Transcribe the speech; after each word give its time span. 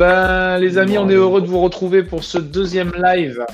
Ben, 0.00 0.56
les 0.56 0.78
amis, 0.78 0.96
on 0.96 1.10
est 1.10 1.14
heureux 1.14 1.42
de 1.42 1.46
vous 1.46 1.60
retrouver 1.60 2.02
pour 2.02 2.24
ce 2.24 2.38
deuxième 2.38 2.90
live 2.96 3.44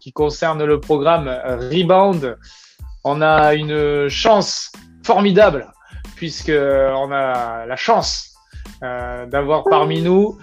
qui 0.00 0.12
concerne 0.12 0.62
le 0.62 0.78
programme 0.78 1.28
Rebound. 1.28 2.36
On 3.04 3.22
a 3.22 3.54
une 3.54 4.10
chance 4.10 4.70
formidable 5.02 5.72
puisque 6.14 6.52
on 6.52 7.10
a 7.10 7.64
la 7.64 7.76
chance 7.76 8.34
euh, 8.82 9.24
d'avoir 9.24 9.64
parmi 9.64 10.02
nous 10.02 10.38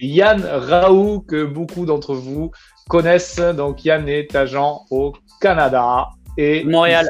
Yann 0.00 0.44
Raoult 0.44 1.20
que 1.20 1.46
beaucoup 1.46 1.86
d'entre 1.86 2.14
vous 2.14 2.50
connaissent. 2.90 3.38
Donc 3.38 3.86
Yann 3.86 4.06
est 4.10 4.36
agent 4.36 4.82
au 4.90 5.14
Canada 5.40 6.10
et 6.36 6.62
Montréal. 6.62 7.08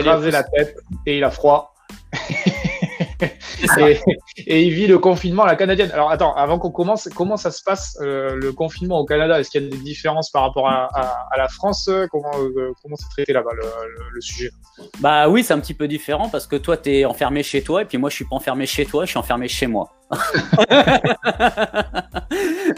Il 0.00 0.08
rasé 0.08 0.32
la 0.32 0.42
tête 0.42 0.76
et 1.06 1.18
il 1.18 1.22
a 1.22 1.30
froid. 1.30 1.72
et, 4.46 4.62
il 4.62 4.72
vit 4.72 4.86
le 4.86 4.98
confinement 4.98 5.44
à 5.44 5.46
la 5.46 5.56
canadienne. 5.56 5.90
Alors 5.92 6.10
attends, 6.10 6.34
avant 6.34 6.58
qu'on 6.58 6.70
commence, 6.70 7.08
comment 7.14 7.36
ça 7.36 7.50
se 7.50 7.62
passe 7.62 7.98
euh, 8.00 8.34
le 8.36 8.52
confinement 8.52 8.98
au 8.98 9.04
Canada? 9.04 9.38
Est-ce 9.40 9.50
qu'il 9.50 9.62
y 9.62 9.66
a 9.66 9.70
des 9.70 9.76
différences 9.78 10.30
par 10.30 10.42
rapport 10.42 10.68
à, 10.68 10.88
la 11.36 11.48
France? 11.48 11.90
Comment 12.10 12.30
euh, 12.38 12.72
comment 12.82 12.96
c'est 12.96 13.08
traité 13.10 13.32
là-bas 13.32 13.50
le, 13.54 14.20
sujet? 14.20 14.50
Bah 15.00 15.28
oui, 15.28 15.42
c'est 15.42 15.54
un 15.54 15.60
petit 15.60 15.74
peu 15.74 15.88
différent 15.88 16.28
parce 16.28 16.46
que 16.46 16.56
toi 16.56 16.76
tu 16.76 16.90
es 16.90 17.04
enfermé 17.04 17.42
chez 17.42 17.62
toi 17.62 17.82
et 17.82 17.84
puis 17.84 17.98
moi 17.98 18.10
je 18.10 18.16
suis 18.16 18.24
pas 18.24 18.36
enfermé 18.36 18.66
chez 18.66 18.86
toi, 18.86 19.04
je 19.04 19.10
suis 19.10 19.18
enfermé 19.18 19.48
chez 19.48 19.66
moi. 19.66 19.90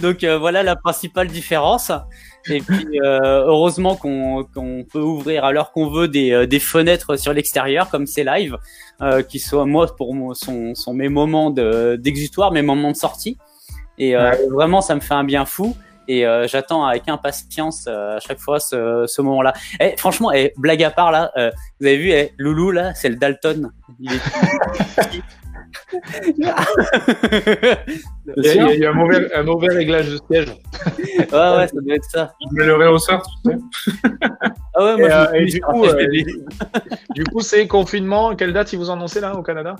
Donc 0.00 0.24
euh, 0.24 0.38
voilà 0.38 0.62
la 0.62 0.76
principale 0.76 1.28
différence. 1.28 1.92
Et 2.48 2.60
puis 2.60 2.86
heureusement 3.02 3.96
qu'on 3.96 4.46
peut 4.90 5.00
ouvrir 5.00 5.44
à 5.44 5.50
l'heure 5.52 5.72
qu'on 5.72 5.90
veut 5.90 6.06
des, 6.06 6.46
des, 6.46 6.60
fenêtres 6.60 7.16
sur 7.16 7.32
l'extérieur 7.32 7.90
comme 7.90 8.06
c'est 8.06 8.22
live, 8.22 8.56
qui 9.28 9.40
soit 9.40 9.66
moi 9.66 9.86
pour 9.96 10.14
moi, 10.14 10.34
sont, 10.34 10.85
sont 10.86 10.94
mes 10.94 11.08
moments 11.08 11.50
d'exutoire, 11.50 12.52
mes 12.52 12.62
moments 12.62 12.92
de 12.92 12.96
sortie. 12.96 13.36
Et 13.98 14.16
euh, 14.16 14.32
vraiment, 14.50 14.80
ça 14.80 14.94
me 14.94 15.00
fait 15.00 15.14
un 15.14 15.24
bien 15.24 15.44
fou. 15.44 15.76
Et 16.08 16.24
euh, 16.24 16.46
j'attends 16.46 16.84
avec 16.86 17.08
impatience 17.08 17.86
euh, 17.88 18.16
à 18.16 18.20
chaque 18.20 18.38
fois 18.38 18.60
ce, 18.60 19.04
ce 19.08 19.22
moment-là. 19.22 19.52
Eh, 19.80 19.96
franchement, 19.96 20.30
eh, 20.32 20.52
blague 20.56 20.84
à 20.84 20.90
part 20.90 21.10
là, 21.10 21.32
vous 21.80 21.86
avez 21.86 21.96
vu, 21.96 22.10
eh, 22.10 22.32
Loulou 22.38 22.70
là, 22.70 22.94
c'est 22.94 23.08
le 23.08 23.16
Dalton. 23.16 23.72
Il 23.98 24.12
est... 24.12 24.20
il, 25.92 26.44
y 28.38 28.48
a, 28.48 28.72
il 28.72 28.80
y 28.80 28.86
a 28.86 28.90
un 28.90 28.94
mauvais, 28.94 29.34
un 29.34 29.42
mauvais 29.42 29.68
réglage 29.68 30.10
de 30.10 30.18
siège. 30.30 30.48
ouais, 30.98 31.56
ouais, 31.56 31.68
ça 31.68 31.80
doit 31.80 31.94
être 31.94 32.10
ça. 32.10 32.32
Je 32.40 32.56
mets 32.56 32.66
le 32.66 32.74
réhausseur, 32.74 33.22
tu 33.44 33.52
sais. 33.52 33.58
Ah 34.74 34.84
ouais, 34.84 34.96
moi, 35.08 35.36
et, 35.36 35.46
du, 35.46 35.60
coup, 35.60 35.86
du 37.14 37.24
coup, 37.24 37.40
c'est 37.40 37.66
confinement. 37.66 38.36
Quelle 38.36 38.52
date 38.52 38.72
ils 38.72 38.78
vous 38.78 38.90
ont 38.90 38.94
annoncé 38.94 39.20
là 39.20 39.34
au 39.34 39.42
Canada? 39.42 39.76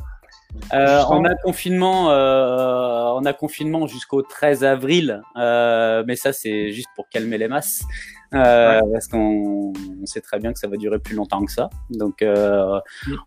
Euh, 0.73 1.03
on 1.11 1.25
a 1.25 1.35
confinement, 1.35 2.11
euh, 2.11 3.13
on 3.15 3.25
a 3.25 3.33
confinement 3.33 3.87
jusqu'au 3.87 4.23
13 4.23 4.65
avril, 4.65 5.23
euh, 5.37 6.03
mais 6.07 6.17
ça 6.17 6.33
c'est 6.33 6.73
juste 6.73 6.89
pour 6.97 7.09
calmer 7.09 7.39
les 7.39 7.49
masses, 7.49 7.85
parce 8.93 9.09
qu'on 9.09 9.73
sait 10.05 10.21
très 10.21 10.39
bien 10.39 10.53
que 10.53 10.59
ça 10.59 10.69
va 10.69 10.77
durer 10.77 10.99
plus 10.99 11.15
longtemps 11.15 11.45
que 11.45 11.53
ça. 11.53 11.71
Donc 11.91 12.25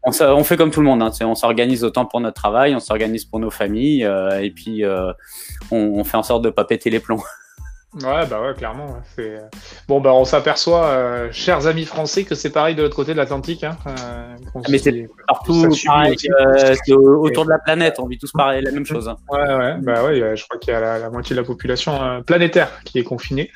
on, 0.04 0.44
fait 0.44 0.58
comme 0.58 0.72
tout 0.72 0.82
le 0.82 0.86
monde, 0.86 1.02
hein, 1.02 1.12
on 1.22 1.36
s'organise 1.36 1.84
autant 1.84 2.06
pour 2.06 2.22
notre 2.22 2.40
travail, 2.40 2.76
on 2.76 2.80
s'organise 2.80 3.26
pour 3.26 3.40
nos 3.40 3.52
familles, 3.52 4.04
et 4.04 4.52
puis 4.52 4.84
on, 5.72 5.78
on, 5.78 6.04
fait 6.04 6.18
en 6.18 6.24
sorte 6.24 6.44
de 6.44 6.50
pas 6.50 6.66
péter 6.66 6.90
les 6.90 7.00
plombs. 7.00 7.24
Ouais, 7.96 8.28
bah 8.28 8.40
ouais, 8.40 8.54
clairement. 8.54 8.98
C'est... 9.16 9.38
Euh, 9.38 9.48
bon, 9.88 10.00
bah 10.00 10.14
on 10.14 10.24
s'aperçoit, 10.24 10.86
euh, 10.86 11.30
chers 11.32 11.66
amis 11.66 11.86
français, 11.86 12.24
que 12.24 12.36
c'est 12.36 12.52
pareil 12.52 12.76
de 12.76 12.84
l'autre 12.84 12.96
côté 12.96 13.14
de 13.14 13.18
l'Atlantique. 13.18 13.64
Hein, 13.64 13.78
euh, 13.88 14.36
mais 14.70 14.78
c'est 14.78 15.10
partout 15.28 15.68
pareil, 15.88 16.16
c'est 16.20 16.94
autour 16.94 17.46
de 17.46 17.50
la 17.50 17.58
planète, 17.58 17.96
on 17.98 18.06
vit 18.06 18.20
tous 18.20 18.32
pareil, 18.32 18.62
la 18.62 18.72
même 18.72 18.86
chose. 18.86 19.10
Hein. 19.10 19.18
Ouais, 19.28 19.56
ouais, 19.56 19.76
bah 19.82 20.04
ouais, 20.04 20.36
je 20.38 20.44
crois 20.44 20.60
qu'il 20.60 20.72
y 20.72 20.76
a 20.76 21.00
la, 21.00 21.10
moitié 21.10 21.36
de 21.36 21.42
la 21.42 21.46
population 21.46 22.22
planétaire 22.28 22.70
qui 22.86 23.00
est 23.00 23.04
confinée. 23.04 23.50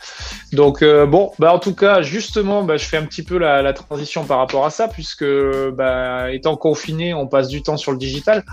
Donc, 0.51 0.83
bon, 0.83 1.31
bah 1.37 1.53
en 1.53 1.59
tout 1.59 1.75
cas, 1.75 2.01
justement, 2.01 2.63
bah, 2.63 2.77
je 2.77 2.85
fais 2.85 2.97
un 2.97 3.05
petit 3.05 3.23
peu 3.23 3.37
la, 3.37 3.61
la 3.61 3.73
transition 3.73 4.25
par 4.25 4.39
rapport 4.39 4.65
à 4.65 4.71
ça, 4.71 4.87
puisque, 4.87 5.25
bah, 5.73 6.31
étant 6.31 6.57
confiné, 6.57 7.13
on 7.13 7.27
passe 7.27 7.49
du 7.49 7.61
temps 7.61 7.77
sur 7.77 7.91
le 7.91 7.99
digital. 7.99 8.43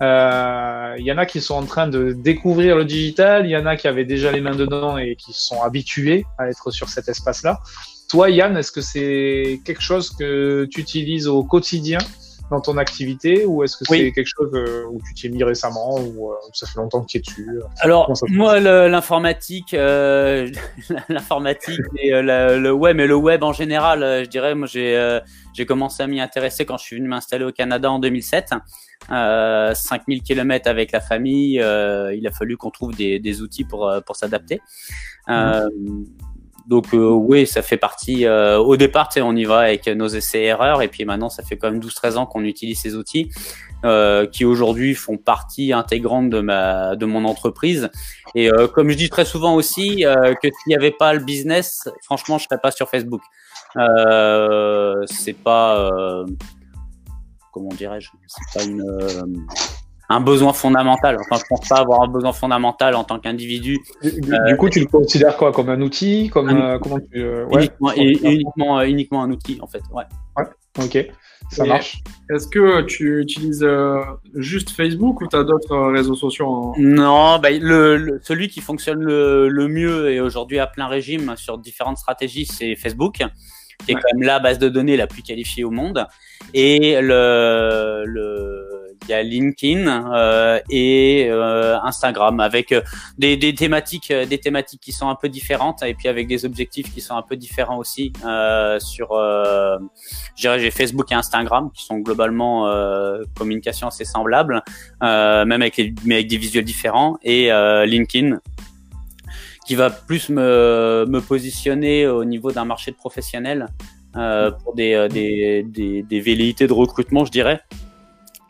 Il 0.00 0.06
euh, 0.06 0.94
y 0.98 1.12
en 1.12 1.18
a 1.18 1.26
qui 1.26 1.42
sont 1.42 1.54
en 1.54 1.66
train 1.66 1.86
de 1.86 2.12
découvrir 2.12 2.74
le 2.74 2.86
digital, 2.86 3.44
il 3.44 3.50
y 3.50 3.56
en 3.56 3.66
a 3.66 3.76
qui 3.76 3.86
avaient 3.86 4.06
déjà 4.06 4.32
les 4.32 4.40
mains 4.40 4.56
dedans 4.56 4.96
et 4.96 5.14
qui 5.14 5.34
sont 5.34 5.62
habitués 5.62 6.24
à 6.38 6.48
être 6.48 6.70
sur 6.70 6.88
cet 6.88 7.08
espace-là. 7.08 7.60
Toi, 8.08 8.30
Yann, 8.30 8.56
est-ce 8.56 8.72
que 8.72 8.80
c'est 8.80 9.60
quelque 9.64 9.82
chose 9.82 10.10
que 10.10 10.66
tu 10.70 10.80
utilises 10.80 11.28
au 11.28 11.44
quotidien 11.44 11.98
dans 12.50 12.60
ton 12.60 12.76
activité 12.78 13.44
ou 13.46 13.62
est-ce 13.62 13.76
que 13.76 13.84
c'est 13.86 14.12
quelque 14.12 14.26
chose 14.26 14.50
euh, 14.54 14.84
où 14.90 15.00
tu 15.06 15.14
t'y 15.14 15.26
es 15.26 15.30
mis 15.30 15.44
récemment 15.44 15.98
ou 15.98 16.30
euh, 16.30 16.34
ça 16.52 16.66
fait 16.66 16.78
longtemps 16.78 17.02
que 17.02 17.06
tu 17.06 17.18
es 17.18 17.20
dessus 17.20 17.48
Alors 17.80 18.12
moi 18.28 18.58
l'informatique, 18.60 19.72
l'informatique 21.08 21.80
et 22.02 22.10
le 22.10 22.70
web 22.72 23.00
et 23.00 23.06
le 23.06 23.16
web 23.16 23.42
en 23.42 23.52
général, 23.52 24.24
je 24.24 24.28
dirais 24.28 24.54
moi 24.54 24.66
j'ai 24.66 25.20
j'ai 25.52 25.66
commencé 25.66 26.02
à 26.02 26.06
m'y 26.06 26.20
intéresser 26.20 26.64
quand 26.64 26.78
je 26.78 26.84
suis 26.84 26.96
venu 26.96 27.08
m'installer 27.08 27.44
au 27.44 27.52
Canada 27.52 27.90
en 27.90 27.98
2007. 27.98 28.54
Euh, 29.10 29.74
5000 29.74 30.22
km 30.22 30.68
avec 30.68 30.92
la 30.92 31.00
famille, 31.00 31.60
euh, 31.60 32.14
il 32.14 32.26
a 32.26 32.30
fallu 32.30 32.56
qu'on 32.56 32.70
trouve 32.70 32.94
des, 32.94 33.18
des, 33.18 33.42
outils 33.42 33.64
pour, 33.64 33.88
euh, 33.88 34.00
pour 34.00 34.14
s'adapter. 34.16 34.60
Euh, 35.28 35.68
donc 36.70 36.94
euh, 36.94 37.10
oui, 37.10 37.46
ça 37.46 37.60
fait 37.60 37.76
partie. 37.76 38.24
Euh, 38.24 38.56
au 38.58 38.78
départ, 38.78 39.10
on 39.16 39.36
y 39.36 39.44
va 39.44 39.58
avec 39.58 39.86
nos 39.88 40.08
essais 40.08 40.44
erreurs, 40.44 40.80
et 40.80 40.88
puis 40.88 41.04
maintenant, 41.04 41.28
ça 41.28 41.42
fait 41.42 41.58
quand 41.58 41.70
même 41.70 41.80
12-13 41.80 42.16
ans 42.16 42.24
qu'on 42.24 42.44
utilise 42.44 42.80
ces 42.80 42.96
outils, 42.96 43.30
qui 44.32 44.44
aujourd'hui 44.46 44.94
font 44.94 45.18
partie 45.18 45.74
intégrante 45.74 46.30
de 46.30 46.40
ma 46.40 46.96
de 46.96 47.04
mon 47.04 47.26
entreprise. 47.26 47.90
Et 48.34 48.48
comme 48.74 48.88
je 48.90 48.96
dis 48.96 49.10
très 49.10 49.26
souvent 49.26 49.54
aussi, 49.54 50.04
que 50.04 50.48
s'il 50.48 50.68
n'y 50.68 50.76
avait 50.76 50.92
pas 50.92 51.12
le 51.12 51.20
business, 51.20 51.88
franchement, 52.04 52.38
je 52.38 52.44
serais 52.44 52.60
pas 52.60 52.70
sur 52.70 52.88
Facebook. 52.88 53.22
Euh, 53.76 55.04
c'est 55.06 55.32
pas 55.34 55.78
euh, 55.78 56.26
comment 57.52 57.68
dirais-je? 57.70 58.10
C'est 58.26 58.58
pas 58.58 58.64
une 58.64 58.82
euh, 58.82 59.22
un 60.10 60.20
besoin 60.20 60.52
fondamental. 60.52 61.16
Enfin, 61.20 61.40
je 61.40 61.46
pense 61.48 61.66
pas 61.68 61.76
avoir 61.76 62.02
un 62.02 62.08
besoin 62.08 62.32
fondamental 62.32 62.96
en 62.96 63.04
tant 63.04 63.20
qu'individu. 63.20 63.78
Du, 64.02 64.56
coup, 64.58 64.68
tu 64.68 64.80
le 64.80 64.86
considères 64.86 65.36
quoi 65.36 65.52
Comme 65.52 65.70
un 65.70 65.80
outil 65.80 66.28
Comme 66.30 66.78
comment 66.82 66.98
tu, 66.98 67.24
ouais, 67.44 67.70
uniquement, 67.96 68.82
uniquement, 68.82 69.22
un 69.22 69.30
outil 69.30 69.58
en 69.62 69.68
fait. 69.68 69.82
Ouais. 69.92 70.04
ouais. 70.36 70.44
Ok. 70.78 71.06
Ça 71.50 71.64
marche. 71.64 71.98
Est-ce 72.28 72.46
que 72.46 72.82
tu 72.82 73.20
utilises 73.20 73.66
juste 74.34 74.70
Facebook 74.70 75.20
ou 75.20 75.28
tu 75.28 75.36
as 75.36 75.44
d'autres 75.44 75.76
réseaux 75.90 76.14
sociaux 76.14 76.74
Non, 76.78 77.38
bah, 77.38 77.50
le, 77.50 78.20
celui 78.22 78.48
qui 78.48 78.60
fonctionne 78.60 79.00
le, 79.00 79.48
le 79.48 79.68
mieux 79.68 80.10
et 80.10 80.20
aujourd'hui 80.20 80.58
à 80.58 80.66
plein 80.66 80.86
régime 80.86 81.34
sur 81.36 81.58
différentes 81.58 81.98
stratégies, 81.98 82.46
c'est 82.46 82.74
Facebook 82.74 83.22
qui 83.84 83.92
est 83.92 83.94
quand 83.94 84.12
même 84.14 84.26
la 84.26 84.38
base 84.38 84.58
de 84.58 84.68
données 84.68 84.96
la 84.96 85.06
plus 85.06 85.22
qualifiée 85.22 85.64
au 85.64 85.70
monde. 85.70 86.06
Et 86.54 87.00
le, 87.00 88.04
le 88.06 88.69
il 89.10 89.12
y 89.12 89.16
a 89.16 89.22
LinkedIn 89.22 90.12
euh, 90.14 90.60
et 90.70 91.26
euh, 91.28 91.78
Instagram 91.82 92.38
avec 92.38 92.70
euh, 92.70 92.80
des, 93.18 93.54
thématiques, 93.54 94.12
qui 94.80 94.92
sont 94.92 95.08
un 95.08 95.16
peu 95.16 95.28
différentes 95.28 95.82
et 95.82 95.94
puis 95.94 96.08
avec 96.08 96.28
des 96.28 96.44
objectifs 96.44 96.92
qui 96.94 97.00
sont 97.00 97.16
un 97.16 97.22
peu 97.22 97.36
différents 97.36 97.78
aussi. 97.78 98.12
Sur, 98.78 99.08
j'ai 100.36 100.70
Facebook 100.70 101.10
et 101.10 101.14
Instagram 101.14 101.70
qui 101.74 101.84
sont 101.84 101.98
globalement 101.98 102.70
communication 103.36 103.88
assez 103.88 104.04
semblables, 104.04 104.62
même 105.00 105.52
avec 105.52 105.80
mais 106.04 106.16
avec 106.16 106.28
des 106.28 106.36
visuels 106.36 106.64
différents 106.64 107.18
et 107.22 107.50
LinkedIn 107.86 108.38
qui 109.66 109.74
va 109.74 109.90
plus 109.90 110.28
me, 110.28 111.20
positionner 111.26 112.06
au 112.06 112.24
niveau 112.24 112.52
d'un 112.52 112.64
marché 112.64 112.90
de 112.90 112.96
professionnels 112.96 113.66
pour 114.12 114.74
des, 114.74 115.64
velléités 116.10 116.66
de 116.66 116.72
recrutement, 116.72 117.24
je 117.24 117.32
dirais. 117.32 117.60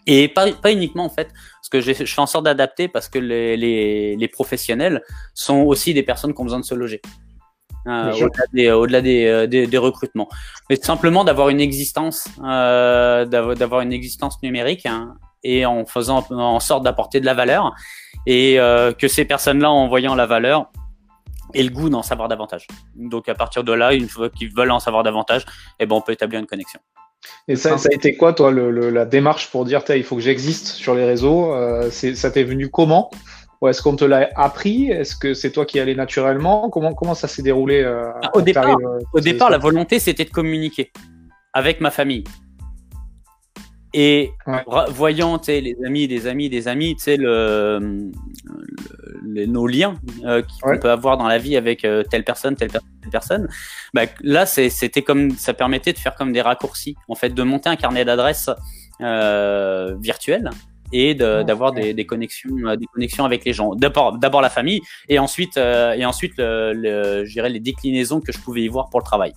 Et 0.06 0.28
pas, 0.28 0.50
pas 0.52 0.72
uniquement 0.72 1.04
en 1.04 1.10
fait, 1.10 1.28
parce 1.28 1.68
que 1.70 1.80
je 1.80 1.92
fais 1.92 2.20
en 2.20 2.26
sorte 2.26 2.44
d'adapter 2.44 2.88
parce 2.88 3.08
que 3.08 3.18
les, 3.18 3.56
les, 3.56 4.16
les, 4.16 4.28
professionnels 4.28 5.02
sont 5.34 5.58
aussi 5.58 5.94
des 5.94 6.02
personnes 6.02 6.34
qui 6.34 6.40
ont 6.40 6.44
besoin 6.44 6.60
de 6.60 6.64
se 6.64 6.74
loger. 6.74 7.00
Euh, 7.86 8.12
au-delà 8.12 8.44
des, 8.52 8.70
au-delà 8.70 9.00
des, 9.00 9.26
euh, 9.26 9.46
des, 9.46 9.66
des, 9.66 9.78
recrutements, 9.78 10.28
mais 10.68 10.76
simplement 10.76 11.24
d'avoir 11.24 11.48
une 11.48 11.60
existence, 11.60 12.28
euh, 12.44 13.24
d'avoir 13.24 13.80
une 13.80 13.92
existence 13.92 14.42
numérique 14.42 14.84
hein, 14.84 15.14
et 15.42 15.64
en 15.64 15.86
faisant 15.86 16.26
en 16.30 16.60
sorte 16.60 16.84
d'apporter 16.84 17.20
de 17.20 17.24
la 17.24 17.32
valeur 17.32 17.74
et 18.26 18.60
euh, 18.60 18.92
que 18.92 19.08
ces 19.08 19.24
personnes-là, 19.24 19.70
en 19.70 19.88
voyant 19.88 20.14
la 20.14 20.26
valeur, 20.26 20.70
et 21.54 21.62
le 21.62 21.70
goût 21.70 21.88
d'en 21.88 22.02
savoir 22.02 22.28
davantage. 22.28 22.66
Donc 22.94 23.28
à 23.28 23.34
partir 23.34 23.64
de 23.64 23.72
là, 23.72 23.92
une 23.94 24.08
fois 24.08 24.30
qu'ils 24.30 24.54
veulent 24.54 24.70
en 24.70 24.78
savoir 24.78 25.02
davantage, 25.02 25.44
eh 25.78 25.86
ben, 25.86 25.96
on 25.96 26.00
peut 26.00 26.12
établir 26.12 26.38
une 26.38 26.46
connexion. 26.46 26.80
Et 27.48 27.56
ça, 27.56 27.78
ça 27.78 27.88
a 27.90 27.94
été 27.94 28.16
quoi, 28.16 28.32
toi, 28.32 28.50
le, 28.50 28.90
la 28.90 29.04
démarche 29.04 29.50
pour 29.50 29.64
dire, 29.64 29.82
il 29.90 30.04
faut 30.04 30.16
que 30.16 30.22
j'existe 30.22 30.68
sur 30.68 30.94
les 30.94 31.04
réseaux 31.04 31.52
euh, 31.52 31.90
Ça 31.90 32.30
t'est 32.30 32.44
venu 32.44 32.68
comment? 32.70 33.10
Ou 33.60 33.68
est-ce 33.68 33.82
qu'on 33.82 33.96
te 33.96 34.04
l'a 34.04 34.30
appris? 34.36 34.90
Est-ce 34.90 35.16
que 35.16 35.34
c'est 35.34 35.50
toi 35.50 35.66
qui 35.66 35.78
allais 35.80 35.94
naturellement? 35.94 36.70
Comment, 36.70 36.94
comment 36.94 37.14
ça 37.14 37.28
s'est 37.28 37.42
déroulé 37.42 37.82
euh, 37.82 38.10
ah, 38.22 38.30
Au 38.34 38.40
départ, 38.40 38.68
euh, 38.68 38.98
au 39.12 39.20
départ 39.20 39.50
la 39.50 39.58
volonté, 39.58 39.98
c'était 39.98 40.24
de 40.24 40.30
communiquer 40.30 40.92
avec 41.52 41.80
ma 41.80 41.90
famille. 41.90 42.24
Et 43.92 44.32
voyant 44.90 45.40
les 45.48 45.76
amis, 45.84 46.06
des 46.06 46.26
amis, 46.26 46.48
des 46.48 46.68
amis, 46.68 46.94
sais, 46.98 47.16
le, 47.16 48.10
nos 49.24 49.66
liens 49.66 49.94
euh, 50.24 50.42
qu'on 50.62 50.78
peut 50.78 50.90
avoir 50.90 51.16
dans 51.16 51.26
la 51.26 51.38
vie 51.38 51.56
avec 51.56 51.84
euh, 51.84 52.04
telle 52.04 52.24
personne, 52.24 52.54
telle 52.54 52.70
personne, 52.70 52.90
telle 53.02 53.10
personne, 53.10 53.48
bah, 53.92 54.02
là, 54.22 54.46
c'était 54.46 55.02
comme 55.02 55.30
ça 55.32 55.54
permettait 55.54 55.92
de 55.92 55.98
faire 55.98 56.14
comme 56.14 56.32
des 56.32 56.40
raccourcis, 56.40 56.96
en 57.08 57.14
fait, 57.14 57.30
de 57.30 57.42
monter 57.42 57.68
un 57.68 57.76
carnet 57.76 58.04
d'adresses 58.04 58.50
euh, 59.00 59.96
virtuel 60.00 60.50
et 60.92 61.14
d'avoir 61.14 61.72
des, 61.72 61.94
des, 61.94 62.06
connexions, 62.06 62.50
euh, 62.66 62.76
des 62.76 62.86
connexions 62.86 63.24
avec 63.24 63.44
les 63.44 63.52
gens. 63.52 63.74
D'abord, 63.74 64.18
d'abord 64.18 64.40
la 64.40 64.50
famille 64.50 64.80
et 65.08 65.18
ensuite, 65.18 65.56
euh, 65.56 65.92
et 65.92 66.04
ensuite, 66.04 66.32
le, 66.38 66.72
le, 66.74 67.24
je 67.24 67.32
dirais 67.32 67.48
les 67.48 67.60
déclinaisons 67.60 68.20
que 68.20 68.32
je 68.32 68.38
pouvais 68.38 68.62
y 68.62 68.68
voir 68.68 68.88
pour 68.90 69.00
le 69.00 69.04
travail. 69.04 69.32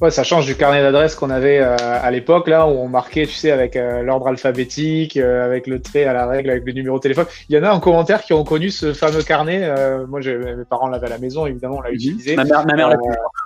Ouais, 0.00 0.12
ça 0.12 0.22
change 0.22 0.46
du 0.46 0.54
carnet 0.54 0.80
d'adresse 0.80 1.16
qu'on 1.16 1.28
avait 1.28 1.58
euh, 1.58 1.74
à 1.76 2.08
l'époque, 2.12 2.46
là, 2.46 2.68
où 2.68 2.70
on 2.70 2.86
marquait, 2.86 3.26
tu 3.26 3.32
sais, 3.32 3.50
avec 3.50 3.74
euh, 3.74 4.00
l'ordre 4.02 4.28
alphabétique, 4.28 5.16
euh, 5.16 5.44
avec 5.44 5.66
le 5.66 5.82
trait 5.82 6.04
à 6.04 6.12
la 6.12 6.24
règle, 6.28 6.50
avec 6.50 6.64
le 6.64 6.72
numéro 6.72 6.98
de 6.98 7.02
téléphone. 7.02 7.26
Il 7.48 7.56
y 7.56 7.58
en 7.58 7.64
a 7.64 7.72
en 7.72 7.80
commentaire 7.80 8.22
qui 8.22 8.32
ont 8.32 8.44
connu 8.44 8.70
ce 8.70 8.92
fameux 8.92 9.24
carnet. 9.24 9.68
moi, 10.06 10.20
mes 10.20 10.64
parents 10.70 10.86
l'avaient 10.86 11.08
à 11.08 11.10
la 11.10 11.18
maison, 11.18 11.46
évidemment, 11.46 11.78
on 11.78 11.80
l'a 11.80 11.90
utilisé. 11.90 12.36
Ma 12.36 12.44
mère, 12.44 12.64
ma 12.64 12.74
mère 12.76 12.90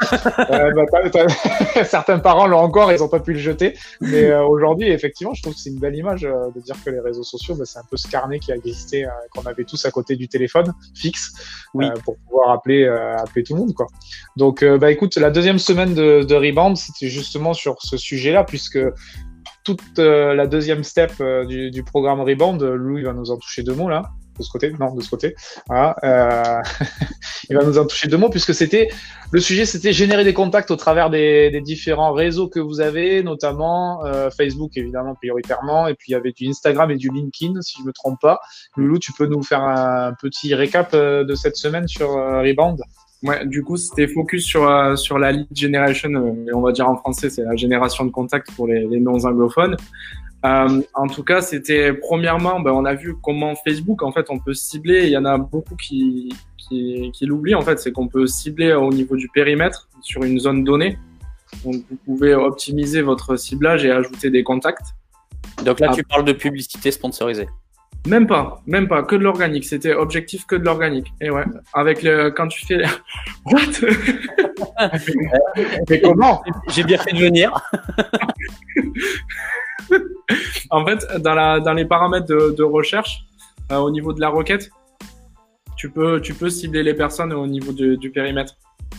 bah, 0.02 1.84
certains 1.84 2.18
parents 2.18 2.46
l'ont 2.46 2.58
encore, 2.58 2.92
ils 2.92 2.98
n'ont 2.98 3.08
pas 3.08 3.20
pu 3.20 3.32
le 3.32 3.38
jeter. 3.38 3.74
Mais 4.02 4.34
aujourd'hui, 4.34 4.90
effectivement, 4.90 5.32
je 5.32 5.40
trouve 5.40 5.54
que 5.54 5.60
c'est 5.60 5.70
une 5.70 5.80
belle 5.80 5.96
image 5.96 6.20
de 6.20 6.60
dire 6.60 6.76
que 6.84 6.90
les 6.90 7.00
réseaux 7.00 7.22
sociaux, 7.22 7.54
bah, 7.54 7.64
c'est 7.64 7.78
un 7.78 7.84
peu 7.90 7.96
ce 7.96 8.08
carnet 8.08 8.38
qui 8.40 8.52
a 8.52 8.56
existé, 8.56 9.06
qu'on 9.34 9.48
avait 9.48 9.64
tous 9.64 9.86
à 9.86 9.90
côté 9.90 10.16
du 10.16 10.28
téléphone 10.28 10.74
fixe, 10.94 11.32
oui. 11.72 11.86
pour 12.04 12.18
pouvoir 12.18 12.50
appeler, 12.50 12.86
appeler 12.86 13.42
tout 13.42 13.54
le 13.54 13.60
monde, 13.60 13.72
quoi. 13.72 13.86
Donc, 14.36 14.62
bah, 14.62 14.90
écoute, 14.90 15.16
la 15.16 15.30
deuxième 15.30 15.58
semaine 15.58 15.94
de, 15.94 16.24
de 16.24 16.41
Rebound, 16.42 16.76
c'était 16.76 17.08
justement 17.08 17.54
sur 17.54 17.76
ce 17.80 17.96
sujet-là, 17.96 18.44
puisque 18.44 18.78
toute 19.64 19.98
euh, 19.98 20.34
la 20.34 20.46
deuxième 20.46 20.84
step 20.84 21.12
euh, 21.20 21.44
du, 21.44 21.82
programme 21.84 22.20
Rebound, 22.20 22.62
Louis 22.62 23.02
va 23.02 23.12
nous 23.12 23.30
en 23.30 23.36
toucher 23.36 23.62
deux 23.62 23.74
mots 23.74 23.88
là. 23.88 24.10
De 24.38 24.42
ce 24.42 24.50
côté, 24.50 24.72
non, 24.80 24.94
de 24.94 25.02
ce 25.02 25.10
côté. 25.10 25.34
Voilà, 25.68 25.94
euh, 26.04 26.62
il 27.50 27.56
va 27.56 27.64
nous 27.64 27.76
en 27.76 27.86
toucher 27.86 28.08
deux 28.08 28.16
mots 28.16 28.30
puisque 28.30 28.54
c'était 28.54 28.88
le 29.30 29.40
sujet, 29.40 29.66
c'était 29.66 29.92
générer 29.92 30.24
des 30.24 30.32
contacts 30.32 30.70
au 30.70 30.76
travers 30.76 31.10
des, 31.10 31.60
différents 31.60 32.14
réseaux 32.14 32.48
que 32.48 32.58
vous 32.58 32.80
avez, 32.80 33.22
notamment 33.22 34.00
Facebook 34.34 34.70
évidemment 34.76 35.14
prioritairement, 35.14 35.86
et 35.86 35.94
puis 35.94 36.06
il 36.08 36.12
y 36.12 36.14
avait 36.14 36.32
du 36.32 36.48
Instagram 36.48 36.90
et 36.90 36.96
du 36.96 37.10
LinkedIn 37.10 37.60
si 37.60 37.78
je 37.80 37.86
me 37.86 37.92
trompe 37.92 38.20
pas. 38.22 38.40
Loulou, 38.76 38.98
tu 38.98 39.12
peux 39.12 39.26
nous 39.26 39.42
faire 39.42 39.62
un 39.62 40.14
petit 40.14 40.54
récap 40.54 40.96
de 40.96 41.34
cette 41.34 41.56
semaine 41.56 41.86
sur 41.86 42.08
Rebound? 42.12 42.80
Ouais, 43.22 43.46
du 43.46 43.62
coup, 43.62 43.76
c'était 43.76 44.08
focus 44.08 44.44
sur, 44.44 44.68
euh, 44.68 44.96
sur 44.96 45.18
la 45.18 45.30
lead 45.30 45.46
generation, 45.54 46.10
euh, 46.10 46.52
on 46.54 46.60
va 46.60 46.72
dire 46.72 46.88
en 46.88 46.96
français, 46.96 47.30
c'est 47.30 47.44
la 47.44 47.54
génération 47.54 48.04
de 48.04 48.10
contacts 48.10 48.50
pour 48.52 48.66
les, 48.66 48.84
les 48.86 48.98
non-anglophones. 48.98 49.76
Euh, 50.44 50.82
en 50.94 51.06
tout 51.06 51.22
cas, 51.22 51.40
c'était 51.40 51.92
premièrement, 51.92 52.58
ben, 52.58 52.72
on 52.72 52.84
a 52.84 52.94
vu 52.94 53.14
comment 53.22 53.54
Facebook, 53.54 54.02
en 54.02 54.10
fait, 54.10 54.26
on 54.28 54.40
peut 54.40 54.54
cibler. 54.54 55.04
Il 55.04 55.10
y 55.10 55.16
en 55.16 55.24
a 55.24 55.38
beaucoup 55.38 55.76
qui, 55.76 56.34
qui, 56.58 57.12
qui 57.12 57.26
l'oublient, 57.26 57.54
en 57.54 57.62
fait, 57.62 57.78
c'est 57.78 57.92
qu'on 57.92 58.08
peut 58.08 58.26
cibler 58.26 58.72
au 58.72 58.90
niveau 58.90 59.14
du 59.14 59.28
périmètre 59.28 59.88
sur 60.00 60.24
une 60.24 60.40
zone 60.40 60.64
donnée. 60.64 60.98
Donc, 61.64 61.76
vous 61.88 61.96
pouvez 62.04 62.34
optimiser 62.34 63.02
votre 63.02 63.36
ciblage 63.36 63.84
et 63.84 63.92
ajouter 63.92 64.30
des 64.30 64.42
contacts. 64.42 64.96
Donc 65.64 65.78
là, 65.78 65.92
tu 65.94 66.02
parles 66.02 66.24
de 66.24 66.32
publicité 66.32 66.90
sponsorisée. 66.90 67.46
Même 68.06 68.26
pas, 68.26 68.60
même 68.66 68.88
pas, 68.88 69.04
que 69.04 69.14
de 69.14 69.22
l'organique. 69.22 69.64
C'était 69.64 69.94
objectif 69.94 70.44
que 70.46 70.56
de 70.56 70.64
l'organique. 70.64 71.12
Et 71.20 71.30
ouais, 71.30 71.44
avec 71.72 72.02
le, 72.02 72.30
quand 72.30 72.48
tu 72.48 72.66
fais, 72.66 72.82
what? 73.46 73.60
Mais 75.88 76.00
comment? 76.00 76.42
J'ai 76.68 76.82
bien 76.82 76.98
fait 76.98 77.12
de 77.12 77.20
venir. 77.20 77.52
en 80.70 80.84
fait, 80.84 81.06
dans 81.20 81.34
la, 81.34 81.60
dans 81.60 81.74
les 81.74 81.84
paramètres 81.84 82.26
de, 82.26 82.54
de 82.56 82.62
recherche, 82.64 83.24
euh, 83.70 83.76
au 83.76 83.90
niveau 83.90 84.12
de 84.12 84.20
la 84.20 84.30
requête, 84.30 84.70
tu 85.76 85.88
peux, 85.88 86.20
tu 86.20 86.34
peux 86.34 86.50
cibler 86.50 86.82
les 86.82 86.94
personnes 86.94 87.32
au 87.32 87.46
niveau 87.46 87.72
du, 87.72 87.96
du 87.96 88.10
périmètre. 88.10 88.54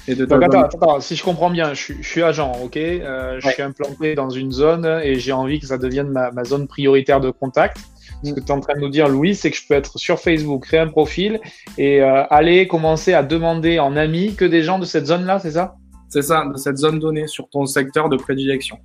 Et 0.08 0.16
de 0.16 0.26
Donc, 0.26 0.44
attends, 0.44 0.64
attends, 0.64 1.00
si 1.00 1.16
je 1.16 1.24
comprends 1.24 1.50
bien, 1.50 1.74
je, 1.74 1.94
je 2.02 2.08
suis 2.08 2.24
agent, 2.24 2.52
ok, 2.64 2.78
euh, 2.78 3.40
je 3.40 3.50
suis 3.50 3.62
implanté 3.62 4.16
dans 4.16 4.30
une 4.30 4.52
zone 4.52 4.86
et 5.04 5.20
j'ai 5.20 5.32
envie 5.34 5.60
que 5.60 5.68
ça 5.68 5.78
devienne 5.78 6.10
ma, 6.10 6.32
ma 6.32 6.44
zone 6.44 6.68
prioritaire 6.68 7.22
de 7.22 7.30
contact. 7.30 7.78
Ce 8.24 8.34
que 8.34 8.40
tu 8.40 8.46
es 8.46 8.52
en 8.52 8.60
train 8.60 8.76
de 8.76 8.80
nous 8.80 8.90
dire, 8.90 9.10
Louis, 9.10 9.36
c'est 9.36 9.52
que 9.52 9.58
je 9.58 9.68
peux 9.68 9.74
être 9.74 9.98
sur 9.98 10.20
Facebook, 10.20 10.64
créer 10.64 10.80
un 10.80 10.88
profil 10.88 11.42
et 11.78 12.02
euh, 12.02 12.24
aller 12.30 12.68
commencer 12.68 13.14
à 13.14 13.24
demander 13.24 13.80
en 13.80 13.96
ami 13.96 14.36
que 14.36 14.46
des 14.46 14.64
gens 14.64 14.80
de 14.80 14.86
cette 14.86 15.08
zone-là, 15.08 15.40
c'est 15.40 15.52
ça? 15.52 15.76
C'est 16.10 16.22
ça, 16.22 16.46
de 16.46 16.58
cette 16.58 16.78
zone 16.78 17.00
donnée 17.00 17.28
sur 17.28 17.50
ton 17.50 17.66
secteur 17.66 18.08
de 18.08 18.18
prédilection. 18.18 18.80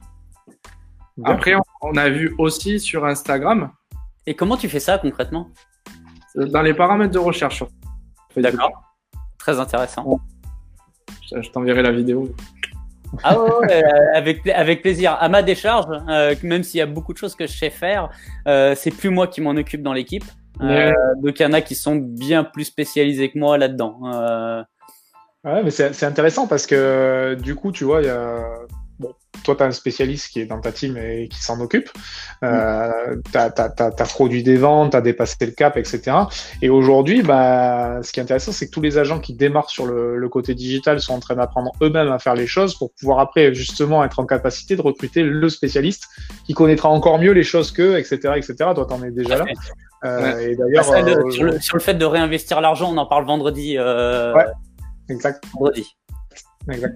Après, 1.24 1.54
on 1.82 1.96
a 1.96 2.08
vu 2.08 2.34
aussi 2.38 2.80
sur 2.80 3.04
Instagram. 3.04 3.70
Et 4.26 4.34
comment 4.34 4.56
tu 4.56 4.68
fais 4.68 4.80
ça 4.80 4.98
concrètement? 4.98 5.48
Dans 6.34 6.62
les 6.62 6.74
paramètres 6.74 7.12
de 7.12 7.18
recherche. 7.18 7.64
D'accord. 8.36 8.70
Très 9.38 9.58
intéressant. 9.58 10.20
Je 11.30 11.50
t'enverrai 11.50 11.82
la 11.82 11.92
vidéo. 11.92 12.34
Ah 13.22 13.40
ouais, 13.40 13.72
euh, 13.72 13.82
avec, 14.14 14.46
avec 14.48 14.82
plaisir. 14.82 15.16
À 15.18 15.28
ma 15.28 15.42
décharge, 15.42 15.86
euh, 16.08 16.34
même 16.42 16.62
s'il 16.62 16.78
y 16.78 16.82
a 16.82 16.86
beaucoup 16.86 17.12
de 17.12 17.18
choses 17.18 17.34
que 17.34 17.46
je 17.46 17.56
sais 17.56 17.70
faire, 17.70 18.10
euh, 18.46 18.74
c'est 18.76 18.90
plus 18.90 19.10
moi 19.10 19.26
qui 19.26 19.40
m'en 19.40 19.50
occupe 19.50 19.82
dans 19.82 19.92
l'équipe. 19.92 20.24
Euh, 20.60 20.92
donc 21.22 21.38
il 21.38 21.42
y 21.42 21.46
en 21.46 21.52
a 21.52 21.60
qui 21.60 21.74
sont 21.74 21.96
bien 21.96 22.42
plus 22.42 22.64
spécialisés 22.64 23.30
que 23.30 23.38
moi 23.38 23.58
là-dedans. 23.58 24.00
Ouais, 25.44 25.62
mais 25.62 25.70
c'est 25.70 26.02
intéressant 26.04 26.46
parce 26.46 26.66
que 26.66 27.36
du 27.40 27.54
coup, 27.54 27.70
tu 27.70 27.84
vois, 27.84 28.02
il 28.02 28.06
y 28.06 28.10
a 28.10 28.42
toi, 29.42 29.56
tu 29.56 29.62
as 29.62 29.66
un 29.66 29.70
spécialiste 29.70 30.28
qui 30.32 30.40
est 30.40 30.46
dans 30.46 30.60
ta 30.60 30.72
team 30.72 30.96
et 30.96 31.28
qui 31.28 31.42
s'en 31.42 31.60
occupe. 31.60 31.90
Euh, 32.42 33.16
tu 33.32 33.38
as, 33.38 34.06
produit 34.08 34.42
des 34.42 34.56
ventes, 34.56 34.92
tu 34.92 34.96
as 34.96 35.00
dépassé 35.00 35.36
le 35.40 35.52
cap, 35.52 35.76
etc. 35.76 36.16
Et 36.62 36.68
aujourd'hui, 36.68 37.22
bah, 37.22 38.00
ce 38.02 38.12
qui 38.12 38.20
est 38.20 38.22
intéressant, 38.22 38.52
c'est 38.52 38.66
que 38.66 38.70
tous 38.70 38.80
les 38.80 38.98
agents 38.98 39.20
qui 39.20 39.34
démarrent 39.34 39.70
sur 39.70 39.86
le, 39.86 40.28
côté 40.28 40.54
digital 40.54 41.00
sont 41.00 41.14
en 41.14 41.20
train 41.20 41.36
d'apprendre 41.36 41.72
eux-mêmes 41.80 42.12
à 42.12 42.18
faire 42.18 42.34
les 42.34 42.46
choses 42.46 42.74
pour 42.76 42.92
pouvoir 42.92 43.18
après, 43.20 43.54
justement, 43.54 44.04
être 44.04 44.18
en 44.18 44.26
capacité 44.26 44.76
de 44.76 44.82
recruter 44.82 45.22
le 45.22 45.48
spécialiste 45.48 46.04
qui 46.44 46.52
connaîtra 46.52 46.90
encore 46.90 47.18
mieux 47.18 47.32
les 47.32 47.44
choses 47.44 47.72
qu'eux, 47.72 47.98
etc., 47.98 48.34
etc. 48.36 48.54
Toi, 48.74 48.86
tu 48.86 48.94
en 48.94 49.02
es 49.02 49.10
déjà 49.10 49.38
là. 49.38 49.46
Euh, 50.04 50.38
et 50.38 50.54
d'ailleurs, 50.54 50.92
euh, 50.92 51.30
sur, 51.30 51.76
le, 51.76 51.80
fait 51.80 51.94
de 51.94 52.04
réinvestir 52.04 52.60
l'argent, 52.60 52.92
on 52.92 52.96
en 52.98 53.06
parle 53.06 53.24
vendredi. 53.24 53.78
Ouais, 53.78 54.44
exact. 55.08 55.44
Vendredi. 55.54 55.96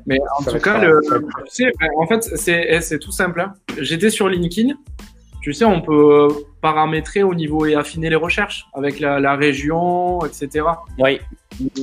Mais 0.06 0.18
en 0.38 0.44
tout 0.44 0.58
cas, 0.58 0.84
le, 0.84 1.00
tu 1.02 1.64
sais, 1.64 1.72
en 1.96 2.06
fait, 2.06 2.22
c'est 2.22 2.66
eh, 2.68 2.98
tout 2.98 3.12
simple. 3.12 3.40
Hein. 3.40 3.54
J'étais 3.78 4.10
sur 4.10 4.28
LinkedIn. 4.28 4.74
Tu 5.40 5.52
sais, 5.52 5.64
on 5.64 5.80
peut 5.80 6.28
paramétrer 6.60 7.24
au 7.24 7.34
niveau 7.34 7.66
et 7.66 7.74
affiner 7.74 8.08
les 8.08 8.16
recherches 8.16 8.66
avec 8.74 9.00
la, 9.00 9.18
la 9.18 9.34
région, 9.34 10.24
etc. 10.24 10.64
Oui. 10.98 11.20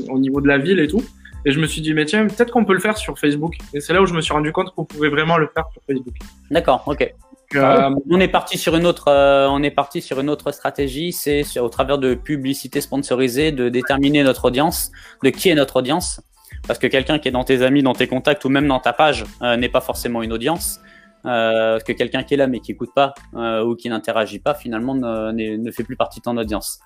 Au 0.09 0.17
niveau 0.17 0.39
de 0.39 0.47
la 0.47 0.57
ville 0.57 0.79
et 0.79 0.87
tout. 0.87 1.03
Et 1.45 1.51
je 1.51 1.59
me 1.59 1.67
suis 1.67 1.81
dit, 1.81 1.93
mais 1.93 2.05
tiens, 2.05 2.27
peut-être 2.27 2.51
qu'on 2.51 2.65
peut 2.65 2.73
le 2.73 2.79
faire 2.79 2.97
sur 2.97 3.17
Facebook. 3.17 3.57
Et 3.73 3.79
c'est 3.79 3.93
là 3.93 4.01
où 4.01 4.05
je 4.05 4.13
me 4.13 4.21
suis 4.21 4.33
rendu 4.33 4.51
compte 4.51 4.73
qu'on 4.75 4.85
pouvait 4.85 5.09
vraiment 5.09 5.37
le 5.37 5.49
faire 5.53 5.65
sur 5.73 5.81
Facebook. 5.87 6.15
D'accord, 6.51 6.83
ok. 6.85 7.13
Euh, 7.55 7.89
on 8.09 8.19
est 8.19 8.27
parti 8.27 8.59
sur 8.59 8.75
une 8.75 8.85
autre, 8.85 9.07
euh, 9.07 9.47
on 9.49 9.63
est 9.63 9.71
parti 9.71 10.03
sur 10.03 10.19
une 10.19 10.29
autre 10.29 10.51
stratégie, 10.51 11.11
c'est 11.11 11.59
au 11.59 11.69
travers 11.69 11.97
de 11.97 12.13
publicité 12.13 12.79
sponsorisée 12.79 13.51
de 13.51 13.69
déterminer 13.69 14.23
notre 14.23 14.45
audience, 14.45 14.91
de 15.23 15.31
qui 15.31 15.49
est 15.49 15.55
notre 15.55 15.77
audience, 15.77 16.21
parce 16.67 16.79
que 16.79 16.87
quelqu'un 16.87 17.19
qui 17.19 17.27
est 17.27 17.31
dans 17.31 17.43
tes 17.43 17.61
amis, 17.61 17.83
dans 17.83 17.93
tes 17.93 18.07
contacts 18.07 18.45
ou 18.45 18.49
même 18.49 18.67
dans 18.67 18.79
ta 18.79 18.93
page 18.93 19.25
euh, 19.41 19.57
n'est 19.57 19.69
pas 19.69 19.81
forcément 19.81 20.21
une 20.21 20.33
audience. 20.33 20.79
Euh, 21.25 21.73
parce 21.73 21.83
que 21.83 21.91
quelqu'un 21.91 22.23
qui 22.23 22.35
est 22.35 22.37
là 22.37 22.47
mais 22.47 22.61
qui 22.61 22.71
écoute 22.71 22.91
pas 22.95 23.13
euh, 23.35 23.61
ou 23.61 23.75
qui 23.75 23.89
n'interagit 23.89 24.39
pas 24.39 24.53
finalement 24.53 24.95
ne, 24.95 25.33
ne, 25.33 25.71
fait 25.71 25.83
plus 25.83 25.97
partie 25.97 26.19
de 26.19 26.23
ton 26.23 26.37
audience. 26.37 26.79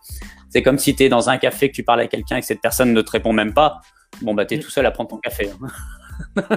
C'est 0.50 0.64
comme 0.64 0.80
si 0.80 0.96
tu 0.96 1.04
es 1.04 1.10
dans 1.10 1.30
un 1.30 1.38
café 1.38 1.70
que 1.70 1.76
tu 1.76 1.84
parles 1.84 2.02
à 2.02 2.08
quelqu'un 2.08 2.38
et 2.38 2.40
que 2.40 2.48
cette 2.48 2.62
personne 2.62 2.94
ne 2.94 3.02
te 3.02 3.12
répond 3.12 3.32
même 3.32 3.54
pas. 3.54 3.82
Bon 4.22 4.34
bah 4.34 4.46
tu 4.46 4.56
es 4.56 4.60
tout 4.60 4.72
seul 4.72 4.86
à 4.88 4.92
prendre 4.92 5.12
ton 5.12 5.18
café. 5.18 5.52
Hein. 5.52 5.68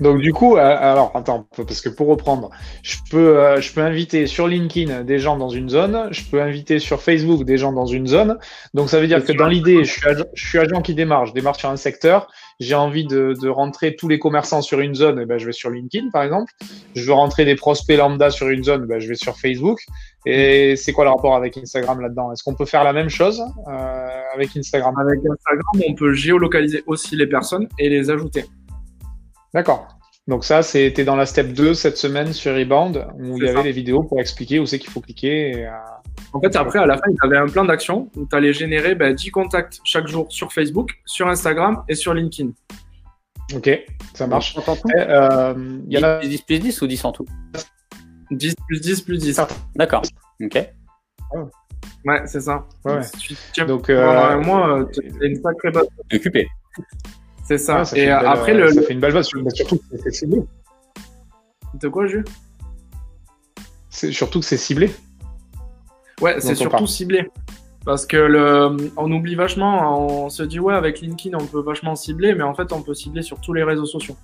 Donc 0.00 0.20
du 0.20 0.32
coup, 0.32 0.56
euh, 0.56 0.60
alors 0.60 1.12
attends, 1.14 1.46
parce 1.56 1.80
que 1.80 1.88
pour 1.88 2.08
reprendre, 2.08 2.50
je 2.82 2.96
peux, 3.10 3.38
euh, 3.38 3.60
je 3.60 3.72
peux 3.72 3.80
inviter 3.80 4.26
sur 4.26 4.46
LinkedIn 4.46 5.02
des 5.02 5.18
gens 5.18 5.36
dans 5.36 5.48
une 5.48 5.68
zone, 5.68 6.08
je 6.10 6.22
peux 6.24 6.40
inviter 6.40 6.78
sur 6.78 7.02
Facebook 7.02 7.44
des 7.44 7.58
gens 7.58 7.72
dans 7.72 7.86
une 7.86 8.06
zone. 8.06 8.38
Donc 8.74 8.90
ça 8.90 9.00
veut 9.00 9.06
dire 9.06 9.24
que 9.24 9.32
dans 9.32 9.46
l'idée, 9.46 9.84
je 9.84 9.92
suis, 9.92 10.06
agent, 10.06 10.24
je 10.34 10.46
suis 10.46 10.58
agent 10.58 10.82
qui 10.82 10.94
démarre, 10.94 11.26
je 11.26 11.32
démarre 11.32 11.56
sur 11.56 11.70
un 11.70 11.76
secteur, 11.76 12.28
j'ai 12.60 12.74
envie 12.74 13.04
de, 13.04 13.34
de, 13.40 13.48
rentrer 13.48 13.96
tous 13.96 14.08
les 14.08 14.18
commerçants 14.18 14.62
sur 14.62 14.80
une 14.80 14.94
zone, 14.94 15.18
et 15.18 15.22
eh 15.22 15.26
ben, 15.26 15.38
je 15.38 15.46
vais 15.46 15.52
sur 15.52 15.70
LinkedIn 15.70 16.10
par 16.12 16.22
exemple. 16.22 16.52
Je 16.94 17.04
veux 17.04 17.12
rentrer 17.12 17.44
des 17.44 17.56
prospects 17.56 17.96
lambda 17.96 18.30
sur 18.30 18.48
une 18.48 18.62
zone, 18.62 18.86
ben, 18.86 19.00
je 19.00 19.08
vais 19.08 19.14
sur 19.14 19.36
Facebook. 19.36 19.80
Et 20.26 20.76
c'est 20.76 20.92
quoi 20.92 21.04
le 21.04 21.10
rapport 21.10 21.36
avec 21.36 21.56
Instagram 21.58 22.00
là-dedans? 22.00 22.32
Est-ce 22.32 22.42
qu'on 22.42 22.54
peut 22.54 22.64
faire 22.64 22.84
la 22.84 22.92
même 22.92 23.10
chose 23.10 23.42
euh, 23.68 24.20
avec 24.34 24.56
Instagram? 24.56 24.94
Avec 24.98 25.18
Instagram, 25.18 25.82
on 25.88 25.94
peut 25.94 26.14
géolocaliser 26.14 26.82
aussi 26.86 27.16
les 27.16 27.26
personnes 27.26 27.68
et 27.78 27.88
les 27.88 28.10
ajouter. 28.10 28.44
D'accord. 29.54 29.88
Donc 30.26 30.44
ça, 30.44 30.62
c'était 30.62 31.04
dans 31.04 31.16
la 31.16 31.26
step 31.26 31.52
2 31.52 31.74
cette 31.74 31.96
semaine 31.96 32.32
sur 32.32 32.54
Rebound, 32.54 33.06
où 33.18 33.38
il 33.38 33.44
y 33.44 33.48
avait 33.48 33.62
des 33.62 33.72
vidéos 33.72 34.02
pour 34.02 34.20
expliquer 34.20 34.58
où 34.58 34.66
c'est 34.66 34.78
qu'il 34.78 34.90
faut 34.90 35.00
cliquer. 35.00 35.66
Euh, 35.66 35.70
en 36.32 36.40
fait, 36.40 36.56
après, 36.56 36.78
à 36.78 36.86
la 36.86 36.96
fin, 36.96 37.04
il 37.08 37.16
y 37.22 37.26
avait 37.26 37.36
un 37.36 37.46
plan 37.46 37.64
d'action 37.64 38.10
où 38.16 38.26
tu 38.26 38.34
allais 38.34 38.52
générer 38.52 38.94
ben, 38.94 39.14
10 39.14 39.30
contacts 39.30 39.80
chaque 39.84 40.08
jour 40.08 40.26
sur 40.30 40.52
Facebook, 40.52 40.92
sur 41.04 41.28
Instagram 41.28 41.84
et 41.88 41.94
sur 41.94 42.14
LinkedIn. 42.14 42.50
Ok, 43.54 43.70
ça 44.14 44.26
marche. 44.26 44.56
Euh, 44.96 45.54
il 45.86 45.92
y 45.92 45.98
en 45.98 46.02
a 46.02 46.20
10 46.20 46.42
plus 46.42 46.58
10 46.58 46.82
ou 46.82 46.86
10 46.86 47.04
en 47.04 47.12
tout? 47.12 47.26
10 48.30 48.54
plus 48.66 48.80
10 48.80 49.02
plus 49.02 49.18
10. 49.18 49.40
D'accord. 49.76 50.02
Ok. 50.42 50.54
Ouais, 52.06 52.22
c'est 52.26 52.40
ça. 52.40 52.66
Ouais, 52.84 53.00
tu 53.22 53.64
Donc, 53.66 53.90
euh, 53.90 54.08
un 54.08 54.38
mois, 54.38 54.78
euh, 54.78 54.84
t'as 54.84 55.26
une 55.26 55.40
sacrée 55.42 55.70
base. 55.70 55.86
Occupé. 56.12 56.48
C'est 57.46 57.58
ça. 57.58 57.78
ouais, 57.80 57.84
ça 57.84 57.94
fait 57.94 58.00
Et 58.00 58.04
une 58.10 58.16
belle- 58.18 58.26
après, 58.26 58.54
le. 58.54 58.72
ça 58.72 58.82
fait 58.82 58.92
une 58.94 59.00
belle 59.00 59.12
base, 59.12 59.26
surtout 59.26 59.76
que 59.78 59.96
c'est 60.02 60.10
ciblé. 60.12 60.42
De 61.74 61.88
quoi, 61.88 62.06
Jules? 62.06 62.24
C'est 63.90 64.12
surtout 64.12 64.40
que 64.40 64.46
c'est 64.46 64.56
ciblé. 64.56 64.90
Ouais, 66.20 66.36
c'est 66.40 66.52
on 66.52 66.54
surtout 66.54 66.70
parle. 66.70 66.88
ciblé. 66.88 67.28
Parce 67.84 68.06
que 68.06 68.16
le, 68.16 68.76
on 68.96 69.12
oublie 69.12 69.34
vachement, 69.34 70.24
on 70.24 70.30
se 70.30 70.42
dit 70.42 70.58
ouais 70.58 70.72
avec 70.74 71.00
LinkedIn 71.02 71.36
on 71.38 71.44
peut 71.44 71.60
vachement 71.60 71.94
cibler, 71.96 72.34
mais 72.34 72.42
en 72.42 72.54
fait 72.54 72.72
on 72.72 72.80
peut 72.80 72.94
cibler 72.94 73.20
sur 73.22 73.40
tous 73.40 73.52
les 73.52 73.62
réseaux 73.62 73.84
sociaux. 73.84 74.16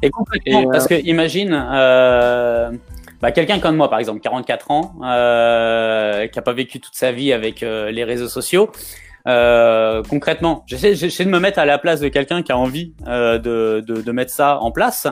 Et 0.00 0.10
concrètement, 0.10 0.60
Et, 0.60 0.66
euh, 0.66 0.70
parce 0.70 0.86
que 0.86 0.94
imagine 0.94 1.50
euh, 1.52 2.70
bah, 3.20 3.32
quelqu'un 3.32 3.58
comme 3.58 3.74
moi, 3.76 3.90
par 3.90 3.98
exemple, 3.98 4.20
44 4.20 4.70
ans, 4.70 4.94
euh, 5.02 6.26
qui 6.28 6.38
a 6.38 6.42
pas 6.42 6.52
vécu 6.52 6.78
toute 6.78 6.94
sa 6.94 7.10
vie 7.10 7.32
avec 7.32 7.62
euh, 7.64 7.90
les 7.90 8.04
réseaux 8.04 8.28
sociaux. 8.28 8.70
Euh, 9.26 10.02
concrètement, 10.08 10.64
j'essaie, 10.66 11.24
de 11.24 11.30
me 11.30 11.38
mettre 11.38 11.58
à 11.58 11.64
la 11.64 11.78
place 11.78 12.00
de 12.00 12.08
quelqu'un 12.08 12.42
qui 12.42 12.52
a 12.52 12.58
envie 12.58 12.94
euh, 13.06 13.38
de, 13.38 13.82
de, 13.86 14.02
de 14.02 14.12
mettre 14.12 14.32
ça 14.32 14.58
en 14.60 14.70
place. 14.70 15.06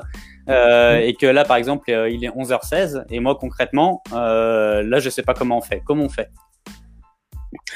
Euh, 0.49 0.99
et 0.99 1.15
que 1.15 1.27
là, 1.27 1.45
par 1.45 1.57
exemple, 1.57 1.91
euh, 1.91 2.11
il 2.11 2.25
est 2.25 2.29
11h16 2.29 3.05
et 3.11 3.21
moi, 3.21 3.37
concrètement, 3.37 4.03
euh, 4.13 4.83
là, 4.83 4.99
je 4.99 5.09
sais 5.09 5.23
pas 5.23 5.35
comment 5.35 5.59
on 5.59 5.61
fait. 5.61 5.83
Comment 5.87 6.05
on 6.05 6.09
fait? 6.09 6.31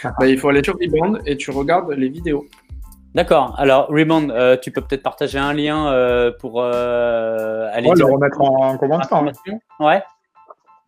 Bah, 0.03 0.27
il 0.27 0.39
faut 0.39 0.49
aller 0.49 0.65
sur 0.65 0.75
Rebound 0.75 1.21
et 1.27 1.37
tu 1.37 1.51
regardes 1.51 1.91
les 1.93 2.09
vidéos. 2.09 2.45
D'accord. 3.15 3.55
Alors, 3.59 3.87
Rebound, 3.89 4.31
euh, 4.31 4.57
tu 4.61 4.71
peux 4.71 4.81
peut-être 4.81 5.03
partager 5.03 5.39
un 5.39 5.55
lien 5.55 5.91
euh, 5.91 6.33
pour 6.39 6.61
euh, 6.61 7.69
aller 7.73 7.89
va 7.89 7.95
le 7.95 8.05
remettre 8.05 8.41
en, 8.41 8.73
en 8.73 8.79
commentaire. 8.79 9.23
Ouais. 9.81 10.03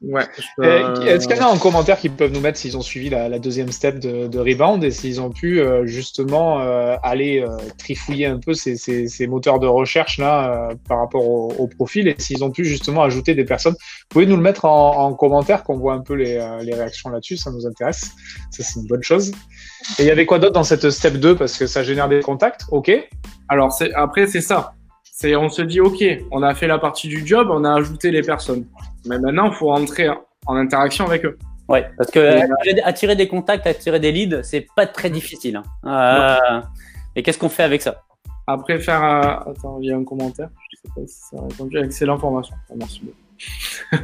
Ouais. 0.01 0.25
peux, 0.57 0.65
euh, 0.65 0.95
Est-ce 1.07 1.27
qu'il 1.27 1.37
y 1.37 1.41
en 1.41 1.47
a 1.47 1.49
en 1.49 1.59
commentaire 1.59 1.99
qui 1.99 2.09
peuvent 2.09 2.31
nous 2.33 2.39
mettre 2.41 2.57
s'ils 2.57 2.77
ont 2.77 2.83
suivi 2.83 3.11
la, 3.11 3.29
la 3.29 3.41
deuxième 3.41 3.73
step 3.73 3.99
de, 3.99 4.29
de 4.29 4.39
Rebound 4.39 4.85
et 4.85 4.93
s'ils 4.93 5.21
ont 5.21 5.31
pu 5.31 5.61
euh, 5.61 5.87
justement 5.87 6.61
euh, 6.61 6.95
aller 7.03 7.41
euh, 7.41 7.57
trifouiller 7.79 8.27
un 8.27 8.39
peu 8.39 8.55
ces, 8.55 8.77
ces, 8.77 9.09
ces 9.09 9.27
moteurs 9.27 9.59
de 9.59 9.67
recherche 9.67 10.19
là 10.19 10.71
euh, 10.71 10.75
par 10.89 10.99
rapport 11.01 11.29
au, 11.29 11.53
au 11.59 11.67
profil 11.67 12.07
et 12.07 12.15
s'ils 12.19 12.45
ont 12.45 12.53
pu 12.53 12.65
justement 12.65 13.03
ajouter 13.03 13.35
des 13.35 13.45
personnes? 13.45 13.73
Vous 13.75 14.09
pouvez 14.11 14.27
nous 14.27 14.37
le 14.37 14.43
mettre 14.43 14.67
en, 14.67 14.99
en 15.07 15.15
commentaire 15.15 15.65
qu'on 15.65 15.77
voit 15.79 15.95
un 15.95 16.01
peu 16.01 16.15
les, 16.15 16.35
les 16.63 16.75
réactions 16.75 17.11
là-dessus, 17.11 17.37
ça 17.37 17.51
nous 17.51 17.67
intéresse. 17.67 18.13
Ça 18.53 18.63
c'est 18.63 18.79
une 18.79 18.87
bonne 18.87 19.03
chose. 19.03 19.33
Et 19.99 20.03
il 20.03 20.07
y 20.07 20.11
avait 20.11 20.27
quoi 20.27 20.39
d'autre 20.39 20.53
dans 20.55 20.65
cette 20.65 20.91
step 20.91 21.15
2 21.15 21.35
parce 21.35 21.59
que 21.59 21.67
ça 21.67 21.83
génère 21.83 22.09
des 22.09 22.21
contacts, 22.21 22.63
ok 22.71 22.93
Alors 23.49 23.77
après 23.97 24.29
c'est 24.29 24.43
ça. 24.43 24.75
On 25.25 25.49
se 25.49 25.63
dit 25.63 25.81
ok, 25.81 26.05
on 26.31 26.45
a 26.45 26.55
fait 26.55 26.69
la 26.69 26.79
partie 26.79 27.09
du 27.09 27.27
job, 27.27 27.49
on 27.51 27.65
a 27.65 27.75
ajouté 27.75 28.13
les 28.13 28.23
personnes. 28.23 28.67
Mais 29.09 29.19
maintenant 29.19 29.47
il 29.47 29.55
faut 29.55 29.71
entrer 29.71 30.09
en 30.47 30.57
interaction 30.57 31.07
avec 31.07 31.25
eux. 31.25 31.39
Ouais, 31.69 31.87
parce 31.99 32.11
que 32.11 32.21
attirer, 32.85 33.15
des 33.15 33.29
contacts, 33.29 33.67
attirer 33.67 34.01
des 34.01 34.11
leads, 34.11 34.43
c'est 34.43 34.67
pas 34.75 34.87
très 34.87 35.11
difficile. 35.11 35.57
hein. 35.57 35.63
Euh, 35.85 36.61
et 37.15 37.23
qu'est-ce 37.23 37.39
qu'on 37.39 37.51
fait 37.51 37.63
avec 37.63 37.83
ça? 37.83 38.03
Après 38.47 38.79
faire 38.79 39.05
euh, 39.05 39.51
attends 39.51 39.79
il 39.81 39.89
y 39.89 39.93
a 39.93 39.97
un 39.97 40.05
commentaire. 40.05 40.49
Je 40.71 40.77
sais 40.77 40.95
pas 40.95 41.07
si 41.07 41.19
ça 41.31 41.37
a 41.37 41.47
répondu. 41.47 41.79
Excellente 41.79 42.21
formation. 42.21 42.55
Ah, 42.71 42.75
merci 42.77 43.03
beaucoup. 43.03 43.19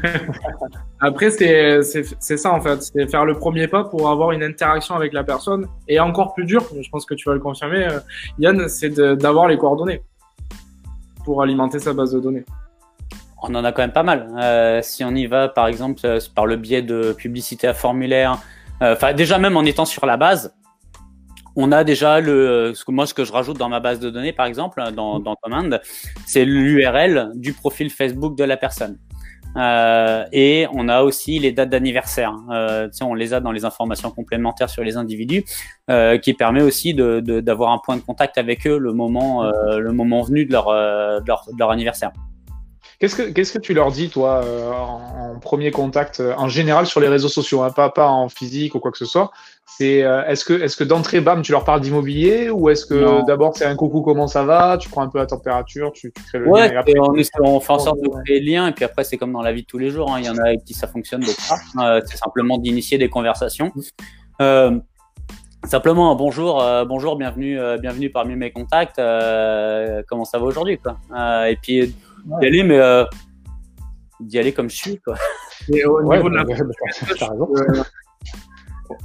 Après 1.01 1.31
c'est 1.31 1.83
ça 1.83 2.53
en 2.53 2.61
fait, 2.61 2.83
c'est 2.83 3.11
faire 3.11 3.25
le 3.25 3.35
premier 3.35 3.67
pas 3.67 3.85
pour 3.85 4.11
avoir 4.11 4.33
une 4.33 4.43
interaction 4.43 4.95
avec 4.95 5.13
la 5.13 5.25
personne 5.25 5.67
et 5.89 5.99
encore 5.99 6.35
plus 6.35 6.45
dur. 6.45 6.65
Je 6.79 6.89
pense 6.91 7.07
que 7.07 7.15
tu 7.15 7.29
vas 7.29 7.35
le 7.35 7.41
confirmer, 7.41 7.87
euh, 7.87 8.01
Yann, 8.39 8.69
c'est 8.69 8.91
d'avoir 8.91 9.49
les 9.49 9.57
coordonnées 9.59 10.03
pour 11.25 11.43
alimenter 11.43 11.79
sa 11.79 11.95
base 11.95 12.13
de 12.13 12.21
données. 12.21 12.45
On 13.47 13.55
en 13.55 13.65
a 13.65 13.73
quand 13.73 13.83
même 13.83 13.93
pas 13.93 14.03
mal. 14.03 14.29
Euh, 14.41 14.81
si 14.83 15.05
on 15.05 15.15
y 15.15 15.27
va, 15.27 15.49
par 15.49 15.67
exemple, 15.67 16.01
euh, 16.05 16.19
par 16.35 16.47
le 16.47 16.57
biais 16.57 16.83
de 16.83 17.13
publicité 17.13 17.67
à 17.69 17.75
formulaire, 17.75 18.39
euh, 18.83 18.95
enfin 18.95 19.13
déjà 19.13 19.39
même 19.39 19.57
en 19.57 19.63
étant 19.65 19.85
sur 19.85 20.07
la 20.07 20.17
base, 20.17 20.55
on 21.57 21.71
a 21.71 21.85
déjà 21.85 22.21
le, 22.21 22.73
ce 22.75 22.85
que 22.85 22.91
moi 22.91 23.07
ce 23.07 23.15
que 23.15 23.25
je 23.25 23.33
rajoute 23.33 23.59
dans 23.59 23.69
ma 23.69 23.81
base 23.81 24.01
de 24.01 24.11
données, 24.11 24.33
par 24.33 24.47
exemple, 24.47 24.83
dans, 24.97 25.21
dans 25.21 25.37
Command, 25.43 25.81
c'est 26.27 26.45
l'URL 26.45 27.31
du 27.35 27.53
profil 27.53 27.91
Facebook 27.91 28.37
de 28.37 28.45
la 28.45 28.57
personne. 28.57 28.99
Euh, 29.57 30.25
et 30.33 30.67
on 30.73 30.89
a 30.89 31.03
aussi 31.03 31.39
les 31.39 31.53
dates 31.53 31.69
d'anniversaire. 31.71 32.35
Euh, 32.51 32.89
on 33.03 33.15
les 33.15 33.35
a 33.35 33.39
dans 33.41 33.53
les 33.53 33.65
informations 33.65 34.11
complémentaires 34.11 34.69
sur 34.69 34.83
les 34.83 34.97
individus, 34.97 35.45
euh, 35.91 36.19
qui 36.19 36.35
permet 36.35 36.61
aussi 36.63 36.93
de- 36.93 37.21
de- 37.21 37.39
d'avoir 37.39 37.71
un 37.71 37.79
point 37.79 37.97
de 37.97 38.01
contact 38.03 38.37
avec 38.37 38.67
eux 38.67 38.79
le 38.79 38.93
moment, 38.93 39.45
euh, 39.45 39.79
le 39.79 39.93
moment 39.93 40.23
venu 40.23 40.45
de 40.45 40.51
leur, 40.53 40.69
euh, 40.71 41.21
de 41.21 41.27
leur, 41.29 41.45
de 41.53 41.57
leur 41.59 41.71
anniversaire. 41.71 42.11
Qu'est-ce 43.01 43.17
que 43.17 43.23
qu'est-ce 43.23 43.53
que 43.53 43.59
tu 43.59 43.75
leur 43.75 43.91
dis 43.91 44.09
toi 44.09 44.43
euh, 44.45 44.71
en, 44.71 45.33
en 45.35 45.39
premier 45.41 45.71
contact 45.71 46.21
euh, 46.21 46.33
en 46.37 46.49
général 46.49 46.87
sur 46.87 47.01
les 47.01 47.09
réseaux 47.09 47.29
sociaux, 47.29 47.63
hein, 47.63 47.71
pas 47.71 47.91
pas 47.91 48.07
en 48.09 48.29
physique 48.29 48.75
ou 48.75 48.81
quoi 48.81 48.91
que 48.93 48.99
ce 48.99 49.05
soit? 49.05 49.31
C'est 49.67 50.03
euh, 50.05 50.25
est-ce 50.27 50.45
que 50.45 50.53
est-ce 50.53 50.77
que 50.77 50.85
d'entrée 50.85 51.21
bam 51.21 51.43
tu 51.43 51.51
leur 51.53 51.65
parles 51.65 51.81
d'immobilier 51.81 52.51
ou 52.51 52.71
est-ce 52.71 52.87
que 52.87 53.27
d'abord 53.27 53.57
c'est 53.57 53.65
un 53.65 53.75
coucou 53.75 54.03
comment 54.03 54.29
ça 54.29 54.45
va, 54.45 54.79
tu 54.79 54.89
prends 54.89 55.03
un 55.03 55.09
peu 55.09 55.19
la 55.19 55.27
température, 55.27 55.91
tu, 55.93 56.13
tu 56.13 56.23
crées 56.25 56.39
le 56.39 56.45
lien 56.45 56.51
Ouais, 56.53 56.73
et 56.73 56.77
après 56.77 56.93
et 56.93 57.01
on, 57.01 57.15
on 57.41 57.61
fait 57.61 57.73
en 57.73 57.79
sorte 57.81 57.99
de 58.01 58.09
créer 58.25 58.41
le 58.41 58.47
lien, 58.53 58.69
et 58.69 58.73
puis 58.73 58.85
après, 58.85 59.03
c'est 59.05 59.17
comme 59.17 59.33
dans 59.33 59.43
la 59.43 59.53
vie 59.53 59.63
de 59.63 59.67
tous 59.67 59.79
les 59.79 59.91
jours. 59.91 60.13
hein. 60.13 60.21
Il 60.21 60.27
y 60.27 60.31
en 60.31 60.37
a 60.39 60.43
avec 60.49 60.65
qui 60.65 60.75
ça 60.75 60.87
fonctionne, 60.87 61.21
d'autres 61.23 61.49
pas. 61.49 61.97
Euh, 61.97 62.01
c'est 62.07 62.17
simplement 62.19 62.59
d'initier 62.59 62.99
des 62.99 63.09
conversations. 63.09 63.73
Euh, 64.41 64.79
simplement, 65.65 66.13
un 66.13 66.15
bonjour, 66.15 66.63
euh, 66.63 66.85
bonjour, 66.85 67.17
bienvenue, 67.17 67.59
euh, 67.59 67.77
bienvenue 67.79 68.11
parmi 68.11 68.37
mes 68.37 68.53
contacts. 68.53 68.99
euh, 68.99 70.03
comment 70.09 70.25
ça 70.25 70.39
va 70.39 70.45
aujourd'hui, 70.45 70.79
quoi 70.79 70.99
Euh, 71.17 71.47
Et 71.47 71.57
puis 71.57 71.95
d'y 72.25 72.47
aller, 72.47 72.63
mais 72.63 72.79
euh, 72.79 73.05
d'y 74.21 74.39
aller 74.39 74.53
comme 74.53 74.71
je 74.71 74.77
suis, 74.77 75.01
quoi. 75.01 75.15
Et 75.73 75.85
au 75.85 76.03
Ouais, 76.03 76.17
niveau 76.17 76.31
de 76.31 76.37
la 76.37 76.45
bah, 76.45 76.55
bah, 76.59 77.15
t'as 77.19 77.29
raison. 77.31 77.49
Euh, 77.57 77.83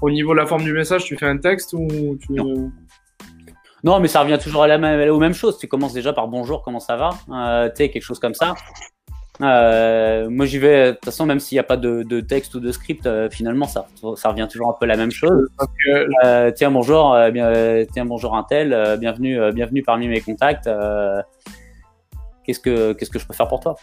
au 0.02 0.10
niveau 0.10 0.34
de 0.34 0.38
la 0.40 0.46
forme 0.46 0.64
du 0.64 0.74
message, 0.74 1.04
tu 1.06 1.18
fais 1.18 1.26
un 1.26 1.38
texte 1.38 1.74
ou 1.74 2.18
tu. 2.22 2.34
Non, 3.82 4.00
mais 4.02 4.10
ça 4.10 4.22
revient 4.22 4.38
toujours 4.42 4.64
à 4.64 4.68
la 4.68 4.78
même, 4.78 5.10
aux 5.10 5.20
mêmes 5.20 5.34
choses. 5.34 5.58
Tu 5.58 5.68
commences 5.68 5.94
déjà 5.94 6.12
par 6.12 6.28
bonjour, 6.28 6.64
comment 6.64 6.82
ça 6.82 6.98
va? 6.98 7.10
Euh, 7.32 7.70
Tu 7.70 7.76
sais, 7.78 7.90
quelque 7.90 8.04
chose 8.04 8.20
comme 8.20 8.34
ça. 8.34 8.54
Euh, 9.42 10.30
moi, 10.30 10.46
j'y 10.46 10.58
vais, 10.60 10.88
de 10.88 10.92
toute 10.96 11.06
façon, 11.06 11.26
même 11.26 11.40
s'il 11.40 11.56
n'y 11.56 11.60
a 11.62 11.64
pas 11.64 11.78
de, 11.78 12.04
de 12.04 12.20
texte 12.20 12.56
ou 12.56 12.60
de 12.60 12.74
script, 12.74 13.06
euh, 13.06 13.30
finalement, 13.30 13.68
ça, 13.68 13.88
ça 14.18 14.30
revient 14.30 14.48
toujours 14.52 14.68
un 14.70 14.74
peu 14.78 14.84
à 14.84 14.88
la 14.88 14.98
même 14.98 15.12
chose. 15.12 15.48
Euh, 16.26 16.52
tiens, 16.52 16.72
bonjour, 16.72 17.14
euh, 17.14 17.32
bien, 17.32 17.86
tiens, 17.90 18.04
bonjour 18.04 18.36
Intel, 18.36 18.74
euh, 18.74 18.98
bienvenue, 18.98 19.40
euh, 19.40 19.54
bienvenue 19.54 19.82
parmi 19.82 20.10
mes 20.10 20.20
contacts. 20.20 20.68
Euh, 22.50 22.54
qu'est-ce 22.54 22.60
que, 22.60 22.94
qu'est-ce 22.94 23.10
que 23.12 23.20
je 23.20 23.28
peux 23.28 23.34
faire 23.34 23.48
pour 23.48 23.60
toi? 23.60 23.76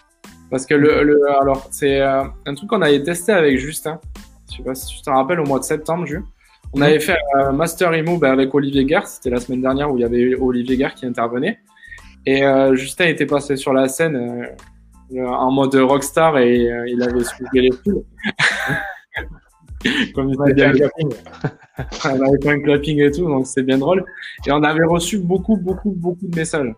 Parce 0.51 0.67
que 0.67 0.75
le, 0.75 1.03
le 1.03 1.21
alors 1.41 1.69
c'est 1.71 2.01
euh, 2.01 2.25
un 2.47 2.55
truc 2.55 2.69
qu'on 2.71 2.83
avait 2.83 3.03
testé 3.03 3.33
avec 3.33 3.59
Justin. 3.59 4.01
Je 4.51 4.59
sais 4.59 4.63
pas 4.63 4.75
si 4.75 4.95
tu 4.95 5.03
te 5.03 5.11
rappelles 5.11 5.41
au 5.41 5.45
mois 5.45 5.59
de 5.59 5.65
septembre, 5.65 6.07
Jules. 6.07 6.25
On 6.73 6.83
avait 6.83 7.01
fait 7.01 7.17
un 7.35 7.53
Master 7.53 7.95
Emo 7.95 8.19
ben, 8.19 8.33
avec 8.33 8.55
Olivier 8.55 8.85
Guerre. 8.85 9.07
C'était 9.07 9.31
la 9.31 9.41
semaine 9.41 9.63
dernière 9.63 9.91
où 9.91 9.97
il 9.97 10.03
y 10.03 10.05
avait 10.05 10.35
Olivier 10.35 10.77
Guerre 10.77 10.95
qui 10.95 11.07
intervenait. 11.07 11.59
Et 12.27 12.45
euh, 12.45 12.75
Justin 12.75 13.07
était 13.07 13.27
passé 13.27 13.57
sur 13.57 13.73
la 13.73 13.89
scène 13.89 14.17
euh, 14.17 14.47
euh, 15.15 15.27
en 15.27 15.53
mode 15.53 15.75
rockstar 15.77 16.39
et 16.39 16.71
euh, 16.71 16.89
il 16.89 17.01
avait 17.03 17.23
soulevé 17.23 17.61
les 17.63 17.73
foules. 17.73 18.03
Comme 20.15 20.31
il 20.31 20.55
bien 20.55 20.73
bien 20.73 20.73
clapping. 20.73 21.11
on 22.05 22.27
avait 22.27 22.43
fait 22.43 22.51
un 22.51 22.61
clapping 22.61 23.01
et 23.01 23.11
tout, 23.13 23.27
donc 23.29 23.47
c'est 23.47 23.63
bien 23.63 23.79
drôle. 23.79 24.05
Et 24.47 24.51
on 24.51 24.63
avait 24.65 24.85
reçu 24.85 25.19
beaucoup, 25.19 25.57
beaucoup, 25.57 25.93
beaucoup 25.93 26.27
de 26.27 26.37
messages. 26.37 26.73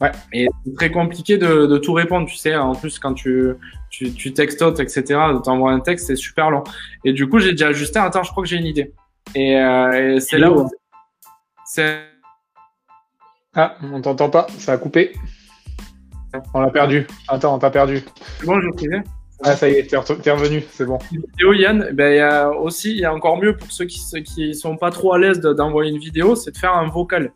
Ouais. 0.00 0.12
Et 0.32 0.48
c'est 0.64 0.74
très 0.74 0.90
compliqué 0.90 1.38
de, 1.38 1.66
de 1.66 1.78
tout 1.78 1.94
répondre, 1.94 2.28
tu 2.28 2.36
sais. 2.36 2.54
En 2.54 2.74
plus, 2.74 2.98
quand 2.98 3.14
tu, 3.14 3.54
tu, 3.90 4.12
tu 4.12 4.32
textotes, 4.34 4.78
etc., 4.80 5.02
de 5.04 5.38
t'envoyer 5.40 5.74
un 5.76 5.80
texte, 5.80 6.06
c'est 6.08 6.16
super 6.16 6.50
long. 6.50 6.64
Et 7.04 7.12
du 7.12 7.28
coup, 7.28 7.38
j'ai 7.38 7.54
dit 7.54 7.64
à 7.64 7.72
Justin, 7.72 8.02
attends, 8.02 8.22
je 8.22 8.30
crois 8.30 8.42
que 8.42 8.48
j'ai 8.48 8.56
une 8.58 8.66
idée. 8.66 8.92
Et, 9.34 9.56
euh, 9.58 10.16
et 10.16 10.20
c'est 10.20 10.38
là 10.38 10.52
où. 10.52 10.68
C'est. 11.64 12.02
Ah, 13.54 13.76
on 13.82 14.00
t'entend 14.02 14.28
pas, 14.28 14.46
ça 14.58 14.72
a 14.72 14.78
coupé. 14.78 15.12
On 16.52 16.60
l'a 16.60 16.70
perdu. 16.70 17.06
Attends, 17.28 17.54
on 17.54 17.58
t'a 17.58 17.70
perdu. 17.70 18.02
c'est 18.38 18.46
Bon, 18.46 18.60
je 18.60 18.68
disais. 18.76 19.02
Ah, 19.42 19.56
ça 19.56 19.68
y 19.68 19.74
est, 19.74 19.86
t'es 19.86 19.96
re- 19.96 20.20
t'es 20.20 20.30
revenu, 20.30 20.62
c'est 20.70 20.84
bon. 20.86 20.98
vidéo, 21.10 21.52
Yann, 21.52 21.90
ben, 21.92 22.12
il 22.12 22.16
y 22.16 22.20
a 22.20 22.50
aussi, 22.50 22.90
il 22.92 22.98
y 22.98 23.04
a 23.04 23.12
encore 23.12 23.38
mieux 23.38 23.56
pour 23.56 23.70
ceux 23.70 23.84
qui, 23.84 23.98
ceux 23.98 24.20
qui 24.20 24.54
sont 24.54 24.76
pas 24.76 24.90
trop 24.90 25.12
à 25.12 25.18
l'aise 25.18 25.40
de- 25.40 25.52
d'envoyer 25.52 25.90
une 25.90 25.98
vidéo, 25.98 26.36
c'est 26.36 26.52
de 26.52 26.56
faire 26.58 26.74
un 26.74 26.86
vocal. 26.88 27.32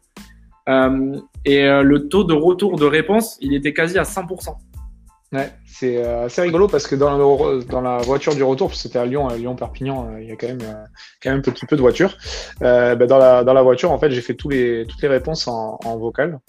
Euh, 0.68 1.16
et 1.44 1.64
euh, 1.64 1.82
le 1.82 2.08
taux 2.08 2.24
de 2.24 2.34
retour 2.34 2.76
de 2.78 2.84
réponse, 2.86 3.36
il 3.40 3.54
était 3.54 3.72
quasi 3.72 3.98
à 3.98 4.02
100%. 4.02 4.54
Ouais, 5.32 5.48
c'est 5.64 5.96
euh, 6.04 6.24
assez 6.24 6.42
rigolo 6.42 6.66
parce 6.66 6.88
que 6.88 6.96
dans, 6.96 7.16
le- 7.16 7.62
dans 7.64 7.80
la 7.80 7.98
voiture 7.98 8.34
du 8.34 8.42
retour, 8.42 8.66
parce 8.68 8.82
que 8.82 8.88
c'était 8.88 8.98
à 8.98 9.06
Lyon, 9.06 9.28
à 9.28 9.36
Lyon-Perpignan, 9.36 10.08
euh, 10.10 10.20
il 10.20 10.28
y 10.28 10.32
a 10.32 10.36
quand 10.36 10.48
même, 10.48 10.60
euh, 10.62 10.84
quand 11.22 11.30
même 11.30 11.38
un 11.38 11.42
petit 11.42 11.66
peu 11.66 11.76
de 11.76 11.80
voiture. 11.80 12.16
Euh, 12.62 12.96
bah, 12.96 13.06
dans, 13.06 13.18
la, 13.18 13.44
dans 13.44 13.52
la 13.52 13.62
voiture, 13.62 13.92
en 13.92 13.98
fait, 13.98 14.10
j'ai 14.10 14.22
fait 14.22 14.34
tous 14.34 14.48
les, 14.48 14.86
toutes 14.88 15.00
les 15.02 15.08
réponses 15.08 15.46
en, 15.46 15.78
en 15.84 15.96
vocal. 15.98 16.40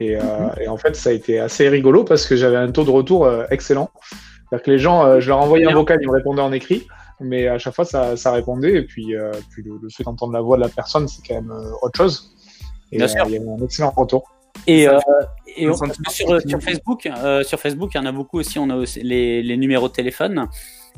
Et, 0.00 0.14
euh, 0.16 0.20
et 0.60 0.68
en 0.68 0.76
fait, 0.76 0.94
ça 0.94 1.10
a 1.10 1.12
été 1.12 1.40
assez 1.40 1.68
rigolo 1.68 2.04
parce 2.04 2.26
que 2.26 2.36
j'avais 2.36 2.56
un 2.56 2.70
taux 2.70 2.84
de 2.84 2.90
retour 2.90 3.26
euh, 3.26 3.44
excellent. 3.50 3.90
C'est-à-dire 4.48 4.64
que 4.64 4.70
les 4.70 4.78
gens, 4.78 5.04
euh, 5.04 5.18
je 5.20 5.28
leur 5.28 5.38
envoyais 5.40 5.66
un 5.66 5.74
vocal, 5.74 5.98
ils 6.00 6.06
me 6.06 6.12
répondaient 6.14 6.40
en 6.40 6.52
écrit, 6.52 6.86
mais 7.20 7.48
à 7.48 7.58
chaque 7.58 7.74
fois, 7.74 7.84
ça, 7.84 8.16
ça 8.16 8.30
répondait. 8.30 8.74
Et 8.76 8.82
puis, 8.82 9.16
euh, 9.16 9.32
puis 9.50 9.64
le, 9.64 9.72
le 9.82 9.88
fait 9.88 10.04
d'entendre 10.04 10.32
la 10.32 10.40
voix 10.40 10.56
de 10.56 10.62
la 10.62 10.68
personne, 10.68 11.08
c'est 11.08 11.22
quand 11.26 11.34
même 11.34 11.50
euh, 11.50 11.72
autre 11.82 11.96
chose. 11.96 12.30
Et 12.92 12.98
Bien 12.98 13.06
euh, 13.06 13.08
sûr. 13.08 13.24
il 13.26 13.32
y 13.32 13.36
avait 13.38 13.48
un 13.48 13.64
excellent 13.64 13.90
retour. 13.96 14.30
Et, 14.66 14.88
euh, 14.88 14.98
et 15.56 15.64
sur, 15.64 16.40
sur, 16.40 16.62
Facebook, 16.62 17.06
euh, 17.06 17.42
sur 17.42 17.58
Facebook, 17.58 17.90
il 17.94 17.98
y 17.98 18.00
en 18.00 18.06
a 18.06 18.12
beaucoup 18.12 18.38
aussi. 18.38 18.58
On 18.58 18.70
a 18.70 18.76
aussi 18.76 19.00
les, 19.00 19.42
les 19.42 19.56
numéros 19.56 19.88
de 19.88 19.92
téléphone. 19.92 20.48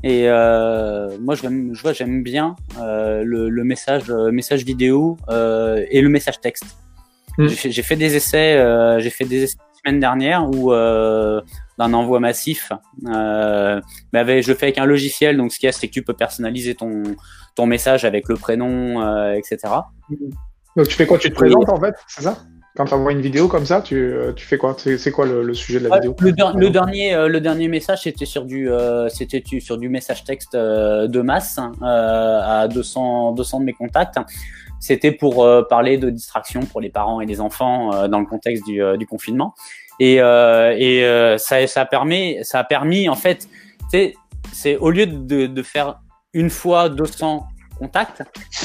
Et 0.02 0.28
euh, 0.28 1.18
moi, 1.20 1.34
je, 1.34 1.42
je 1.42 1.82
vois, 1.82 1.92
j'aime 1.92 2.22
bien 2.22 2.56
euh, 2.78 3.22
le, 3.24 3.48
le, 3.50 3.64
message, 3.64 4.10
euh, 4.10 4.30
message 4.30 4.64
vidéo 4.64 5.18
euh, 5.28 5.84
et 5.90 6.00
le 6.00 6.08
message 6.08 6.40
texte. 6.40 6.64
Mm. 7.38 7.46
J'ai 7.48 7.82
fait 7.82 7.96
des 7.96 8.16
essais, 8.16 9.00
j'ai 9.00 9.10
fait 9.10 9.24
des 9.24 9.44
essais 9.44 9.56
la 9.58 9.90
semaine 9.90 10.00
dernière 10.00 10.48
où 10.50 10.72
d'un 10.72 11.94
envoi 11.94 12.20
massif, 12.20 12.72
mais 13.02 14.18
avec, 14.18 14.42
je 14.42 14.48
le 14.50 14.54
fais 14.54 14.66
avec 14.66 14.78
un 14.78 14.84
logiciel. 14.84 15.36
Donc, 15.36 15.52
ce 15.52 15.58
qu'il 15.58 15.66
y 15.66 15.70
a, 15.70 15.72
c'est 15.72 15.86
que 15.86 15.92
tu 15.92 16.02
peux 16.02 16.14
personnaliser 16.14 16.74
ton 16.74 17.02
ton 17.54 17.66
message 17.66 18.04
avec 18.04 18.28
le 18.28 18.36
prénom, 18.36 19.32
etc. 19.32 19.58
Donc, 20.76 20.88
tu 20.88 20.96
fais 20.96 21.06
quoi? 21.06 21.18
Tu 21.18 21.30
te 21.30 21.34
présentes 21.34 21.68
en 21.68 21.80
fait, 21.80 21.94
c'est 22.08 22.22
ça? 22.22 22.38
Quand 22.76 22.84
tu 22.84 22.94
envoies 22.94 23.12
une 23.12 23.20
vidéo 23.20 23.48
comme 23.48 23.66
ça, 23.66 23.82
tu, 23.82 23.96
euh, 23.96 24.32
tu 24.32 24.46
fais 24.46 24.56
quoi? 24.56 24.76
C'est 24.78 25.10
quoi 25.10 25.26
le, 25.26 25.42
le, 25.42 25.54
sujet 25.54 25.80
de 25.80 25.88
la 25.88 25.96
vidéo? 25.96 26.14
le, 26.20 26.30
le, 26.60 26.70
dernier, 26.70 27.14
euh, 27.14 27.28
le 27.28 27.40
dernier 27.40 27.66
message, 27.66 28.02
c'était 28.02 28.26
sur 28.26 28.44
du, 28.44 28.70
euh, 28.70 29.08
c'était 29.08 29.42
sur 29.60 29.76
du 29.76 29.88
message 29.88 30.24
texte 30.24 30.54
de 30.54 31.20
masse 31.20 31.58
hein, 31.58 31.72
à 31.82 32.68
200, 32.68 33.32
200 33.32 33.60
de 33.60 33.64
mes 33.64 33.72
contacts. 33.72 34.18
C'était 34.78 35.12
pour 35.12 35.46
parler 35.68 35.98
de 35.98 36.08
distraction 36.08 36.60
pour 36.60 36.80
les 36.80 36.88
parents 36.88 37.20
et 37.20 37.26
les 37.26 37.40
enfants 37.40 38.08
dans 38.08 38.18
le 38.18 38.24
contexte 38.24 38.64
du, 38.64 38.80
du 38.96 39.06
confinement. 39.06 39.54
Et, 39.98 40.14
et 40.14 41.36
ça, 41.38 41.66
ça, 41.66 41.84
permet, 41.84 42.38
ça 42.44 42.60
a 42.60 42.64
permis, 42.64 43.08
en 43.10 43.14
fait, 43.14 43.46
c'est 44.52 44.76
au 44.76 44.90
lieu 44.90 45.06
de, 45.06 45.46
de 45.46 45.62
faire 45.62 46.00
une 46.32 46.48
fois 46.48 46.88
200 46.88 47.46
contacts, 47.78 48.22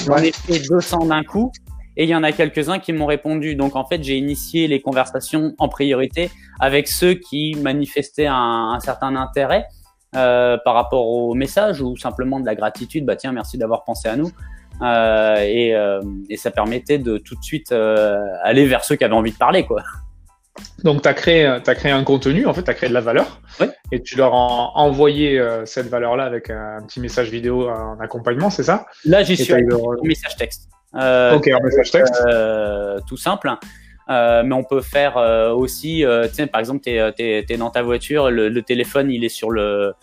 on 0.07 0.11
en 0.11 0.17
fait 0.17 0.59
200 0.69 1.05
d'un 1.07 1.23
coup 1.23 1.51
et 1.97 2.03
il 2.03 2.09
y 2.09 2.15
en 2.15 2.23
a 2.23 2.31
quelques-uns 2.31 2.79
qui 2.79 2.93
m'ont 2.93 3.05
répondu. 3.05 3.55
Donc 3.55 3.75
en 3.75 3.85
fait, 3.85 4.03
j'ai 4.03 4.17
initié 4.17 4.67
les 4.67 4.81
conversations 4.81 5.53
en 5.57 5.69
priorité 5.69 6.29
avec 6.59 6.87
ceux 6.87 7.13
qui 7.13 7.55
manifestaient 7.61 8.27
un, 8.27 8.71
un 8.73 8.79
certain 8.79 9.15
intérêt 9.15 9.65
euh, 10.15 10.57
par 10.63 10.75
rapport 10.75 11.07
au 11.07 11.33
message 11.33 11.81
ou 11.81 11.97
simplement 11.97 12.39
de 12.39 12.45
la 12.45 12.55
gratitude. 12.55 13.05
Bah 13.05 13.15
tiens, 13.15 13.31
merci 13.31 13.57
d'avoir 13.57 13.83
pensé 13.83 14.07
à 14.07 14.15
nous. 14.15 14.31
Euh, 14.81 15.37
et, 15.37 15.73
euh, 15.73 16.01
et, 16.29 16.35
ça 16.35 16.51
permettait 16.51 16.97
de 16.97 17.17
tout 17.17 17.35
de 17.35 17.43
suite 17.43 17.71
aller 17.71 18.65
vers 18.65 18.83
ceux 18.83 18.95
qui 18.95 19.05
avaient 19.05 19.13
envie 19.13 19.31
de 19.31 19.37
parler, 19.37 19.65
quoi. 19.65 19.81
Donc, 20.83 21.01
tu 21.01 21.07
as 21.07 21.13
créé, 21.13 21.45
as 21.45 21.75
créé 21.75 21.91
un 21.91 22.03
contenu, 22.03 22.45
en 22.45 22.53
fait, 22.53 22.63
tu 22.63 22.69
as 22.69 22.73
créé 22.73 22.89
de 22.89 22.93
la 22.93 23.01
valeur. 23.01 23.41
Ouais. 23.59 23.69
Et 23.91 24.01
tu 24.01 24.15
leur 24.15 24.33
as 24.33 24.77
envoyé 24.77 25.39
euh, 25.39 25.65
cette 25.65 25.87
valeur-là 25.87 26.23
avec 26.23 26.49
un, 26.49 26.79
petit 26.87 26.99
message 26.99 27.29
vidéo 27.29 27.69
en 27.69 27.99
accompagnement, 27.99 28.49
c'est 28.49 28.63
ça? 28.63 28.85
Là, 29.03 29.23
j'y 29.23 29.35
suis 29.35 29.51
avec 29.51 29.65
un 29.71 30.07
message 30.07 30.35
texte. 30.37 30.69
Euh, 30.95 31.35
ok, 31.35 31.47
un 31.47 31.59
message 31.63 31.91
texte. 31.91 32.21
Euh, 32.27 32.99
tout 33.07 33.17
simple. 33.17 33.57
Euh, 34.09 34.43
mais 34.43 34.53
on 34.53 34.63
peut 34.63 34.81
faire 34.81 35.17
euh, 35.17 35.51
aussi, 35.51 36.05
euh, 36.05 36.27
par 36.51 36.59
exemple, 36.59 36.81
tu 36.83 36.91
es, 36.91 37.45
es, 37.49 37.57
dans 37.57 37.71
ta 37.71 37.81
voiture, 37.81 38.29
le, 38.29 38.49
le, 38.49 38.61
téléphone 38.61 39.09
il 39.09 39.23
est 39.23 39.29
sur 39.29 39.49
le, 39.49 39.95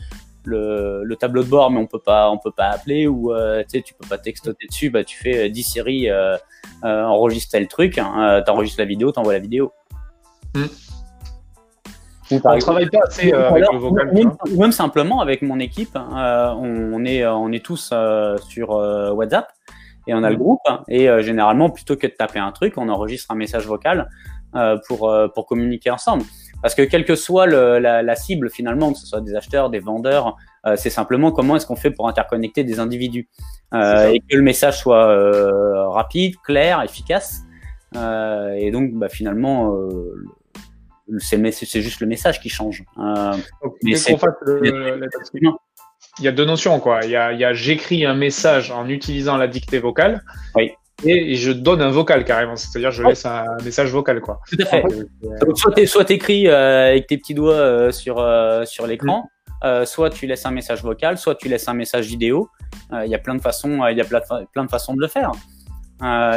le, 0.44 1.02
le, 1.04 1.16
tableau 1.16 1.44
de 1.44 1.48
bord, 1.48 1.70
mais 1.70 1.78
on 1.78 1.86
peut 1.86 2.00
pas, 2.00 2.28
on 2.28 2.38
peut 2.38 2.50
pas 2.50 2.70
appeler 2.70 3.06
ou 3.06 3.32
euh, 3.32 3.62
tu 3.72 3.94
peux 3.94 4.08
pas 4.08 4.18
textoter 4.18 4.66
dessus. 4.66 4.90
Bah, 4.90 5.04
tu 5.04 5.16
fais 5.16 5.48
10 5.48 5.62
séries, 5.62 6.08
enregistre 6.82 7.58
le 7.58 7.68
truc, 7.68 7.98
hein, 7.98 8.42
t'enregistres 8.44 8.80
la 8.80 8.86
vidéo, 8.86 9.12
t'envoies 9.12 9.34
la 9.34 9.38
vidéo. 9.38 9.72
Hmm. 10.54 10.64
Ou 12.32 12.40
on 12.42 12.58
travaille 12.58 12.88
pas 12.88 13.02
assez 13.06 13.30
avec 13.30 13.64
le 13.72 13.78
vocal. 13.78 14.12
Même, 14.12 14.32
même, 14.56 14.72
simplement 14.72 15.20
avec 15.20 15.42
mon 15.42 15.60
équipe, 15.60 15.94
hein, 15.94 16.56
on, 16.58 17.04
est, 17.04 17.24
on 17.24 17.52
est 17.52 17.64
tous 17.64 17.94
sur 18.48 18.70
WhatsApp 18.70 19.46
et 20.06 20.14
on 20.14 20.22
a 20.22 20.30
le 20.30 20.36
groupe. 20.36 20.60
Et 20.88 21.08
euh, 21.08 21.22
généralement, 21.22 21.70
plutôt 21.70 21.96
que 21.96 22.06
de 22.06 22.12
taper 22.12 22.38
un 22.38 22.52
truc, 22.52 22.74
on 22.76 22.88
enregistre 22.88 23.30
un 23.30 23.36
message 23.36 23.66
vocal 23.66 24.08
euh, 24.54 24.78
pour, 24.88 25.08
euh, 25.08 25.28
pour 25.28 25.46
communiquer 25.46 25.90
ensemble. 25.90 26.24
Parce 26.62 26.74
que 26.74 26.82
quelle 26.82 27.04
que 27.04 27.16
soit 27.16 27.46
le, 27.46 27.78
la, 27.78 28.02
la, 28.02 28.16
cible 28.16 28.48
finalement, 28.48 28.92
que 28.92 28.98
ce 28.98 29.06
soit 29.06 29.20
des 29.20 29.34
acheteurs, 29.34 29.68
des 29.68 29.80
vendeurs, 29.80 30.36
euh, 30.64 30.76
c'est 30.76 30.90
simplement 30.90 31.32
comment 31.32 31.56
est-ce 31.56 31.66
qu'on 31.66 31.76
fait 31.76 31.90
pour 31.90 32.08
interconnecter 32.08 32.62
des 32.62 32.78
individus 32.78 33.28
euh, 33.74 34.10
et 34.12 34.20
que 34.20 34.36
le 34.36 34.42
message 34.42 34.78
soit 34.78 35.08
euh, 35.08 35.88
rapide, 35.88 36.36
clair, 36.44 36.82
efficace. 36.82 37.40
et 37.94 38.70
donc 38.70 38.92
bah, 38.92 39.08
finalement, 39.08 39.76
c'est 41.18 41.80
juste 41.80 42.00
le 42.00 42.06
message 42.06 42.40
qui 42.40 42.48
change. 42.48 42.84
Mais 43.82 43.96
c'est 43.96 44.16
il 46.18 46.24
y 46.24 46.28
a 46.28 46.32
deux 46.32 46.44
notions, 46.44 46.78
quoi. 46.80 47.00
Il 47.04 47.10
y 47.10 47.16
a, 47.16 47.26
a 47.26 47.52
j'écris 47.52 48.04
un 48.04 48.14
message 48.14 48.70
en 48.70 48.88
utilisant 48.88 49.36
la 49.36 49.48
dictée 49.48 49.78
vocale. 49.78 50.22
Oui. 50.54 50.72
Et 51.04 51.34
je 51.34 51.50
donne 51.50 51.82
un 51.82 51.90
vocal 51.90 52.24
carrément, 52.24 52.56
c'est-à-dire 52.56 52.92
je 52.92 53.02
laisse 53.02 53.26
un 53.26 53.44
message 53.64 53.90
vocal 53.90 54.20
quoi. 54.20 54.40
Tout 54.48 54.56
à 54.60 54.64
fait. 54.66 54.84
Donc, 55.40 55.58
soit 55.58 56.04
tu 56.04 56.12
écris 56.12 56.46
euh, 56.46 56.90
avec 56.90 57.08
tes 57.08 57.18
petits 57.18 57.34
doigts 57.34 57.54
euh, 57.54 57.90
sur 57.90 58.18
euh, 58.20 58.64
sur 58.64 58.86
l'écran, 58.86 59.28
mm. 59.64 59.84
soit 59.84 60.10
tu 60.10 60.26
laisses 60.26 60.46
un 60.46 60.52
message 60.52 60.82
vocal, 60.82 61.18
soit 61.18 61.34
tu 61.34 61.48
laisses 61.48 61.66
un 61.66 61.74
message 61.74 62.06
vidéo. 62.06 62.48
Il 62.92 63.10
y 63.10 63.14
a 63.14 63.18
plein 63.18 63.34
de 63.34 63.40
façons, 63.40 63.84
il 63.88 63.96
y 63.96 64.00
a 64.00 64.04
plein, 64.04 64.20
plein 64.52 64.64
de 64.64 64.70
façons 64.70 64.94
de 64.94 65.00
le 65.00 65.08
faire. 65.08 65.32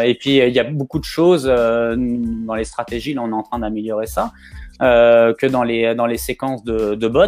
et 0.04 0.16
puis 0.16 0.38
il 0.38 0.54
y 0.54 0.60
a 0.60 0.64
beaucoup 0.64 1.00
de 1.00 1.06
choses 1.06 1.46
dans 1.46 2.56
les 2.56 2.64
stratégies, 2.66 3.14
là 3.14 3.22
on 3.22 3.30
est 3.30 3.34
en 3.34 3.44
train 3.44 3.60
d'améliorer 3.60 4.08
ça, 4.08 4.32
que 4.80 5.46
dans 5.46 5.64
les 5.64 5.94
dans 5.96 6.08
les 6.08 6.18
séquences 6.18 6.64
de, 6.64 6.96
de 6.96 7.08
bots 7.08 7.28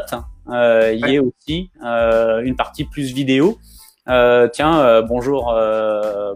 euh, 0.49 0.93
il 0.93 1.09
y 1.09 1.17
a 1.17 1.21
aussi 1.21 1.69
euh, 1.83 2.41
une 2.41 2.55
partie 2.55 2.85
plus 2.85 3.13
vidéo. 3.13 3.57
Euh, 4.09 4.47
tiens, 4.47 5.01
bonjour, 5.01 5.53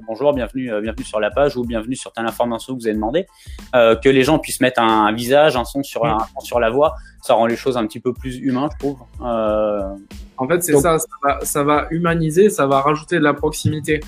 bonjour, 0.06 0.34
bienvenue, 0.34 0.72
bienvenue 0.82 1.06
sur 1.06 1.22
la 1.22 1.32
page 1.32 1.56
ou 1.56 1.64
bienvenue 1.64 1.96
sur 1.96 2.12
telle 2.12 2.26
information 2.26 2.74
que 2.74 2.82
vous 2.82 2.88
avez 2.88 2.96
demandé. 2.96 3.26
que 3.74 4.10
les 4.10 4.24
gens 4.24 4.40
puissent 4.40 4.60
mettre 4.60 4.82
un, 4.82 5.14
visage, 5.14 5.56
un 5.56 5.64
son 5.64 5.82
sur, 5.82 6.06
un, 6.06 6.18
sur 6.40 6.60
la 6.60 6.70
voix, 6.70 6.96
ça 7.22 7.34
rend 7.34 7.46
les 7.46 7.56
choses 7.56 7.78
un 7.78 7.88
petit 7.88 8.02
peu 8.02 8.14
plus 8.14 8.38
humain, 8.38 8.70
je 8.74 8.78
trouve. 8.78 8.98
en 9.22 10.48
fait, 10.50 10.62
c'est 10.64 10.76
ça, 10.78 11.00
ça 11.00 11.08
va, 11.24 11.40
ça 11.44 11.64
va, 11.64 11.88
humaniser, 11.92 12.50
ça 12.50 12.68
va 12.68 12.82
rajouter 12.82 13.20
de 13.20 13.24
la 13.24 13.34
proximité. 13.34 14.02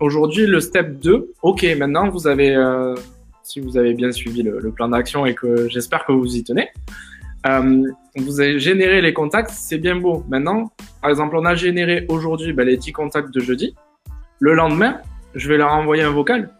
Aujourd'hui, 0.00 0.46
le 0.46 0.58
step 0.58 0.98
2, 0.98 1.32
ok, 1.42 1.64
maintenant 1.78 2.08
vous 2.08 2.26
avez, 2.26 2.56
si 3.44 3.60
vous 3.60 3.76
avez 3.76 3.94
bien 3.94 4.10
suivi 4.10 4.42
le, 4.42 4.58
le 4.58 4.72
plan 4.72 4.88
d'action 4.88 5.26
et 5.26 5.36
que 5.36 5.68
j'espère 5.68 6.04
que 6.04 6.10
vous 6.10 6.34
y 6.34 6.42
tenez, 6.42 6.70
euh, 7.46 7.82
vous 8.16 8.40
avez 8.40 8.58
généré 8.58 9.00
les 9.00 9.12
contacts, 9.12 9.50
c'est 9.50 9.78
bien 9.78 9.96
beau. 9.96 10.24
Maintenant, 10.28 10.70
par 11.00 11.10
exemple, 11.10 11.36
on 11.36 11.44
a 11.44 11.54
généré 11.54 12.06
aujourd'hui 12.08 12.52
ben, 12.52 12.66
les 12.66 12.76
10 12.76 12.92
contacts 12.92 13.32
de 13.32 13.40
jeudi. 13.40 13.74
Le 14.40 14.54
lendemain, 14.54 15.00
je 15.34 15.48
vais 15.48 15.56
leur 15.56 15.72
envoyer 15.72 16.02
un 16.02 16.10
vocal. 16.10 16.50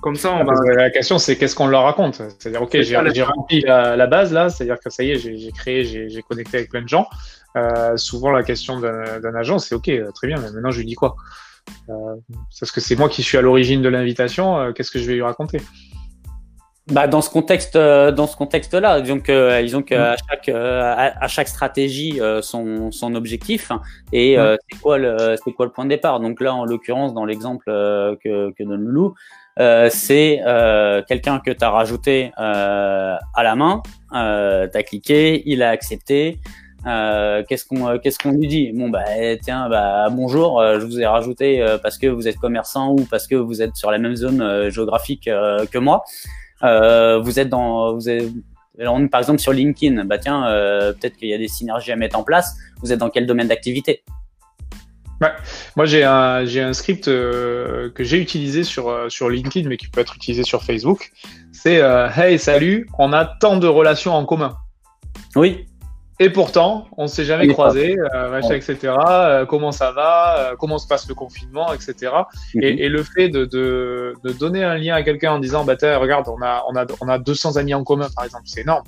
Comme 0.00 0.16
ça, 0.16 0.32
on 0.32 0.40
ah, 0.40 0.44
va. 0.44 0.74
La 0.74 0.90
question, 0.90 1.18
c'est 1.18 1.36
qu'est-ce 1.36 1.56
qu'on 1.56 1.66
leur 1.66 1.84
raconte? 1.84 2.16
C'est-à-dire, 2.38 2.62
ok, 2.62 2.80
j'ai 2.80 3.22
rempli 3.22 3.62
la, 3.62 3.96
la, 3.96 4.06
base 4.06 4.32
là, 4.32 4.50
c'est-à-dire 4.50 4.78
que 4.78 4.90
ça 4.90 5.02
y 5.02 5.10
est, 5.10 5.16
j'ai 5.16 5.52
créé, 5.52 5.84
j'ai 5.84 6.22
connecté 6.22 6.58
avec 6.58 6.70
plein 6.70 6.82
de 6.82 6.88
gens. 6.88 7.08
Euh, 7.56 7.96
souvent, 7.96 8.30
la 8.30 8.42
question 8.42 8.80
d'un 8.80 9.34
agent, 9.34 9.58
c'est 9.58 9.74
ok, 9.74 9.90
très 10.14 10.26
bien, 10.26 10.36
mais 10.38 10.50
maintenant, 10.50 10.70
je 10.70 10.78
lui 10.78 10.86
dis 10.86 10.94
quoi? 10.94 11.16
Euh, 11.88 11.94
Parce 12.60 12.70
que 12.70 12.80
c'est 12.80 12.96
moi 12.96 13.08
qui 13.08 13.22
suis 13.22 13.38
à 13.38 13.40
l'origine 13.40 13.82
de 13.82 13.88
l'invitation, 13.88 14.58
euh, 14.58 14.72
qu'est-ce 14.72 14.90
que 14.90 14.98
je 14.98 15.06
vais 15.06 15.14
lui 15.14 15.22
raconter? 15.22 15.60
Bah, 16.88 17.08
dans 17.08 17.20
ce 17.20 17.30
contexte, 17.30 17.74
euh, 17.74 18.12
dans 18.12 18.28
ce 18.28 18.36
contexte-là, 18.36 19.00
disons 19.00 19.18
que, 19.18 19.60
disons 19.62 19.82
que 19.82 19.94
à 19.96 20.16
chaque, 20.16 20.48
euh, 20.48 21.10
à, 21.20 21.26
chaque 21.26 21.48
stratégie 21.48 22.20
euh, 22.20 22.42
son, 22.42 22.92
son 22.92 23.16
objectif 23.16 23.72
et 24.12 24.36
c'est 24.36 24.80
quoi 24.80 24.96
le, 24.96 25.34
c'est 25.44 25.52
quoi 25.52 25.66
le 25.66 25.72
point 25.72 25.84
de 25.84 25.90
départ? 25.90 26.20
Donc 26.20 26.40
là, 26.40 26.54
en 26.54 26.64
l'occurrence, 26.64 27.12
dans 27.12 27.24
l'exemple 27.24 27.64
que, 27.66 28.52
que 28.52 28.62
donne 28.62 28.82
Loulou, 28.82 29.14
c'est 29.90 30.40
quelqu'un 31.08 31.40
que 31.40 31.50
tu 31.50 31.64
as 31.64 31.70
rajouté 31.70 32.30
à 32.36 33.42
la 33.42 33.56
main, 33.56 33.82
euh, 34.14 34.68
tu 34.70 34.78
as 34.78 34.82
cliqué, 34.84 35.42
il 35.44 35.64
a 35.64 35.70
accepté. 35.70 36.38
qu'est-ce 36.84 37.64
qu'on 37.64 37.98
qu'est-ce 37.98 38.20
qu'on 38.20 38.30
lui 38.30 38.46
dit? 38.46 38.70
Bon 38.72 38.90
bah 38.90 39.02
tiens 39.42 39.68
bah 39.68 40.06
bonjour, 40.12 40.62
je 40.62 40.86
vous 40.86 41.00
ai 41.00 41.06
rajouté 41.06 41.66
parce 41.82 41.98
que 41.98 42.06
vous 42.06 42.28
êtes 42.28 42.36
commerçant 42.36 42.92
ou 42.92 43.04
parce 43.10 43.26
que 43.26 43.34
vous 43.34 43.60
êtes 43.60 43.74
sur 43.74 43.90
la 43.90 43.98
même 43.98 44.14
zone 44.14 44.70
géographique 44.70 45.24
que 45.24 45.78
moi. 45.78 46.04
Euh, 46.62 47.18
vous 47.18 47.38
êtes 47.38 47.48
dans, 47.48 47.94
vous 47.94 48.08
êtes, 48.08 48.30
par 49.10 49.20
exemple 49.20 49.38
sur 49.40 49.52
LinkedIn, 49.52 50.04
bah 50.04 50.18
tiens, 50.18 50.46
euh, 50.46 50.92
peut-être 50.92 51.16
qu'il 51.16 51.28
y 51.28 51.34
a 51.34 51.38
des 51.38 51.48
synergies 51.48 51.92
à 51.92 51.96
mettre 51.96 52.18
en 52.18 52.22
place. 52.22 52.56
Vous 52.82 52.92
êtes 52.92 52.98
dans 52.98 53.10
quel 53.10 53.26
domaine 53.26 53.48
d'activité? 53.48 54.02
Ouais. 55.20 55.32
Moi, 55.76 55.86
j'ai 55.86 56.04
un, 56.04 56.44
j'ai 56.44 56.60
un 56.60 56.74
script 56.74 57.08
euh, 57.08 57.90
que 57.90 58.04
j'ai 58.04 58.20
utilisé 58.20 58.64
sur, 58.64 58.88
euh, 58.88 59.08
sur 59.08 59.30
LinkedIn, 59.30 59.68
mais 59.68 59.78
qui 59.78 59.88
peut 59.88 60.00
être 60.00 60.14
utilisé 60.14 60.42
sur 60.42 60.62
Facebook. 60.62 61.10
C'est 61.52 61.80
euh, 61.80 62.08
Hey, 62.10 62.38
salut, 62.38 62.86
on 62.98 63.12
a 63.12 63.24
tant 63.24 63.56
de 63.56 63.66
relations 63.66 64.12
en 64.12 64.26
commun. 64.26 64.56
Oui. 65.34 65.66
Et 66.18 66.30
pourtant, 66.30 66.86
on 66.96 67.02
ne 67.04 67.08
s'est 67.08 67.24
jamais 67.24 67.46
croisé, 67.48 67.98
euh, 67.98 68.30
machin, 68.30 68.54
etc. 68.54 68.94
Euh, 69.06 69.44
comment 69.44 69.70
ça 69.70 69.92
va 69.92 70.38
euh, 70.38 70.56
Comment 70.58 70.78
se 70.78 70.86
passe 70.86 71.06
le 71.08 71.14
confinement, 71.14 71.72
etc. 71.74 72.12
Mhm. 72.54 72.62
et, 72.62 72.84
et, 72.84 72.88
le 72.88 73.02
fait 73.02 73.28
de, 73.28 73.44
de, 73.44 74.14
de, 74.24 74.32
donner 74.32 74.64
un 74.64 74.76
lien 74.76 74.94
à 74.94 75.02
quelqu'un 75.02 75.32
en 75.32 75.38
disant, 75.38 75.64
bah 75.64 75.76
regarde, 75.98 76.28
on 76.28 76.40
a, 76.42 76.64
on 76.68 76.76
a, 76.76 76.86
on 77.02 77.08
a 77.08 77.18
200 77.18 77.56
amis 77.56 77.74
en 77.74 77.84
commun, 77.84 78.08
par 78.14 78.24
exemple, 78.24 78.44
c'est 78.46 78.62
énorme. 78.62 78.84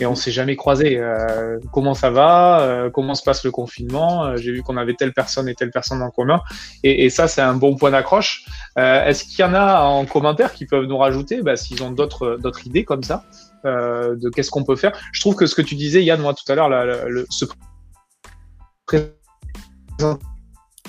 et 0.00 0.06
on 0.06 0.14
s'est 0.14 0.30
jamais 0.30 0.56
croisé. 0.56 0.96
Euh, 0.98 1.58
comment 1.70 1.94
ça 1.94 2.10
va 2.10 2.60
euh, 2.62 2.90
Comment 2.90 3.14
se 3.14 3.22
passe 3.22 3.44
le 3.44 3.50
confinement 3.50 4.24
euh, 4.24 4.36
J'ai 4.36 4.52
vu 4.52 4.62
qu'on 4.62 4.78
avait 4.78 4.94
telle 4.94 5.12
personne 5.12 5.48
et 5.48 5.54
telle 5.54 5.70
personne 5.70 6.00
en 6.00 6.10
commun. 6.10 6.40
Et, 6.82 7.04
et 7.04 7.10
ça, 7.10 7.28
c'est 7.28 7.42
un 7.42 7.54
bon 7.54 7.76
point 7.76 7.90
d'accroche. 7.90 8.46
Est-ce 8.76 9.24
qu'il 9.24 9.40
y 9.40 9.44
en 9.44 9.54
a 9.54 9.82
en 9.82 10.06
commentaire 10.06 10.52
qui 10.54 10.66
peuvent 10.66 10.86
nous 10.86 10.98
rajouter 10.98 11.42
bah, 11.42 11.56
s'ils 11.56 11.82
ont 11.82 11.90
d'autres 11.90 12.38
d'autres 12.40 12.66
idées 12.66 12.84
comme 12.84 13.02
ça? 13.02 13.22
De 13.64 14.30
qu'est-ce 14.30 14.50
qu'on 14.50 14.64
peut 14.64 14.76
faire 14.76 14.92
Je 15.12 15.20
trouve 15.20 15.34
que 15.34 15.46
ce 15.46 15.54
que 15.54 15.62
tu 15.62 15.74
disais, 15.74 16.04
Yann, 16.04 16.20
moi 16.20 16.34
tout 16.34 16.50
à 16.50 16.54
l'heure, 16.54 16.68
le, 16.68 17.26
se 17.30 17.44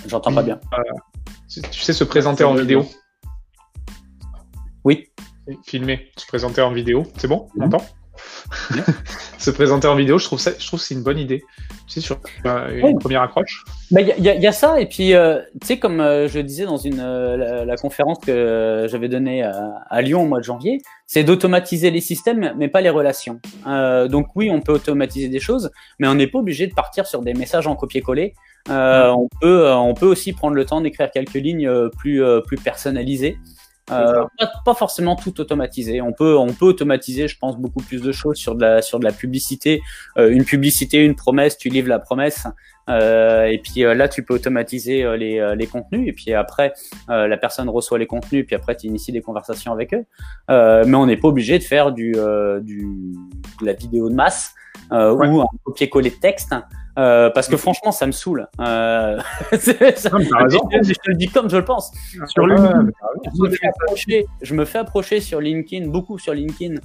J'entends 0.07 0.33
pas 0.33 0.43
bien. 0.43 0.59
tu 1.51 1.81
sais, 1.81 1.93
se 1.93 2.03
présenter 2.03 2.43
en 2.43 2.55
vidéo. 2.55 2.85
Oui. 4.83 5.09
Filmer, 5.65 6.11
se 6.17 6.25
présenter 6.25 6.61
en 6.61 6.71
vidéo. 6.71 7.03
C'est 7.17 7.27
bon? 7.27 7.47
On 7.57 7.65
entend 7.65 7.85
se 9.37 9.51
présenter 9.51 9.87
en 9.87 9.95
vidéo, 9.95 10.17
je 10.17 10.25
trouve 10.25 10.39
ça, 10.39 10.51
je 10.57 10.65
trouve 10.65 10.79
c'est 10.79 10.93
une 10.93 11.03
bonne 11.03 11.19
idée. 11.19 11.43
Tu 11.87 11.93
sais, 11.93 12.01
sur 12.01 12.19
euh, 12.45 12.89
une 12.89 12.97
première 12.97 13.21
accroche. 13.21 13.63
Il 13.91 13.99
y, 13.99 14.23
y, 14.23 14.47
a 14.47 14.51
ça, 14.51 14.79
et 14.79 14.87
puis, 14.87 15.13
euh, 15.13 15.39
tu 15.61 15.67
sais, 15.67 15.77
comme 15.77 15.99
euh, 15.99 16.27
je 16.27 16.39
disais 16.39 16.65
dans 16.65 16.77
une, 16.77 16.97
la, 16.97 17.75
conférence 17.75 18.17
que 18.25 18.87
j'avais 18.89 19.07
donnée 19.07 19.43
à, 19.43 20.01
Lyon 20.01 20.23
au 20.23 20.25
mois 20.25 20.39
de 20.39 20.43
janvier, 20.43 20.81
c'est 21.05 21.23
d'automatiser 21.23 21.91
les 21.91 22.01
systèmes, 22.01 22.53
mais 22.57 22.67
pas 22.69 22.81
les 22.81 22.89
relations. 22.89 23.39
donc 23.65 24.27
oui, 24.35 24.49
on 24.49 24.61
peut 24.61 24.73
automatiser 24.73 25.29
des 25.29 25.39
choses, 25.39 25.69
mais 25.99 26.07
on 26.07 26.15
n'est 26.15 26.27
pas 26.27 26.39
obligé 26.39 26.65
de 26.65 26.73
partir 26.73 27.05
sur 27.05 27.21
des 27.21 27.33
messages 27.33 27.67
en 27.67 27.75
copier-coller. 27.75 28.33
on, 28.69 29.29
peut, 29.41 29.71
on 29.71 29.93
peut 29.93 30.07
aussi 30.07 30.33
prendre 30.33 30.55
le 30.55 30.65
temps 30.65 30.81
d'écrire 30.81 31.11
quelques 31.11 31.35
lignes 31.35 31.69
plus, 31.99 32.23
plus 32.47 32.57
personnalisées. 32.57 33.37
Euh, 33.91 34.25
pas, 34.65 34.73
forcément 34.73 35.15
tout 35.15 35.39
automatisé. 35.39 36.01
On 36.01 36.11
peut, 36.11 36.35
on 36.37 36.53
peut 36.53 36.65
automatiser, 36.65 37.27
je 37.27 37.37
pense, 37.37 37.57
beaucoup 37.57 37.81
plus 37.83 38.01
de 38.01 38.11
choses 38.11 38.37
sur 38.37 38.55
de 38.55 38.61
la, 38.61 38.81
sur 38.81 38.99
de 38.99 39.05
la 39.05 39.11
publicité. 39.11 39.81
Euh, 40.17 40.31
une 40.31 40.43
publicité, 40.43 41.03
une 41.03 41.15
promesse, 41.15 41.57
tu 41.57 41.69
livres 41.69 41.89
la 41.89 41.99
promesse. 41.99 42.47
Euh, 42.89 43.45
et 43.45 43.57
puis 43.57 43.83
euh, 43.83 43.93
là, 43.93 44.07
tu 44.07 44.23
peux 44.23 44.33
automatiser 44.33 45.03
euh, 45.03 45.17
les, 45.17 45.53
les 45.55 45.67
contenus. 45.67 46.07
Et 46.07 46.13
puis 46.13 46.33
après, 46.33 46.73
la 47.07 47.37
personne 47.37 47.69
reçoit 47.69 47.99
les 47.99 48.07
contenus. 48.07 48.41
Et 48.41 48.43
puis 48.43 48.55
après, 48.55 48.75
tu 48.75 48.87
inities 48.87 49.11
des 49.11 49.21
conversations 49.21 49.71
avec 49.71 49.93
eux. 49.93 50.05
mais 50.49 50.95
on 50.95 51.05
n'est 51.05 51.17
pas 51.17 51.27
obligé 51.27 51.59
de 51.59 51.63
faire 51.63 51.91
du, 51.91 52.13
du, 52.61 52.87
de 53.61 53.65
la 53.65 53.73
vidéo 53.73 54.09
de 54.09 54.15
masse 54.15 54.53
ou 54.91 55.41
un 55.41 55.47
copier-coller 55.63 56.09
de 56.09 56.15
texte. 56.15 56.55
Euh, 56.97 57.29
parce 57.29 57.47
que 57.47 57.57
franchement, 57.57 57.91
ça 57.91 58.07
me 58.07 58.11
saule. 58.11 58.47
Euh, 58.61 59.19
ça, 59.51 59.57
je, 59.57 60.93
te 60.93 61.09
le 61.09 61.15
dis 61.15 61.27
comme 61.27 61.49
je 61.49 61.57
le 61.57 61.65
pense. 61.65 61.91
Sur 62.27 62.47
LinkedIn, 62.47 62.87
je, 63.35 63.41
me 63.41 63.49
fais 63.49 63.67
approcher, 63.67 64.25
je 64.41 64.53
me 64.53 64.65
fais 64.65 64.77
approcher 64.77 65.19
sur 65.19 65.41
LinkedIn, 65.41 65.87
beaucoup 65.87 66.17
sur 66.17 66.33
LinkedIn. 66.33 66.75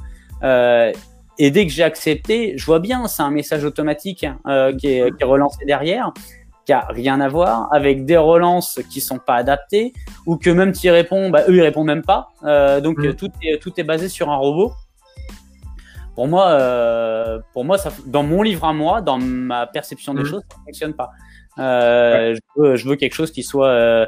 Euh, 0.43 0.93
et 1.39 1.51
dès 1.51 1.67
que 1.67 1.73
j'ai 1.73 1.85
accepté, 1.85 2.55
je 2.57 2.67
vois 2.67 2.81
bien, 2.81 3.07
c'est 3.09 3.23
un 3.23 3.31
message 3.31 3.65
automatique 3.65 4.27
euh, 4.47 4.77
qui, 4.77 4.89
est, 4.89 5.17
qui, 5.17 5.23
est, 5.23 5.27
relancé 5.27 5.65
derrière, 5.65 6.13
qui 6.67 6.73
a 6.73 6.87
rien 6.91 7.21
à 7.21 7.29
voir 7.29 7.69
avec 7.73 8.05
des 8.05 8.17
relances 8.17 8.81
qui 8.91 9.01
sont 9.01 9.19
pas 9.19 9.37
adaptées 9.37 9.93
ou 10.27 10.37
que 10.37 10.51
même 10.51 10.73
tu 10.73 10.89
y 10.89 10.91
réponds, 10.91 11.31
bah, 11.31 11.45
eux 11.49 11.57
ils 11.57 11.63
répondent 11.63 11.87
même 11.87 12.05
pas. 12.05 12.29
Euh, 12.45 12.81
donc 12.81 12.99
mm. 12.99 13.15
tout 13.15 13.31
est 13.43 13.59
tout 13.59 13.73
est 13.79 13.85
basé 13.85 14.09
sur 14.09 14.29
un 14.31 14.37
robot. 14.37 14.73
Pour 16.21 16.29
moi, 16.29 16.51
euh, 16.51 17.39
pour 17.55 17.65
moi 17.65 17.79
ça, 17.79 17.91
dans 18.05 18.23
mon 18.23 18.43
livre 18.43 18.67
à 18.67 18.75
moi, 18.75 19.01
dans 19.01 19.17
ma 19.17 19.67
perception 19.67 20.13
des 20.13 20.21
mmh. 20.21 20.27
choses, 20.27 20.43
ça 20.51 20.59
fonctionne 20.67 20.93
pas. 20.93 21.13
Euh, 21.59 22.35
je, 22.35 22.61
veux, 22.61 22.77
je, 22.77 22.87
veux, 22.87 22.97
quelque 22.97 23.15
chose 23.15 23.31
qui 23.31 23.43
soit. 23.43 23.69
Euh, 23.69 24.07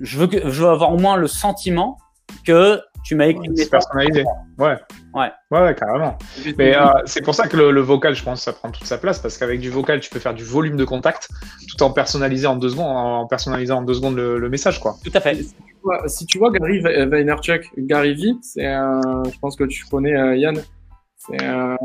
je, 0.00 0.18
veux 0.18 0.26
que, 0.26 0.50
je 0.50 0.64
veux 0.64 0.68
avoir 0.68 0.92
au 0.92 0.98
moins 0.98 1.16
le 1.16 1.28
sentiment 1.28 1.98
que 2.44 2.80
tu 3.04 3.14
m'as 3.14 3.26
écrit. 3.26 3.48
C'est 3.54 3.70
personnalisé. 3.70 4.24
Ouais. 4.58 4.74
Ouais. 5.14 5.30
Ouais, 5.52 5.72
carrément. 5.76 6.18
Mais 6.58 6.76
euh, 6.76 6.88
c'est 7.04 7.22
pour 7.22 7.36
ça 7.36 7.46
que 7.46 7.56
le, 7.56 7.70
le, 7.70 7.80
vocal, 7.80 8.16
je 8.16 8.24
pense, 8.24 8.42
ça 8.42 8.52
prend 8.52 8.72
toute 8.72 8.86
sa 8.86 8.98
place 8.98 9.20
parce 9.20 9.38
qu'avec 9.38 9.60
du 9.60 9.70
vocal, 9.70 10.00
tu 10.00 10.10
peux 10.10 10.18
faire 10.18 10.34
du 10.34 10.42
volume 10.42 10.76
de 10.76 10.84
contact 10.84 11.28
tout 11.68 11.80
en 11.84 11.92
personnalisant 11.92 12.54
en 12.54 12.56
deux 12.56 12.70
secondes, 12.70 12.88
en 12.88 13.28
personnalisant 13.28 13.78
en 13.78 13.82
deux 13.82 13.94
secondes 13.94 14.16
le, 14.16 14.40
le 14.40 14.48
message, 14.48 14.80
quoi. 14.80 14.96
Tout 15.04 15.12
à 15.14 15.20
fait. 15.20 15.38
Si 16.08 16.26
tu 16.26 16.38
vois, 16.38 16.50
Gary 16.50 16.80
Vaynerchuk, 16.80 17.70
Gary 17.78 18.14
V, 18.14 18.32
c'est, 18.42 18.64
je 18.64 19.38
pense 19.38 19.54
que 19.54 19.62
tu 19.62 19.84
connais 19.84 20.40
Yann. 20.40 20.60
C'est 21.26 21.44
un, 21.44 21.76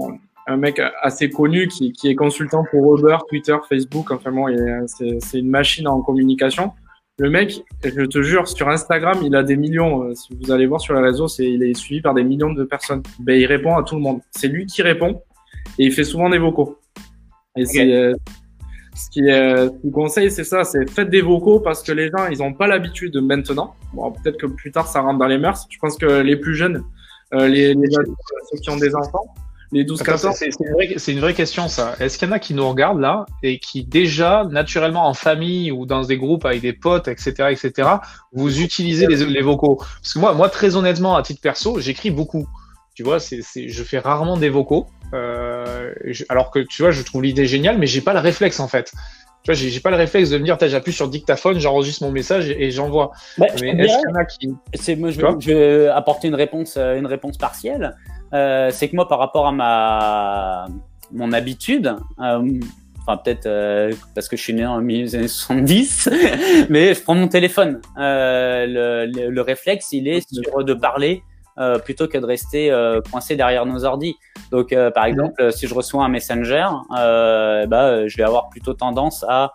un, 0.47 0.57
mec 0.57 0.81
assez 1.01 1.29
connu 1.29 1.67
qui, 1.67 1.91
qui, 1.91 2.09
est 2.09 2.15
consultant 2.15 2.63
pour 2.69 2.97
Uber, 2.97 3.17
Twitter, 3.29 3.57
Facebook. 3.67 4.11
Enfin 4.11 4.31
bon, 4.31 4.47
c'est 4.87 5.39
une 5.39 5.49
machine 5.49 5.87
en 5.87 6.01
communication. 6.01 6.71
Le 7.21 7.29
mec, 7.29 7.63
je 7.83 8.05
te 8.05 8.21
jure, 8.23 8.47
sur 8.47 8.67
Instagram, 8.69 9.19
il 9.23 9.35
a 9.35 9.43
des 9.43 9.55
millions. 9.55 10.05
Euh, 10.05 10.15
si 10.15 10.35
vous 10.35 10.51
allez 10.51 10.65
voir 10.65 10.81
sur 10.81 10.95
les 10.95 11.01
réseaux, 11.01 11.27
c'est 11.27 11.45
il 11.45 11.61
est 11.61 11.75
suivi 11.75 12.01
par 12.01 12.15
des 12.15 12.23
millions 12.23 12.51
de 12.51 12.63
personnes. 12.63 13.03
Ben, 13.19 13.39
il 13.39 13.45
répond 13.45 13.75
à 13.77 13.83
tout 13.83 13.95
le 13.95 14.01
monde. 14.01 14.21
C'est 14.31 14.47
lui 14.47 14.65
qui 14.65 14.81
répond 14.81 15.21
et 15.77 15.85
il 15.85 15.91
fait 15.91 16.03
souvent 16.03 16.29
des 16.29 16.39
vocaux. 16.39 16.79
Et 17.55 17.65
c'est 17.65 17.93
euh, 17.93 18.15
ce 18.95 19.09
qui 19.11 19.27
est, 19.27 19.67
ce 19.67 19.91
conseille, 19.91 20.31
c'est 20.31 20.43
ça, 20.43 20.63
c'est 20.63 20.89
faites 20.89 21.11
des 21.11 21.21
vocaux 21.21 21.59
parce 21.59 21.83
que 21.83 21.91
les 21.91 22.09
gens, 22.09 22.27
ils 22.27 22.41
ont 22.41 22.53
pas 22.53 22.65
l'habitude 22.65 23.15
maintenant. 23.17 23.75
Bon, 23.93 24.11
peut-être 24.11 24.37
que 24.37 24.47
plus 24.47 24.71
tard, 24.71 24.87
ça 24.87 25.01
rentre 25.01 25.19
dans 25.19 25.27
les 25.27 25.37
mœurs. 25.37 25.67
Je 25.69 25.77
pense 25.79 25.97
que 25.97 26.21
les 26.21 26.37
plus 26.37 26.55
jeunes, 26.55 26.83
euh, 27.33 27.47
les, 27.47 27.73
les 27.73 27.89
ceux 27.91 28.59
qui 28.61 28.69
ont 28.69 28.77
des 28.77 28.95
enfants, 28.95 29.33
les 29.71 29.85
12-14 29.85 30.33
C'est 30.33 30.49
une, 30.59 31.15
une, 31.15 31.21
vraie 31.21 31.33
question, 31.33 31.69
ça. 31.69 31.95
Est-ce 31.99 32.17
qu'il 32.17 32.27
y 32.27 32.31
en 32.31 32.33
a 32.33 32.39
qui 32.39 32.53
nous 32.53 32.67
regardent 32.67 32.99
là 32.99 33.25
et 33.41 33.59
qui 33.59 33.83
déjà, 33.83 34.43
naturellement, 34.49 35.07
en 35.07 35.13
famille 35.13 35.71
ou 35.71 35.85
dans 35.85 36.01
des 36.01 36.17
groupes 36.17 36.45
avec 36.45 36.61
des 36.61 36.73
potes, 36.73 37.07
etc., 37.07 37.49
etc., 37.51 37.89
vous 38.33 38.61
utilisez 38.61 39.07
les, 39.07 39.25
les 39.25 39.41
vocaux? 39.41 39.77
Parce 39.77 40.13
que 40.13 40.19
moi, 40.19 40.33
moi, 40.33 40.49
très 40.49 40.75
honnêtement, 40.75 41.15
à 41.15 41.23
titre 41.23 41.41
perso, 41.41 41.79
j'écris 41.79 42.11
beaucoup. 42.11 42.47
Tu 42.95 43.03
vois, 43.03 43.21
c'est, 43.21 43.41
je 43.55 43.83
fais 43.83 43.99
rarement 43.99 44.35
des 44.35 44.49
vocaux. 44.49 44.87
Euh, 45.13 45.93
alors 46.27 46.51
que, 46.51 46.59
tu 46.59 46.81
vois, 46.81 46.91
je 46.91 47.01
trouve 47.01 47.23
l'idée 47.23 47.45
géniale, 47.45 47.77
mais 47.77 47.87
j'ai 47.87 48.01
pas 48.01 48.13
le 48.13 48.19
réflexe, 48.19 48.59
en 48.59 48.67
fait. 48.67 48.91
Tu 49.43 49.51
vois, 49.51 49.55
j'ai 49.55 49.79
pas 49.79 49.89
le 49.89 49.97
réflexe 49.97 50.29
de 50.29 50.37
me 50.37 50.43
dire, 50.43 50.57
j'appuie 50.59 50.93
sur 50.93 51.07
dictaphone, 51.07 51.59
j'enregistre 51.59 52.03
mon 52.03 52.11
message 52.11 52.49
et, 52.49 52.69
j'envoie. 52.69 53.11
Bah, 53.39 53.47
mais 53.59 53.69
est-ce 53.69 53.97
qu'il 53.97 54.09
y 54.09 54.11
en 54.11 54.15
a 54.15 54.25
qui. 54.25 54.53
C'est, 54.75 54.95
moi, 54.95 55.09
je, 55.09 55.19
je, 55.39 55.51
vais 55.51 55.87
apporter 55.87 56.27
une 56.27 56.35
réponse, 56.35 56.75
euh, 56.77 56.99
une 56.99 57.07
réponse 57.07 57.37
partielle. 57.37 57.95
Euh, 58.33 58.69
c'est 58.71 58.89
que 58.89 58.95
moi, 58.95 59.07
par 59.07 59.19
rapport 59.19 59.47
à 59.47 59.51
ma 59.51 60.67
mon 61.11 61.33
habitude, 61.33 61.93
euh, 62.21 62.59
enfin 62.99 63.17
peut-être 63.17 63.45
euh, 63.45 63.91
parce 64.15 64.29
que 64.29 64.37
je 64.37 64.43
suis 64.43 64.53
né 64.53 64.65
en 64.65 64.79
1970, 64.79 66.09
mais 66.69 66.93
je 66.93 67.01
prends 67.01 67.15
mon 67.15 67.27
téléphone. 67.27 67.81
Le, 67.97 69.05
le, 69.07 69.29
le, 69.29 69.41
réflexe, 69.41 69.91
il 69.91 70.07
est 70.07 70.25
sur 70.31 70.63
de 70.63 70.73
parler 70.73 71.23
euh, 71.57 71.79
plutôt 71.79 72.07
que 72.07 72.17
de 72.17 72.25
rester 72.25 72.71
euh, 72.71 73.01
coincé 73.11 73.35
derrière 73.35 73.65
nos 73.65 73.83
ordi. 73.83 74.15
Donc, 74.51 74.71
euh, 74.71 74.89
par 74.89 75.05
exemple, 75.05 75.51
si 75.51 75.67
je 75.67 75.73
reçois 75.73 76.05
un 76.05 76.09
messenger, 76.09 76.65
bah, 76.89 78.07
je 78.07 78.17
vais 78.17 78.23
avoir 78.23 78.49
plutôt 78.49 78.73
tendance 78.73 79.25
à 79.27 79.51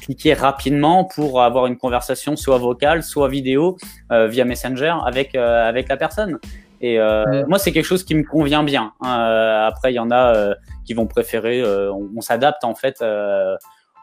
cliquer 0.00 0.34
rapidement 0.34 1.04
pour 1.04 1.42
avoir 1.42 1.66
une 1.66 1.76
conversation 1.76 2.36
soit 2.36 2.58
vocale, 2.58 3.02
soit 3.02 3.28
vidéo 3.28 3.76
via 4.10 4.44
Messenger 4.44 4.94
avec 5.04 5.34
avec 5.34 5.88
la 5.88 5.96
personne. 5.96 6.38
Et 6.80 6.98
moi, 7.46 7.58
c'est 7.58 7.72
quelque 7.72 7.84
chose 7.84 8.04
qui 8.04 8.14
me 8.14 8.24
convient 8.24 8.62
bien. 8.62 8.92
après, 9.02 9.92
il 9.92 9.96
y 9.96 10.00
en 10.00 10.10
a 10.10 10.54
qui 10.84 10.94
vont 10.94 11.06
préférer. 11.06 11.62
on, 11.90 12.20
s'adapte 12.20 12.64
en 12.64 12.74
fait 12.74 13.04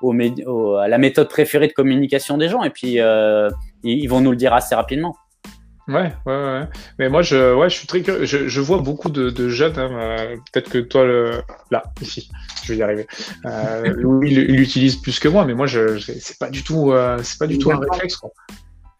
au, 0.02 0.76
à 0.76 0.88
la 0.88 0.98
méthode 0.98 1.30
préférée 1.30 1.68
de 1.68 1.74
communication 1.74 2.38
des 2.38 2.48
gens, 2.48 2.64
et 2.64 2.70
puis 2.70 3.00
ils 3.84 4.08
vont 4.08 4.22
nous 4.22 4.32
le 4.32 4.38
dire 4.38 4.54
assez 4.54 4.76
rapidement. 4.76 5.16
Ouais, 5.92 6.14
ouais, 6.26 6.34
ouais. 6.34 6.68
Mais 7.00 7.10
moi, 7.10 7.22
je, 7.22 7.56
ouais, 7.56 7.70
je 7.70 7.76
suis 7.78 7.88
très 7.88 8.02
curieux. 8.02 8.26
Je, 8.26 8.48
je 8.48 8.62
vois 8.62 8.80
beaucoup 8.80 9.10
de, 9.10 9.30
de 9.30 9.50
jeunes. 9.50 9.78
Hein, 9.78 9.90
euh, 9.94 10.36
Peut-être 10.52 10.70
que 10.70 10.78
toi, 10.80 11.06
le... 11.06 11.42
là, 11.70 11.84
ici, 12.02 12.30
je 12.64 12.74
vais 12.74 12.80
y 12.80 12.84
arriver. 12.84 13.08
Euh, 13.46 13.94
Louis, 13.96 14.32
il 14.32 14.56
l'utilise 14.56 14.96
plus 14.96 15.20
que 15.20 15.28
moi, 15.28 15.46
mais 15.46 15.54
moi, 15.54 15.68
je, 15.68 16.00
c'est 16.00 16.40
pas 16.40 16.50
du 16.50 16.64
tout, 16.64 16.92
euh, 16.92 17.20
c'est 17.24 17.40
pas 17.40 17.48
du 17.48 17.58
tout 17.58 17.72
un 17.72 17.80
réflexe. 17.80 18.16
Quoi. 18.16 18.32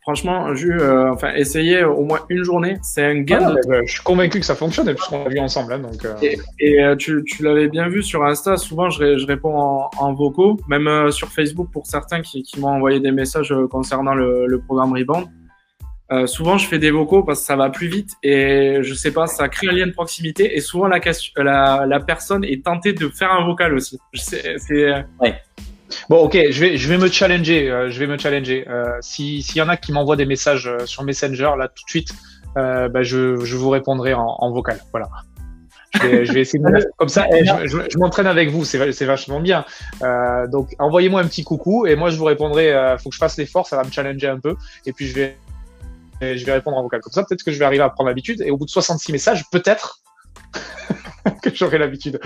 Franchement, 0.02 0.56
je, 0.56 0.68
euh, 0.68 1.14
enfin, 1.14 1.32
essayer 1.36 1.84
au 1.84 2.04
moins 2.04 2.22
une 2.30 2.44
journée, 2.44 2.78
c'est 2.82 3.06
un 3.06 3.22
gain. 3.22 3.56
Ah, 3.56 3.82
je 3.86 3.92
suis 3.92 4.02
convaincu 4.02 4.40
que 4.40 4.46
ça 4.46 4.56
fonctionne, 4.56 4.92
puisqu'on 4.96 5.24
l'a 5.24 5.30
vu 5.30 5.40
ensemble. 5.40 5.74
Hein, 5.74 5.80
donc, 5.80 6.04
euh. 6.04 6.16
Et, 6.24 6.40
et 6.60 6.84
euh, 6.84 6.96
tu, 6.96 7.24
tu 7.24 7.44
l'avais 7.44 7.68
bien 7.68 7.88
vu 7.88 8.02
sur 8.02 8.24
Insta. 8.26 8.58
Souvent, 8.58 8.90
je, 8.90 9.20
je 9.20 9.26
réponds 9.28 9.56
en, 9.56 9.92
en, 10.00 10.14
vocaux, 10.14 10.60
même 10.68 11.12
sur 11.12 11.28
Facebook 11.28 11.70
pour 11.72 11.86
certains 11.86 12.22
qui, 12.22 12.42
qui 12.42 12.60
m'ont 12.60 12.70
envoyé 12.70 13.00
des 13.00 13.12
messages 13.12 13.54
concernant 13.70 14.16
le, 14.16 14.48
le 14.48 14.60
programme 14.60 14.94
Rebound. 14.94 15.28
Euh, 16.12 16.28
souvent, 16.28 16.58
je 16.58 16.68
fais 16.68 16.80
des 16.80 16.92
vocaux 16.92 17.24
parce 17.24 17.40
que 17.40 17.46
ça 17.46 17.56
va 17.56 17.70
plus 17.70 17.88
vite 17.88 18.12
et 18.22 18.80
je 18.82 18.94
sais 18.94 19.12
pas, 19.12 19.28
ça 19.28 19.48
crée 19.48 19.68
un 19.70 19.74
lien 19.74 19.88
de 19.88 19.94
proximité 19.94 20.58
et 20.58 20.60
souvent 20.60 20.88
la, 20.88 21.86
la 21.86 22.00
personne 22.02 22.44
est 22.44 22.66
tentée 22.66 22.92
de 22.92 23.08
faire 23.08 23.32
un 23.32 23.46
vocal 23.46 23.74
aussi. 23.74 23.98
Euh. 24.72 25.02
Bon, 26.10 26.18
ok, 26.18 26.38
je 26.50 26.60
vais, 26.60 26.78
je 26.78 26.88
vais 26.90 26.98
me 26.98 27.08
challenger. 27.08 27.70
Euh, 27.70 27.90
je 27.90 28.00
vais 28.00 28.08
me 28.08 28.18
challenger. 28.18 28.66
Euh, 28.68 28.86
si 29.00 29.42
s'il 29.42 29.58
y 29.58 29.62
en 29.62 29.70
a 29.70 29.78
qui 29.78 29.94
m'envoient 29.94 30.18
des 30.18 30.26
messages 30.26 30.70
sur 30.86 31.04
Messenger 31.04 31.52
là 31.58 31.70
tout 31.70 31.84
de 31.86 31.90
suite, 31.90 32.10
bah, 32.56 33.04
je, 33.04 33.38
je 33.46 33.56
vous 33.56 33.70
répondrai 33.70 34.14
en, 34.14 34.52
vocal. 34.52 34.80
Voilà. 34.92 35.08
Je 35.94 36.32
vais, 36.32 36.42
essayer 36.42 36.60
de 36.60 36.88
comme 36.98 37.10
ça. 37.10 37.26
je, 37.32 37.88
je, 37.90 37.98
m'entraîne 37.98 38.28
avec 38.28 38.50
vous, 38.50 38.66
c'est, 38.66 39.06
vachement 39.06 39.40
bien. 39.40 39.64
donc, 40.50 40.76
envoyez-moi 40.78 41.22
un 41.22 41.26
petit 41.26 41.46
coucou 41.46 41.86
et 41.86 41.96
moi 41.96 42.10
je 42.10 42.18
vous 42.18 42.26
répondrai. 42.26 42.98
faut 43.02 43.10
que 43.10 43.16
je 43.16 43.20
fasse 43.20 43.38
l'effort, 43.38 43.66
ça 43.66 43.78
va 43.78 43.86
me 43.86 43.92
challenger 43.92 44.28
un 44.28 44.40
peu 44.40 44.56
et 44.86 44.92
puis 44.92 45.08
je 45.08 45.16
vais 45.16 45.38
je 46.22 46.46
vais 46.46 46.54
répondre 46.54 46.78
en 46.78 46.84
vocal. 46.84 47.02
Comme 47.02 47.14
ça, 47.14 47.24
peut-être 47.24 47.44
que 47.44 47.52
je 47.52 47.60
vais 47.60 47.66
arriver 47.66 47.84
à 47.84 47.90
prendre 47.90 48.10
l'habitude. 48.10 48.42
Et 48.42 48.52
au 48.52 48.58
bout 48.58 48.66
de 48.66 48.72
66 48.72 49.12
messages, 49.12 49.44
peut-être, 49.52 50.02
que 51.42 51.54
j'aurais 51.54 51.78
l'habitude. 51.78 52.20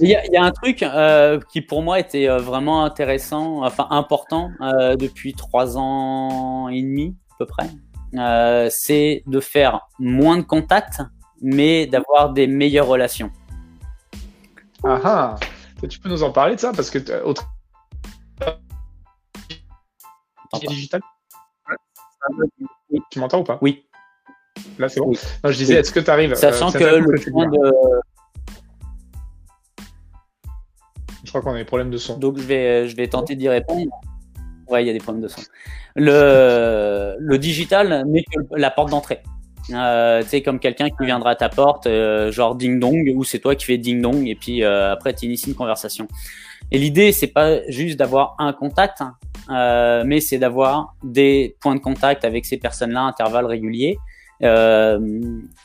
Il 0.00 0.08
y, 0.08 0.12
y, 0.12 0.36
a 0.36 0.42
un 0.42 0.50
truc 0.52 0.82
euh, 0.82 1.40
qui 1.52 1.60
pour 1.60 1.82
moi 1.82 1.98
était 1.98 2.28
euh, 2.28 2.38
vraiment 2.38 2.84
intéressant, 2.84 3.64
enfin 3.64 3.86
important 3.90 4.50
euh, 4.60 4.96
depuis 4.96 5.34
trois 5.34 5.76
ans 5.78 6.68
et 6.68 6.82
demi 6.82 7.16
à 7.32 7.34
peu 7.38 7.46
près. 7.46 7.68
Euh, 8.14 8.68
c'est 8.70 9.22
de 9.26 9.40
faire 9.40 9.88
moins 9.98 10.36
de 10.36 10.42
contacts, 10.42 11.00
mais 11.40 11.86
d'avoir 11.86 12.32
des 12.32 12.46
meilleures 12.46 12.86
relations. 12.86 13.30
Ah 14.84 15.00
ah, 15.04 15.36
tu 15.88 15.98
peux 15.98 16.08
nous 16.08 16.22
en 16.22 16.30
parler 16.30 16.56
de 16.56 16.60
ça 16.60 16.72
parce 16.72 16.90
que 16.90 17.22
autre 17.22 17.46
digital? 20.68 21.00
Tu 23.10 23.18
m'entends 23.18 23.40
ou 23.40 23.44
pas 23.44 23.58
Oui. 23.62 23.84
Là, 24.78 24.88
c'est 24.88 25.00
bon. 25.00 25.08
Oui. 25.08 25.18
Non, 25.44 25.50
je 25.50 25.56
disais, 25.56 25.74
est-ce 25.74 25.92
que 25.92 26.00
tu 26.00 26.10
arrives 26.10 26.34
Sachant 26.34 26.70
que 26.70 26.84
le 26.84 27.30
point 27.30 27.48
de. 27.48 27.72
Je 31.24 31.30
crois 31.30 31.40
qu'on 31.40 31.54
a 31.54 31.58
des 31.58 31.64
problèmes 31.64 31.90
de 31.90 31.98
son. 31.98 32.18
Donc, 32.18 32.38
je 32.38 32.42
vais, 32.42 32.88
je 32.88 32.96
vais 32.96 33.08
tenter 33.08 33.36
d'y 33.36 33.48
répondre. 33.48 33.90
Ouais, 34.68 34.84
il 34.84 34.86
y 34.86 34.90
a 34.90 34.92
des 34.92 34.98
problèmes 34.98 35.22
de 35.22 35.28
son. 35.28 35.40
Le, 35.94 37.16
le 37.18 37.38
digital 37.38 38.04
n'est 38.06 38.24
que 38.24 38.40
la 38.56 38.70
porte 38.70 38.90
d'entrée. 38.90 39.22
Euh, 39.70 40.22
tu 40.22 40.28
sais, 40.28 40.42
comme 40.42 40.58
quelqu'un 40.58 40.90
qui 40.90 41.04
viendra 41.04 41.30
à 41.30 41.34
ta 41.34 41.48
porte, 41.48 41.86
euh, 41.86 42.32
genre 42.32 42.54
ding 42.54 42.80
dong, 42.80 43.12
ou 43.14 43.24
c'est 43.24 43.38
toi 43.38 43.54
qui 43.54 43.64
fais 43.64 43.78
ding 43.78 44.00
dong, 44.02 44.26
et 44.26 44.34
puis 44.34 44.64
euh, 44.64 44.92
après 44.92 45.14
tu 45.14 45.26
inities 45.26 45.50
une 45.50 45.54
conversation. 45.54 46.08
Et 46.72 46.78
l'idée, 46.78 47.12
c'est 47.12 47.26
pas 47.26 47.60
juste 47.68 47.98
d'avoir 47.98 48.34
un 48.38 48.54
contact, 48.54 49.02
hein, 49.02 49.14
euh, 49.50 50.04
mais 50.06 50.20
c'est 50.20 50.38
d'avoir 50.38 50.94
des 51.04 51.54
points 51.60 51.74
de 51.74 51.80
contact 51.80 52.24
avec 52.24 52.46
ces 52.46 52.56
personnes-là, 52.56 53.02
intervalles 53.02 53.44
réguliers, 53.44 53.98
euh, 54.42 54.98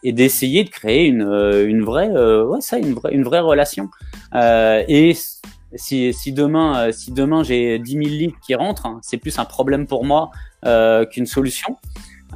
et 0.03 0.11
d'essayer 0.11 0.65
de 0.65 0.69
créer 0.69 1.05
une, 1.05 1.21
euh, 1.21 1.65
une 1.65 1.81
vraie, 1.81 2.09
euh, 2.09 2.45
ouais, 2.45 2.59
ça, 2.59 2.77
une 2.77 2.93
vraie, 2.93 3.13
une 3.13 3.23
vraie 3.23 3.39
relation. 3.39 3.89
Euh, 4.35 4.83
et 4.89 5.15
si, 5.75 6.13
si 6.13 6.33
demain, 6.33 6.91
si 6.91 7.13
demain 7.13 7.41
j'ai 7.41 7.79
10 7.79 7.91
000 7.91 8.03
livres 8.03 8.35
qui 8.45 8.53
rentrent, 8.55 8.85
hein, 8.85 8.99
c'est 9.01 9.17
plus 9.17 9.39
un 9.39 9.45
problème 9.45 9.87
pour 9.87 10.03
moi 10.03 10.31
qu'une 11.11 11.25
solution. 11.25 11.77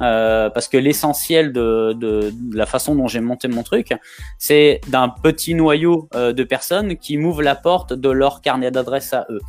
Euh, 0.00 0.48
parce 0.48 0.68
que 0.68 0.78
l'essentiel 0.78 1.52
de, 1.52 1.92
de, 1.92 2.32
de, 2.32 2.56
la 2.56 2.66
façon 2.66 2.94
dont 2.94 3.08
j'ai 3.08 3.20
monté 3.20 3.46
mon 3.48 3.62
truc, 3.62 3.92
c'est 4.38 4.80
d'un 4.88 5.08
petit 5.08 5.54
noyau 5.54 6.08
euh, 6.14 6.32
de 6.32 6.44
personnes 6.44 6.96
qui 6.96 7.18
m'ouvrent 7.18 7.42
la 7.42 7.54
porte 7.54 7.92
de 7.92 8.08
leur 8.08 8.40
carnet 8.40 8.70
d'adresse 8.70 9.12
à 9.12 9.26
eux. 9.28 9.40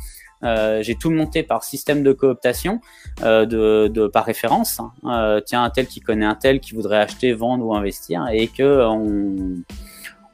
Euh, 0.42 0.82
j'ai 0.82 0.96
tout 0.96 1.10
monté 1.10 1.42
par 1.42 1.64
système 1.64 2.02
de 2.02 2.12
cooptation, 2.12 2.80
euh, 3.22 3.46
de, 3.46 3.88
de, 3.88 4.06
par 4.06 4.26
référence. 4.26 4.80
Hein. 4.80 5.40
tiens, 5.46 5.64
un 5.64 5.70
tel 5.70 5.86
qui 5.86 6.00
connaît 6.00 6.26
un 6.26 6.34
tel 6.34 6.60
qui 6.60 6.74
voudrait 6.74 6.98
acheter, 6.98 7.32
vendre 7.32 7.64
ou 7.64 7.74
investir, 7.74 8.26
et 8.30 8.48
que 8.48 8.84
on, 8.84 9.62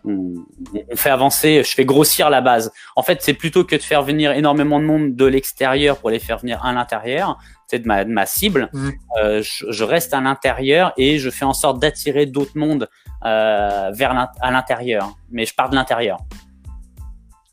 on, 0.05 0.35
on, 0.75 0.97
fait 0.97 1.11
avancer, 1.11 1.63
je 1.65 1.75
fais 1.75 1.85
grossir 1.85 2.31
la 2.31 2.41
base. 2.41 2.73
En 2.97 3.03
fait, 3.03 3.23
c'est 3.23 3.35
plutôt 3.35 3.65
que 3.65 3.77
de 3.77 3.83
faire 3.83 4.03
venir 4.03 4.33
énormément 4.33 4.81
de 4.81 4.85
monde 4.85 5.17
de 5.17 5.25
l'extérieur 5.25 5.99
pour 5.99 6.11
les 6.11 6.19
faire 6.19 6.39
venir 6.39 6.65
à 6.65 6.73
l'intérieur, 6.73 7.39
de 7.79 7.87
ma, 7.87 8.05
de 8.05 8.11
ma 8.11 8.27
cible, 8.27 8.69
mmh. 8.73 8.89
euh, 9.23 9.43
je, 9.43 9.71
je, 9.71 9.85
reste 9.85 10.15
à 10.15 10.21
l'intérieur 10.21 10.93
et 10.97 11.19
je 11.19 11.31
fais 11.31 11.45
en 11.45 11.53
sorte 11.53 11.81
d'attirer 11.81 12.27
d'autres 12.27 12.57
mondes 12.57 12.89
euh, 13.25 13.91
vers 13.93 14.31
à 14.41 14.51
l'intérieur. 14.51 15.15
Mais 15.31 15.45
je 15.45 15.55
pars 15.55 15.71
de 15.71 15.75
l'intérieur. 15.75 16.19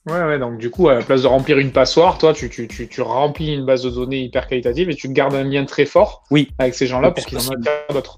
Ouais, 0.07 0.23
ouais, 0.23 0.39
donc 0.39 0.57
du 0.57 0.69
coup, 0.69 0.88
à 0.88 0.95
la 0.95 1.01
place 1.01 1.23
de 1.23 1.27
remplir 1.27 1.57
une 1.57 1.71
passoire, 1.71 2.17
toi, 2.17 2.33
tu, 2.33 2.49
tu, 2.49 2.67
tu, 2.67 2.88
tu 2.88 3.01
remplis 3.01 3.53
une 3.53 3.65
base 3.65 3.83
de 3.83 3.89
données 3.89 4.21
hyper 4.21 4.47
qualitative 4.47 4.89
et 4.89 4.95
tu 4.95 5.10
gardes 5.10 5.36
un 5.36 5.43
lien 5.43 5.65
très 5.65 5.86
fort 5.86 6.23
oui. 6.31 6.49
avec 6.60 6.75
ces 6.75 6.88
gens-là 6.88 7.12
pour 7.12 7.25
qu'ils 7.25 7.38
en 7.38 7.51
aient 7.51 7.93
d'autres. 7.93 8.17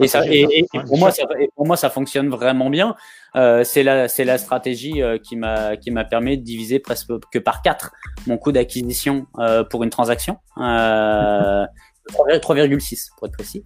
Et, 0.00 0.08
ça, 0.08 0.26
et, 0.26 0.40
et, 0.40 0.64
et, 0.72 0.80
pour 0.80 0.98
moi, 0.98 1.12
ça, 1.12 1.22
et 1.38 1.48
pour 1.54 1.66
moi, 1.66 1.76
ça 1.76 1.90
fonctionne 1.90 2.28
vraiment 2.28 2.70
bien. 2.70 2.96
Euh, 3.36 3.64
c'est 3.64 3.82
la, 3.82 4.38
stratégie 4.38 5.02
euh, 5.02 5.18
qui 5.18 5.36
m'a, 5.36 6.04
permis 6.04 6.38
de 6.38 6.42
diviser 6.42 6.78
presque 6.80 7.12
que 7.30 7.38
par 7.38 7.62
quatre 7.62 7.92
mon 8.26 8.38
coût 8.38 8.52
d'acquisition 8.52 9.26
euh, 9.38 9.64
pour 9.64 9.84
une 9.84 9.90
transaction. 9.90 10.38
Euh, 10.58 11.66
3,6 12.08 13.10
pour 13.16 13.28
être 13.28 13.32
précis. 13.34 13.62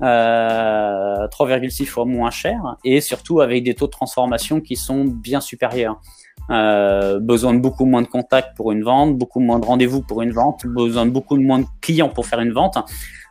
3,6 0.00 1.86
fois 1.86 2.04
moins 2.04 2.30
cher 2.30 2.76
et 2.84 3.00
surtout 3.00 3.40
avec 3.40 3.64
des 3.64 3.74
taux 3.74 3.86
de 3.86 3.90
transformation 3.90 4.60
qui 4.60 4.76
sont 4.76 5.04
bien 5.04 5.40
supérieurs. 5.40 6.00
Euh, 6.50 7.20
besoin 7.20 7.54
de 7.54 7.60
beaucoup 7.60 7.84
moins 7.84 8.02
de 8.02 8.08
contacts 8.08 8.56
pour 8.56 8.72
une 8.72 8.82
vente, 8.82 9.16
beaucoup 9.16 9.40
moins 9.40 9.58
de 9.58 9.66
rendez-vous 9.66 10.02
pour 10.02 10.22
une 10.22 10.32
vente, 10.32 10.66
besoin 10.66 11.06
de 11.06 11.10
beaucoup 11.10 11.36
moins 11.36 11.60
de 11.60 11.66
clients 11.80 12.08
pour 12.08 12.26
faire 12.26 12.40
une 12.40 12.52
vente. 12.52 12.76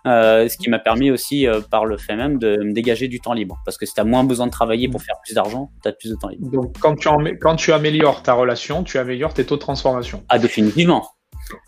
Euh, 0.08 0.48
ce 0.48 0.58
qui 0.58 0.70
m'a 0.70 0.80
permis 0.80 1.12
aussi, 1.12 1.46
euh, 1.46 1.60
par 1.60 1.86
le 1.86 1.98
fait 1.98 2.16
même, 2.16 2.38
de 2.38 2.58
me 2.64 2.72
dégager 2.72 3.10
du 3.10 3.20
temps 3.20 3.34
libre. 3.34 3.58
Parce 3.66 3.78
que 3.78 3.86
si 3.86 3.94
tu 3.94 4.00
as 4.00 4.06
moins 4.06 4.24
besoin 4.24 4.48
de 4.48 4.52
travailler 4.52 4.88
pour 4.88 5.02
faire 5.02 5.16
plus 5.24 5.34
d'argent, 5.34 5.72
tu 5.84 5.90
as 5.90 5.92
plus 5.92 6.12
de 6.12 6.16
temps 6.16 6.30
libre. 6.30 6.50
Donc, 6.50 6.76
quand 6.80 6.96
tu, 6.96 7.10
quand 7.42 7.56
tu 7.58 7.74
améliores 7.74 8.24
ta 8.24 8.34
relation, 8.34 8.84
tu 8.84 8.98
améliores 8.98 9.34
tes 9.34 9.46
taux 9.46 9.56
de 9.56 9.62
transformation. 9.62 10.24
Ah, 10.30 10.40
définitivement. 10.40 11.06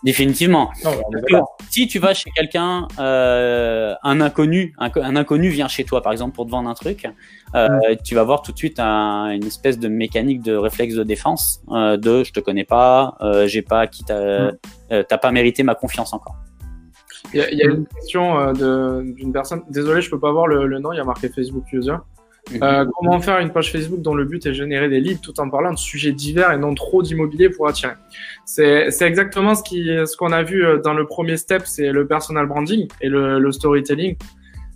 Définitivement. 0.03 0.71
Non, 1.31 1.45
si 1.69 1.87
tu 1.87 1.99
vas 1.99 2.13
chez 2.13 2.29
quelqu'un, 2.31 2.87
euh, 2.99 3.95
un 4.03 4.21
inconnu, 4.21 4.75
un, 4.77 4.91
un, 4.95 5.15
inconnu 5.15 5.49
vient 5.49 5.67
chez 5.67 5.83
toi, 5.83 6.01
par 6.01 6.11
exemple, 6.11 6.35
pour 6.35 6.45
te 6.45 6.51
vendre 6.51 6.69
un 6.69 6.73
truc, 6.73 7.07
euh, 7.55 7.67
tu 8.03 8.15
vas 8.15 8.23
voir 8.23 8.41
tout 8.41 8.51
de 8.51 8.57
suite 8.57 8.79
un, 8.79 9.31
une 9.31 9.45
espèce 9.45 9.79
de 9.79 9.87
mécanique 9.87 10.41
de 10.41 10.55
réflexe 10.55 10.95
de 10.95 11.03
défense, 11.03 11.61
euh, 11.71 11.97
de 11.97 12.23
je 12.23 12.31
te 12.31 12.39
connais 12.39 12.65
pas, 12.65 13.15
euh, 13.21 13.47
j'ai 13.47 13.61
pas 13.61 13.87
qui 13.87 14.03
t'a, 14.03 14.51
mm. 14.51 14.57
t'as 15.07 15.17
pas 15.17 15.31
mérité 15.31 15.63
ma 15.63 15.75
confiance 15.75 16.13
encore. 16.13 16.35
Il 17.33 17.47
y, 17.51 17.55
y 17.55 17.63
a 17.63 17.65
une 17.65 17.85
question 17.85 18.39
euh, 18.39 19.01
d'une 19.03 19.31
personne. 19.31 19.63
Désolé, 19.69 20.01
je 20.01 20.09
peux 20.09 20.19
pas 20.19 20.31
voir 20.31 20.47
le, 20.47 20.67
le, 20.67 20.79
nom. 20.79 20.91
Il 20.91 20.97
y 20.97 20.99
a 20.99 21.03
marqué 21.03 21.29
Facebook 21.29 21.63
User. 21.71 21.95
Mhm. 22.49 22.63
Euh, 22.63 22.85
comment 22.95 23.21
faire 23.21 23.39
une 23.39 23.51
page 23.51 23.71
Facebook 23.71 24.01
dont 24.01 24.15
le 24.15 24.25
but 24.25 24.45
est 24.45 24.49
de 24.49 24.53
générer 24.53 24.89
des 24.89 24.99
leads 24.99 25.21
tout 25.21 25.39
en 25.39 25.49
parlant 25.49 25.71
de 25.71 25.77
sujets 25.77 26.11
divers 26.11 26.51
et 26.51 26.57
non 26.57 26.73
trop 26.73 27.03
d'immobilier 27.03 27.49
pour 27.49 27.67
attirer 27.67 27.93
C'est 28.45 28.89
exactement 29.01 29.53
ce 29.55 29.63
qui 29.63 29.85
ce 29.85 30.17
qu'on 30.17 30.31
a 30.31 30.43
vu 30.43 30.65
euh, 30.65 30.79
dans 30.79 30.93
le 30.93 31.05
premier 31.05 31.37
step, 31.37 31.63
c'est 31.65 31.91
le 31.91 32.07
personal 32.07 32.47
branding 32.47 32.87
et 32.99 33.09
le, 33.09 33.39
le 33.39 33.51
storytelling. 33.51 34.15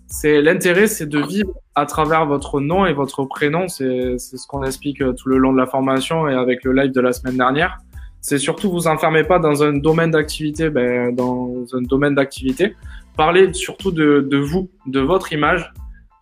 C'est 0.07 0.41
l'intérêt, 0.41 0.87
c'est 0.87 1.07
de 1.07 1.19
vivre 1.19 1.51
à 1.73 1.85
travers 1.85 2.27
votre 2.27 2.61
nom 2.61 2.85
et 2.85 2.93
votre 2.93 3.25
prénom. 3.25 3.67
C'est 3.67 4.19
ce 4.19 4.47
qu'on 4.47 4.63
explique 4.63 5.01
euh, 5.01 5.13
tout 5.13 5.29
le 5.29 5.37
long 5.37 5.51
de 5.51 5.57
la 5.57 5.65
formation 5.65 6.27
et 6.27 6.35
avec 6.35 6.63
le 6.63 6.73
live 6.73 6.91
de 6.91 7.01
la 7.01 7.11
semaine 7.11 7.37
dernière 7.37 7.79
c'est 8.25 8.39
surtout 8.39 8.71
vous 8.71 8.87
enfermez 8.87 9.23
pas 9.23 9.37
dans 9.37 9.61
un 9.61 9.73
domaine 9.73 10.09
d'activité, 10.09 10.71
ben, 10.71 11.13
dans 11.13 11.63
un 11.73 11.81
domaine 11.83 12.15
d'activité. 12.15 12.75
Parlez 13.15 13.53
surtout 13.53 13.91
de, 13.91 14.27
de, 14.27 14.37
vous, 14.37 14.67
de 14.87 14.99
votre 14.99 15.31
image, 15.31 15.71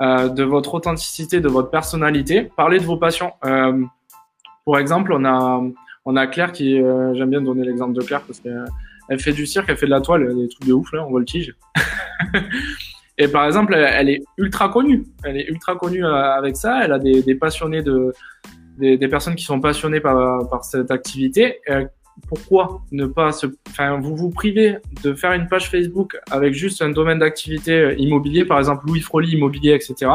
euh, 0.02 0.30
de 0.30 0.44
votre 0.44 0.74
authenticité, 0.74 1.40
de 1.40 1.48
votre 1.48 1.70
personnalité. 1.70 2.50
Parlez 2.56 2.80
de 2.80 2.84
vos 2.84 2.98
passions. 2.98 3.34
Euh, 3.46 3.84
pour 4.66 4.78
exemple, 4.78 5.14
on 5.14 5.24
a, 5.26 5.62
on 6.06 6.16
a 6.16 6.28
Claire 6.28 6.52
qui, 6.52 6.82
euh, 6.82 7.14
j'aime 7.14 7.30
bien 7.30 7.42
donner 7.42 7.64
l'exemple 7.64 7.94
de 7.94 8.02
Claire 8.02 8.22
parce 8.22 8.40
qu'elle 8.40 8.66
elle 9.10 9.20
fait 9.20 9.34
du 9.34 9.46
cirque, 9.46 9.68
elle 9.70 9.78
fait 9.78 9.86
de 9.86 9.92
la 9.92 10.02
toile, 10.02 10.36
des 10.36 10.48
trucs 10.48 10.68
de 10.68 10.74
ouf 10.74 10.92
là, 10.94 11.04
en 11.04 11.12
voltige. 11.12 11.56
Et 13.18 13.28
par 13.28 13.46
exemple, 13.46 13.76
elle, 13.76 13.84
elle, 13.84 14.10
est 14.10 14.24
ultra 14.38 14.70
connue. 14.70 15.06
Elle 15.24 15.38
est 15.38 15.48
ultra 15.48 15.76
connue 15.76 16.04
euh, 16.04 16.34
avec 16.34 16.56
ça. 16.56 16.84
Elle 16.84 16.94
a 16.94 17.00
des, 17.00 17.22
des 17.22 17.36
passionnés 17.36 17.84
de, 17.84 18.12
des, 18.78 18.98
des, 18.98 19.08
personnes 19.08 19.36
qui 19.36 19.44
sont 19.44 19.60
passionnées 19.60 20.00
par, 20.00 20.48
par 20.50 20.64
cette 20.64 20.90
activité. 20.90 21.60
Pourquoi 22.28 22.82
ne 22.92 23.06
pas 23.06 23.32
se, 23.32 23.48
enfin, 23.70 24.00
vous 24.00 24.16
vous 24.16 24.30
privez 24.30 24.78
de 25.04 25.14
faire 25.14 25.34
une 25.34 25.48
page 25.48 25.70
Facebook 25.70 26.18
avec 26.32 26.54
juste 26.54 26.82
un 26.82 26.90
domaine 26.90 27.20
d'activité 27.20 27.74
euh, 27.74 27.96
immobilier, 27.98 28.46
par 28.46 28.60
exemple 28.60 28.86
Louis 28.88 29.02
Froli 29.02 29.32
immobilier, 29.32 29.74
etc. 29.74 30.12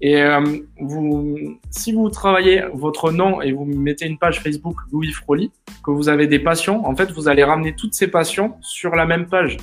Et 0.00 0.22
euh, 0.22 0.40
vous, 0.80 1.36
si 1.70 1.92
vous 1.92 2.08
travaillez 2.08 2.64
votre 2.72 3.12
nom 3.12 3.42
et 3.42 3.52
vous 3.52 3.64
mettez 3.64 4.06
une 4.06 4.18
page 4.18 4.40
Facebook 4.40 4.76
Louis 4.92 5.12
Froli, 5.12 5.52
que 5.84 5.90
vous 5.90 6.08
avez 6.08 6.26
des 6.26 6.38
passions, 6.38 6.86
en 6.86 6.96
fait, 6.96 7.10
vous 7.12 7.28
allez 7.28 7.44
ramener 7.44 7.74
toutes 7.74 7.94
ces 7.94 8.08
passions 8.08 8.54
sur 8.62 8.96
la 8.96 9.04
même 9.04 9.26
page. 9.26 9.58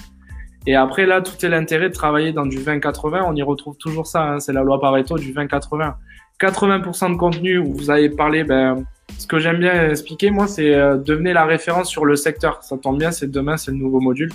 Et 0.67 0.75
après, 0.75 1.05
là, 1.05 1.21
tout 1.21 1.43
est 1.43 1.49
l'intérêt 1.49 1.89
de 1.89 1.93
travailler 1.93 2.33
dans 2.33 2.45
du 2.45 2.57
20-80. 2.59 3.23
On 3.25 3.35
y 3.35 3.41
retrouve 3.41 3.77
toujours 3.77 4.05
ça. 4.05 4.23
Hein, 4.23 4.39
c'est 4.39 4.53
la 4.53 4.63
loi 4.63 4.79
Pareto 4.79 5.17
du 5.17 5.33
20-80. 5.33 5.95
80% 6.39 7.13
de 7.13 7.17
contenu 7.17 7.57
où 7.57 7.73
vous 7.73 7.89
avez 7.89 8.09
parlé, 8.09 8.43
ben, 8.43 8.85
ce 9.17 9.27
que 9.27 9.39
j'aime 9.39 9.59
bien 9.59 9.89
expliquer, 9.89 10.31
moi, 10.31 10.47
c'est 10.47 10.73
euh, 10.73 10.97
devenez 10.97 11.33
la 11.33 11.45
référence 11.45 11.89
sur 11.89 12.05
le 12.05 12.15
secteur. 12.15 12.63
Ça 12.63 12.77
tombe 12.77 12.97
bien, 12.97 13.11
c'est 13.11 13.29
demain, 13.29 13.57
c'est 13.57 13.71
le 13.71 13.77
nouveau 13.77 13.99
module. 13.99 14.31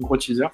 Gros 0.00 0.16
teaser. 0.16 0.46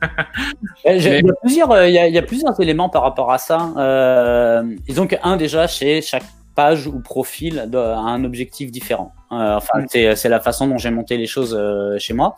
il, 0.86 1.02
y 1.02 1.28
a 1.28 1.34
plusieurs, 1.42 1.86
il, 1.86 1.92
y 1.92 1.98
a, 1.98 2.08
il 2.08 2.14
y 2.14 2.18
a 2.18 2.22
plusieurs 2.22 2.58
éléments 2.60 2.88
par 2.88 3.02
rapport 3.02 3.32
à 3.32 3.38
ça. 3.38 3.72
Euh, 3.76 4.62
disons 4.86 5.06
qu'un, 5.06 5.36
déjà, 5.36 5.66
chez 5.66 6.00
chaque 6.00 6.24
page 6.54 6.86
ou 6.86 7.00
profil 7.00 7.68
a 7.74 7.98
un 7.98 8.24
objectif 8.24 8.70
différent. 8.70 9.12
Euh, 9.32 9.56
enfin, 9.56 9.80
mm. 9.80 10.14
c'est 10.14 10.28
la 10.28 10.40
façon 10.40 10.68
dont 10.68 10.78
j'ai 10.78 10.90
monté 10.90 11.16
les 11.16 11.26
choses 11.26 11.56
euh, 11.58 11.98
chez 11.98 12.14
moi. 12.14 12.36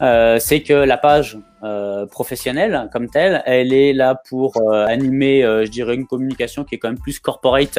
Euh, 0.00 0.38
c'est 0.38 0.62
que 0.62 0.72
la 0.72 0.96
page 0.96 1.38
euh, 1.62 2.06
professionnelle, 2.06 2.88
comme 2.92 3.10
telle, 3.10 3.42
elle 3.44 3.72
est 3.72 3.92
là 3.92 4.14
pour 4.28 4.56
euh, 4.56 4.86
animer, 4.86 5.42
je 5.42 5.70
dirais, 5.70 5.94
une 5.94 6.06
communication 6.06 6.64
qui 6.64 6.76
est 6.76 6.78
quand 6.78 6.88
même 6.88 6.98
plus 6.98 7.18
corporate, 7.18 7.78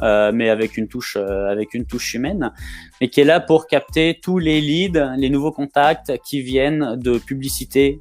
mais 0.00 0.48
avec 0.48 0.76
une 0.76 0.88
touche, 0.88 1.16
avec 1.16 1.74
une 1.74 1.84
touche 1.84 2.14
humaine, 2.14 2.52
et 3.00 3.08
qui 3.08 3.20
est 3.20 3.24
là 3.24 3.38
pour 3.38 3.66
capter 3.66 4.18
tous 4.20 4.38
les 4.38 4.60
leads, 4.60 5.14
les 5.16 5.30
nouveaux 5.30 5.52
contacts 5.52 6.12
qui 6.24 6.42
viennent 6.42 6.96
de 6.96 7.18
publicités 7.18 8.00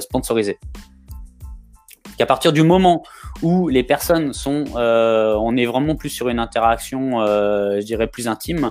sponsorisées 0.00 0.58
qu'à 2.20 2.26
partir 2.26 2.52
du 2.52 2.62
moment 2.62 3.02
où 3.42 3.68
les 3.68 3.82
personnes 3.82 4.32
sont, 4.32 4.64
euh, 4.76 5.34
on 5.34 5.56
est 5.56 5.66
vraiment 5.66 5.96
plus 5.96 6.10
sur 6.10 6.28
une 6.28 6.38
interaction, 6.38 7.20
euh, 7.20 7.80
je 7.80 7.86
dirais 7.86 8.06
plus 8.06 8.28
intime, 8.28 8.70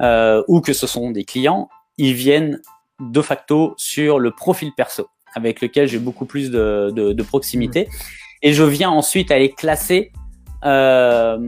euh, 0.00 0.42
ou 0.48 0.60
que 0.60 0.72
ce 0.72 0.86
sont 0.86 1.10
des 1.10 1.24
clients, 1.24 1.68
ils 1.96 2.14
viennent 2.14 2.60
de 3.00 3.22
facto 3.22 3.74
sur 3.76 4.18
le 4.18 4.30
profil 4.30 4.72
perso, 4.76 5.06
avec 5.34 5.60
lequel 5.60 5.88
j'ai 5.88 5.98
beaucoup 5.98 6.26
plus 6.26 6.50
de, 6.50 6.92
de, 6.94 7.12
de 7.12 7.22
proximité, 7.22 7.84
mmh. 7.84 7.88
et 8.42 8.52
je 8.52 8.64
viens 8.64 8.90
ensuite 8.90 9.30
à 9.30 9.38
les 9.38 9.50
classer 9.50 10.12
en, 10.62 11.38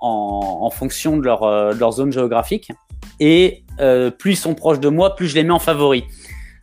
en, 0.00 0.70
fonction 0.70 1.16
de 1.16 1.22
leur, 1.22 1.40
de 1.74 1.78
leur 1.78 1.92
zone 1.92 2.12
géographique, 2.12 2.72
et 3.18 3.64
plus 4.18 4.32
ils 4.32 4.36
sont 4.36 4.54
proches 4.54 4.80
de 4.80 4.88
moi, 4.88 5.14
plus 5.16 5.28
je 5.28 5.34
les 5.34 5.44
mets 5.44 5.52
en 5.52 5.58
favori. 5.58 6.04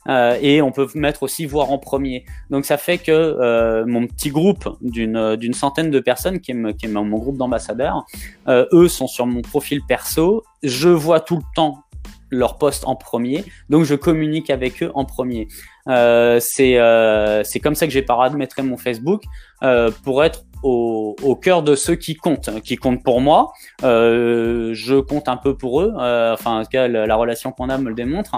Euh, 0.08 0.38
et 0.41 0.62
on 0.62 0.72
peut 0.72 0.88
mettre 0.96 1.24
aussi 1.24 1.46
voir 1.46 1.72
en 1.72 1.78
premier. 1.78 2.26
Donc 2.50 2.65
ça 2.65 2.78
fait 2.78 2.98
que 2.98 3.12
euh, 3.12 3.86
mon 3.86 4.08
petit 4.08 4.30
groupe 4.30 4.78
d'une 4.82 5.36
d'une 5.36 5.54
centaine 5.54 5.91
de 5.91 6.00
personnes 6.00 6.39
qui 6.39 6.52
est, 6.52 6.88
mon 6.88 7.17
groupe 7.17 7.38
d'ambassadeurs, 7.38 8.06
euh, 8.48 8.65
eux 8.72 8.88
sont 8.88 9.08
sur 9.08 9.26
mon 9.26 9.41
profil 9.41 9.82
perso. 9.88 10.43
Je 10.63 10.89
vois 10.89 11.20
tout 11.20 11.36
le 11.36 11.43
temps 11.56 11.84
leur 12.30 12.58
poste 12.58 12.86
en 12.86 12.96
premier, 12.96 13.46
donc 13.70 13.86
je 13.86 13.96
communique 13.96 14.50
avec 14.50 14.84
eux 14.84 14.91
en 14.96 15.06
premier. 15.06 15.48
Euh, 15.88 16.39
c'est 16.41 16.78
euh, 16.78 17.43
c'est 17.43 17.60
comme 17.60 17.76
ça 17.76 17.88
que 17.88 17.93
j'ai 17.93 18.02
paramétré 18.02 18.62
mon 18.63 18.78
Facebook 18.78 19.24
euh, 19.63 19.91
pour 20.04 20.24
être 20.24 20.43
au, 20.63 21.15
au 21.24 21.36
cœur 21.36 21.63
de 21.63 21.76
ceux 21.76 21.96
qui 21.96 22.15
comptent, 22.15 22.62
qui 22.62 22.76
comptent 22.76 23.04
pour 23.04 23.22
moi. 23.22 23.54
Euh, 23.84 24.72
je 24.74 24.96
compte 24.96 25.28
un 25.28 25.38
peu 25.38 25.56
pour 25.56 25.82
eux. 25.82 25.93
Euh, 26.00 26.34
enfin, 26.34 26.60
en 26.60 26.63
tout 26.63 26.70
cas, 26.70 26.88
la, 26.88 27.06
la 27.06 27.15
relation 27.15 27.52
qu'on 27.52 27.70
a 27.70 27.78
me 27.78 27.89
le 27.89 27.96
démontre, 27.96 28.38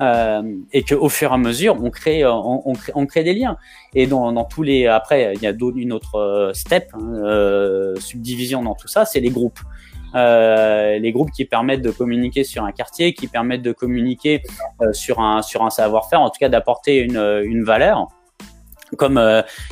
euh, 0.00 0.42
et 0.72 0.82
qu'au 0.82 1.08
fur 1.08 1.30
et 1.30 1.34
à 1.34 1.38
mesure, 1.38 1.76
on 1.82 1.90
crée, 1.90 2.24
on, 2.24 2.68
on, 2.68 2.72
crée, 2.74 2.92
on 2.94 3.06
crée 3.06 3.24
des 3.24 3.34
liens. 3.34 3.56
Et 3.94 4.06
dans, 4.06 4.32
dans 4.32 4.44
tous 4.44 4.62
les, 4.62 4.86
après, 4.86 5.34
il 5.34 5.42
y 5.42 5.46
a 5.46 5.52
une 5.76 5.92
autre 5.92 6.50
step, 6.54 6.90
hein, 6.94 7.94
subdivision 7.98 8.62
dans 8.62 8.74
tout 8.74 8.88
ça, 8.88 9.04
c'est 9.04 9.20
les 9.20 9.30
groupes. 9.30 9.60
Euh, 10.16 10.98
les 10.98 11.12
groupes 11.12 11.30
qui 11.30 11.44
permettent 11.44 11.82
de 11.82 11.92
communiquer 11.92 12.42
sur 12.42 12.64
un 12.64 12.72
quartier, 12.72 13.14
qui 13.14 13.28
permettent 13.28 13.62
de 13.62 13.70
communiquer 13.70 14.42
euh, 14.82 14.92
sur 14.92 15.20
un 15.20 15.40
sur 15.40 15.62
un 15.62 15.70
savoir-faire, 15.70 16.20
en 16.20 16.30
tout 16.30 16.38
cas 16.40 16.48
d'apporter 16.48 16.98
une, 16.98 17.42
une 17.44 17.62
valeur. 17.62 18.08
Comme 18.96 19.20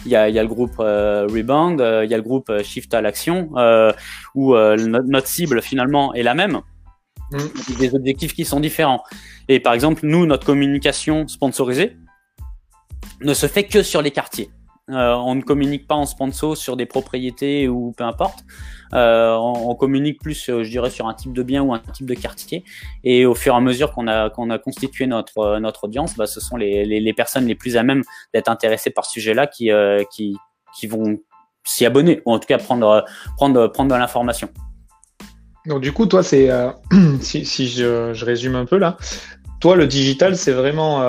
il 0.05 0.13
y, 0.13 0.17
a, 0.17 0.29
y, 0.29 0.39
a, 0.39 0.43
le 0.43 0.49
groupe 0.49 0.77
Rebound, 0.79 1.81
il 2.05 2.11
y 2.11 2.15
a 2.15 2.17
le 2.17 2.23
groupe 2.23 2.51
Shift 2.63 2.95
à 2.95 3.01
l'action, 3.01 3.51
où 4.35 4.55
notre 4.55 5.27
cible 5.27 5.61
finalement 5.63 6.15
est 6.15 6.23
la 6.23 6.35
même, 6.35 6.61
mmh. 7.33 7.79
des 7.79 7.95
objectifs 7.95 8.35
qui 8.35 8.45
sont 8.45 8.61
différents. 8.61 9.03
Et 9.49 9.61
par 9.61 9.73
exemple, 9.73 10.01
nous, 10.05 10.27
notre 10.27 10.47
communication 10.47 11.27
sponsorisée 11.27 11.97
ne 13.21 13.35
se 13.35 13.47
fait 13.47 13.65
que 13.65 13.83
sur 13.83 14.03
les 14.03 14.11
quartiers. 14.11 14.51
Euh, 14.91 15.15
on 15.15 15.35
ne 15.35 15.43
communique 15.43 15.87
pas 15.87 15.95
en 15.95 16.07
sponsor 16.07 16.57
sur 16.57 16.77
des 16.77 16.87
propriétés 16.87 17.69
ou 17.69 17.93
peu 17.97 18.05
importe. 18.05 18.45
Euh, 18.95 19.35
on, 19.35 19.75
communique 19.75 20.21
plus, 20.21 20.49
euh, 20.49 20.63
je 20.63 20.71
dirais, 20.71 20.91
sur 20.91 21.07
un 21.07 21.15
type 21.15 21.33
de 21.33 21.43
bien 21.43 21.63
ou 21.63 21.75
un 21.75 21.79
type 21.79 22.07
de 22.07 22.15
quartier. 22.15 22.65
Et 23.05 23.27
au 23.27 23.35
fur 23.35 23.55
et 23.55 23.57
à 23.57 23.61
mesure 23.61 23.93
qu'on 23.93 24.09
a 24.09 24.31
qu'on 24.31 24.51
a 24.51 24.59
constitué 24.59 25.07
notre 25.07 25.39
euh, 25.39 25.61
notre 25.61 25.85
audience, 25.85 26.17
bah, 26.17 26.27
ce 26.27 26.41
sont 26.41 26.57
les, 26.57 26.85
les, 26.85 27.13
personnes 27.13 27.47
les 27.47 27.55
plus 27.55 27.77
à 27.77 27.83
même 27.83 28.03
d'être 28.33 28.49
intéressées 28.49 28.91
par 28.91 29.05
ce 29.05 29.13
sujet-là 29.13 29.47
qui 29.47 29.71
qui 30.11 30.37
qui 30.79 30.87
vont 30.87 31.19
s'y 31.65 31.85
abonner 31.85 32.23
ou 32.25 32.33
en 32.33 32.39
tout 32.39 32.47
cas 32.47 32.59
prendre 32.59 33.05
prendre 33.37 33.67
prendre 33.69 33.95
de 33.95 33.99
l'information. 33.99 34.49
Donc 35.67 35.83
du 35.83 35.93
coup, 35.93 36.07
toi, 36.07 36.23
c'est 36.23 36.49
si, 37.21 37.69
je, 37.69 38.15
je, 38.15 38.25
résume 38.25 38.55
un 38.55 38.65
peu 38.65 38.79
là, 38.79 38.97
toi, 39.61 39.77
le 39.77 39.87
digital, 39.87 40.37
c'est 40.37 40.53
vraiment 40.53 41.03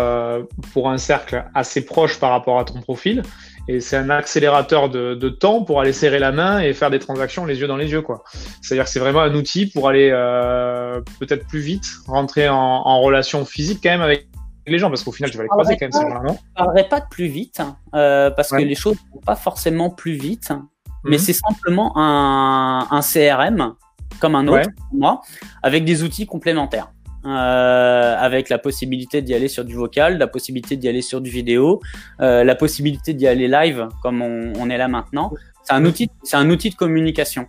pour 0.74 0.90
un 0.90 0.98
cercle 0.98 1.46
assez 1.54 1.86
proche 1.86 2.20
par 2.20 2.32
rapport 2.32 2.60
à 2.60 2.66
ton 2.66 2.82
profil. 2.82 3.24
Et 3.72 3.82
c'est 3.82 3.98
un 3.98 4.10
accélérateur 4.10 4.90
de, 4.90 5.14
de, 5.14 5.30
temps 5.30 5.64
pour 5.64 5.80
aller 5.80 5.94
serrer 5.94 6.18
la 6.18 6.32
main 6.32 6.60
et 6.60 6.74
faire 6.74 6.90
des 6.90 6.98
transactions 6.98 7.46
les 7.46 7.60
yeux 7.60 7.68
dans 7.68 7.78
les 7.78 7.92
yeux. 7.92 8.02
quoi. 8.02 8.24
C'est-à-dire 8.64 8.86
que 8.86 8.90
c'est 8.90 9.00
vraiment 9.00 9.22
un 9.22 9.36
outil 9.36 9.68
pour 9.68 9.88
aller 9.88 10.10
euh, 10.12 11.02
peut-être 11.20 11.46
plus 11.46 11.60
vite, 11.60 11.86
rentrer 12.08 12.50
en, 12.50 12.58
en, 12.58 13.00
relation 13.00 13.46
physique 13.46 13.82
quand 13.84 13.92
même 13.92 14.02
avec 14.02 14.28
les 14.66 14.80
gens, 14.80 14.90
parce 14.90 15.04
qu'au 15.04 15.12
final, 15.12 15.30
tu 15.30 15.38
vas 15.38 15.44
les 15.44 15.50
croiser 15.50 15.78
quand 15.78 15.86
même, 15.86 15.92
ces 15.92 16.02
gens-là, 16.02 16.34
Je 16.34 16.54
parlerai 16.56 16.90
pas 16.90 17.00
de 17.00 17.06
plus 17.12 17.28
vite, 17.28 17.62
euh, 17.94 18.32
parce 18.32 18.50
ouais. 18.50 18.64
que 18.64 18.68
les 18.68 18.74
choses 18.74 18.98
ne 19.06 19.14
vont 19.14 19.22
pas 19.22 19.36
forcément 19.36 19.92
plus 19.92 20.14
vite, 20.14 20.50
mmh. 20.50 20.64
mais 21.04 21.20
c'est 21.20 21.34
simplement 21.34 21.94
un, 21.96 22.88
un, 22.90 23.02
CRM, 23.02 23.76
comme 24.20 24.34
un 24.34 24.48
autre, 24.48 24.68
ouais. 24.68 24.84
moi, 24.94 25.22
avec 25.62 25.86
des 25.86 26.02
outils 26.02 26.26
complémentaires 26.26 26.92
euh, 27.26 28.16
avec 28.18 28.48
la 28.48 28.58
possibilité 28.58 29.22
d'y 29.22 29.34
aller 29.34 29.50
sur 29.50 29.66
du 29.66 29.76
vocal, 29.76 30.18
la 30.18 30.28
possibilité 30.28 30.78
d'y 30.78 30.88
aller 30.88 31.02
sur 31.02 31.20
du 31.20 31.30
vidéo, 31.30 31.82
euh, 32.22 32.46
la 32.46 32.56
possibilité 32.56 33.14
d'y 33.14 33.28
aller 33.28 33.50
live 33.50 33.90
comme 34.02 34.22
on, 34.22 34.54
on 34.58 34.70
est 34.70 34.78
là 34.78 34.88
maintenant. 34.88 35.34
C'est 35.64 35.74
un 35.74 35.84
outil, 35.84 36.10
c'est 36.24 36.38
un 36.38 36.50
outil 36.50 36.70
de 36.70 36.76
communication. 36.76 37.46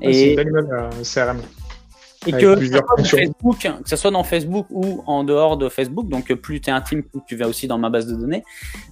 Et 0.00 0.12
c'est 0.12 0.30
une 0.30 0.36
belle 0.36 0.68
euh, 0.72 0.90
CRM. 1.04 1.40
Et 2.26 2.32
que, 2.32 2.56
Facebook, 3.04 3.58
que 3.58 3.88
ce 3.88 3.96
soit 3.96 4.10
dans 4.10 4.24
Facebook 4.24 4.66
ou 4.70 5.04
en 5.06 5.22
dehors 5.24 5.58
de 5.58 5.68
Facebook, 5.68 6.08
donc 6.08 6.32
plus 6.32 6.60
tu 6.60 6.70
es 6.70 6.72
intime, 6.72 7.02
plus 7.02 7.20
tu 7.28 7.36
vas 7.36 7.46
aussi 7.46 7.68
dans 7.68 7.76
ma 7.76 7.90
base 7.90 8.06
de 8.06 8.16
données, 8.16 8.42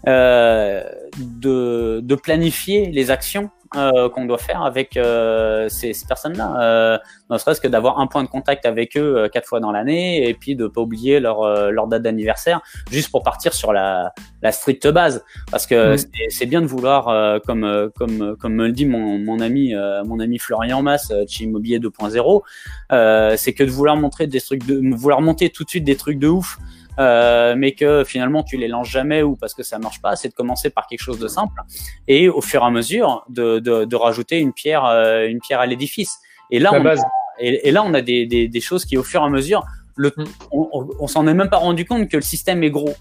de, 0.06 2.00
de 2.00 2.14
planifier 2.14 2.92
les 2.92 3.10
actions 3.10 3.50
euh, 3.76 4.08
qu'on 4.08 4.26
doit 4.26 4.38
faire 4.38 4.62
avec 4.62 4.96
euh, 4.96 5.68
ces, 5.68 5.92
ces 5.92 6.06
personnes-là. 6.06 6.60
Euh, 6.60 6.98
ne 7.30 7.38
serait-ce 7.38 7.60
que 7.60 7.68
d'avoir 7.68 7.98
un 7.98 8.06
point 8.06 8.22
de 8.22 8.28
contact 8.28 8.66
avec 8.66 8.96
eux 8.96 9.16
euh, 9.16 9.28
quatre 9.28 9.46
fois 9.46 9.60
dans 9.60 9.72
l'année 9.72 10.28
et 10.28 10.34
puis 10.34 10.54
de 10.56 10.66
pas 10.66 10.80
oublier 10.80 11.20
leur, 11.20 11.42
euh, 11.42 11.70
leur 11.70 11.86
date 11.86 12.02
d'anniversaire 12.02 12.60
juste 12.90 13.10
pour 13.10 13.22
partir 13.22 13.54
sur 13.54 13.72
la, 13.72 14.12
la 14.42 14.52
stricte 14.52 14.86
base. 14.88 15.24
Parce 15.50 15.66
que 15.66 15.94
mmh. 15.94 16.28
c'est 16.28 16.46
bien 16.46 16.60
de 16.60 16.66
vouloir, 16.66 17.08
euh, 17.08 17.38
comme, 17.46 17.90
comme, 17.96 18.36
comme 18.36 18.54
me 18.54 18.66
le 18.66 18.72
dit 18.72 18.86
mon, 18.86 19.18
mon 19.18 19.40
ami, 19.40 19.74
mon 20.04 20.20
ami 20.20 20.38
Florian 20.38 20.82
Mass 20.82 21.12
chez 21.28 21.44
Immobilier 21.44 21.78
2.0, 21.78 23.36
c'est 23.36 23.52
que 23.54 23.64
de 23.64 23.70
vouloir 23.70 23.96
montrer 23.96 24.26
des 24.26 24.40
trucs 24.40 24.66
de, 24.66 24.80
vouloir 24.94 25.20
monter 25.20 25.50
tout 25.50 25.64
de 25.64 25.68
suite 25.70 25.84
des 25.84 25.96
trucs 25.96 26.18
de 26.18 26.28
ouf. 26.28 26.58
Euh, 26.98 27.54
mais 27.56 27.72
que 27.72 28.04
finalement 28.04 28.42
tu 28.42 28.58
les 28.58 28.68
lances 28.68 28.90
jamais 28.90 29.22
ou 29.22 29.34
parce 29.34 29.54
que 29.54 29.62
ça 29.62 29.78
marche 29.78 30.02
pas, 30.02 30.14
c'est 30.14 30.28
de 30.28 30.34
commencer 30.34 30.68
par 30.68 30.86
quelque 30.86 31.00
chose 31.00 31.18
de 31.18 31.26
simple 31.26 31.58
et 32.06 32.28
au 32.28 32.42
fur 32.42 32.62
et 32.62 32.66
à 32.66 32.70
mesure 32.70 33.24
de, 33.30 33.60
de, 33.60 33.86
de 33.86 33.96
rajouter 33.96 34.40
une 34.40 34.52
pierre, 34.52 34.84
euh, 34.84 35.26
une 35.26 35.40
pierre 35.40 35.60
à 35.60 35.66
l'édifice. 35.66 36.18
Et 36.50 36.58
là, 36.58 36.70
on 36.74 36.84
a, 36.84 36.94
et, 37.38 37.68
et, 37.68 37.70
là, 37.70 37.82
on 37.82 37.94
a 37.94 38.02
des, 38.02 38.26
des, 38.26 38.46
des, 38.46 38.60
choses 38.60 38.84
qui 38.84 38.98
au 38.98 39.02
fur 39.02 39.22
et 39.22 39.24
à 39.24 39.30
mesure, 39.30 39.64
le, 39.96 40.12
on, 40.50 40.68
on, 40.72 40.88
on 41.00 41.06
s'en 41.06 41.26
est 41.26 41.32
même 41.32 41.48
pas 41.48 41.56
rendu 41.56 41.86
compte 41.86 42.10
que 42.10 42.16
le 42.16 42.22
système 42.22 42.62
est 42.62 42.70
gros. 42.70 42.94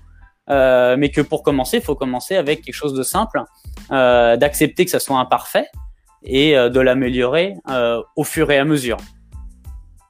Euh, 0.50 0.98
mais 0.98 1.10
que 1.10 1.22
pour 1.22 1.44
commencer, 1.44 1.78
il 1.78 1.84
faut 1.84 1.96
commencer 1.96 2.36
avec 2.36 2.62
quelque 2.62 2.76
chose 2.76 2.94
de 2.94 3.04
simple, 3.04 3.44
euh, 3.92 4.38
d'accepter 4.38 4.86
que 4.86 4.92
ça 4.92 5.00
soit 5.00 5.18
imparfait 5.18 5.68
et 6.24 6.58
euh, 6.58 6.70
de 6.70 6.80
l'améliorer 6.80 7.56
au 8.16 8.24
fur 8.24 8.52
et 8.52 8.58
à 8.58 8.66
mesure. 8.66 8.98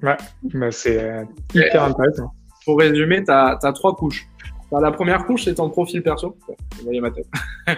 Ouais, 0.02 0.18
bah 0.44 0.72
c'est 0.72 1.26
hyper 1.54 1.84
intéressant 1.84 2.34
pour 2.66 2.80
résumer, 2.80 3.24
tu 3.24 3.32
as, 3.32 3.58
trois 3.74 3.96
couches. 3.96 4.28
As 4.74 4.80
la 4.80 4.92
première 4.92 5.26
couche, 5.26 5.46
c'est 5.46 5.56
ton 5.56 5.70
profil 5.70 6.02
perso. 6.02 6.38
Vous 6.48 6.84
voyez 6.84 7.02
ma 7.02 7.12
tête. 7.12 7.28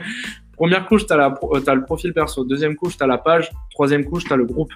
première 0.56 0.86
couche, 0.86 1.06
tu 1.06 1.14
as, 1.14 1.26
as, 1.26 1.76
le 1.76 1.84
profil 1.84 2.14
perso. 2.14 2.44
Deuxième 2.44 2.76
couche, 2.76 2.98
tu 2.98 3.04
as 3.04 3.08
la 3.08 3.18
page. 3.18 3.52
Troisième 3.72 4.06
couche, 4.06 4.26
tu 4.26 4.34
as 4.34 4.36
le 4.36 4.46
groupe. 4.46 4.72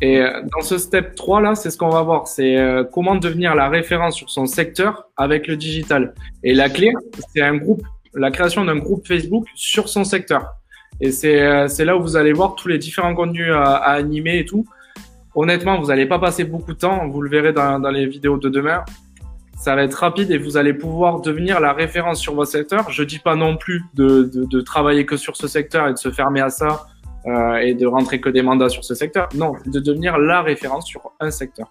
Et 0.00 0.20
euh, 0.20 0.42
dans 0.54 0.62
ce 0.62 0.78
step 0.78 1.14
3 1.16 1.40
là, 1.40 1.54
c'est 1.54 1.70
ce 1.70 1.78
qu'on 1.78 1.88
va 1.88 2.02
voir, 2.02 2.28
c'est 2.28 2.56
euh, 2.56 2.84
comment 2.84 3.16
devenir 3.16 3.54
la 3.54 3.68
référence 3.68 4.16
sur 4.16 4.30
son 4.30 4.46
secteur 4.46 5.08
avec 5.16 5.48
le 5.48 5.56
digital. 5.56 6.14
Et 6.44 6.54
la 6.54 6.68
clé, 6.68 6.92
c'est 7.32 7.42
un 7.42 7.56
groupe, 7.56 7.82
la 8.14 8.30
création 8.30 8.64
d'un 8.64 8.76
groupe 8.76 9.06
Facebook 9.06 9.46
sur 9.54 9.88
son 9.88 10.04
secteur. 10.04 10.46
Et 11.00 11.10
c'est 11.10 11.42
euh, 11.42 11.66
là 11.80 11.96
où 11.96 12.02
vous 12.02 12.16
allez 12.16 12.32
voir 12.32 12.54
tous 12.54 12.68
les 12.68 12.78
différents 12.78 13.14
contenus 13.14 13.50
à, 13.52 13.74
à 13.74 13.92
animer 13.94 14.38
et 14.38 14.44
tout. 14.44 14.64
Honnêtement, 15.40 15.80
vous 15.80 15.86
n'allez 15.86 16.06
pas 16.06 16.18
passer 16.18 16.42
beaucoup 16.42 16.72
de 16.72 16.78
temps, 16.78 17.06
vous 17.06 17.22
le 17.22 17.30
verrez 17.30 17.52
dans, 17.52 17.78
les 17.90 18.06
vidéos 18.06 18.38
de 18.38 18.48
demain. 18.48 18.84
Ça 19.56 19.76
va 19.76 19.84
être 19.84 19.94
rapide 19.94 20.32
et 20.32 20.38
vous 20.38 20.56
allez 20.56 20.74
pouvoir 20.74 21.20
devenir 21.20 21.60
la 21.60 21.72
référence 21.72 22.20
sur 22.20 22.34
votre 22.34 22.50
secteur. 22.50 22.90
Je 22.90 23.04
dis 23.04 23.20
pas 23.20 23.36
non 23.36 23.56
plus 23.56 23.84
de, 23.94 24.60
travailler 24.62 25.06
que 25.06 25.16
sur 25.16 25.36
ce 25.36 25.46
secteur 25.46 25.86
et 25.86 25.92
de 25.92 25.98
se 25.98 26.10
fermer 26.10 26.40
à 26.40 26.50
ça 26.50 26.86
euh, 27.26 27.56
et 27.58 27.74
de 27.74 27.86
rentrer 27.86 28.20
que 28.20 28.28
des 28.28 28.42
mandats 28.42 28.68
sur 28.68 28.84
ce 28.84 28.96
secteur. 28.96 29.28
Non, 29.36 29.52
de 29.64 29.78
devenir 29.78 30.18
la 30.18 30.42
référence 30.42 30.86
sur 30.88 31.12
un 31.20 31.30
secteur. 31.30 31.70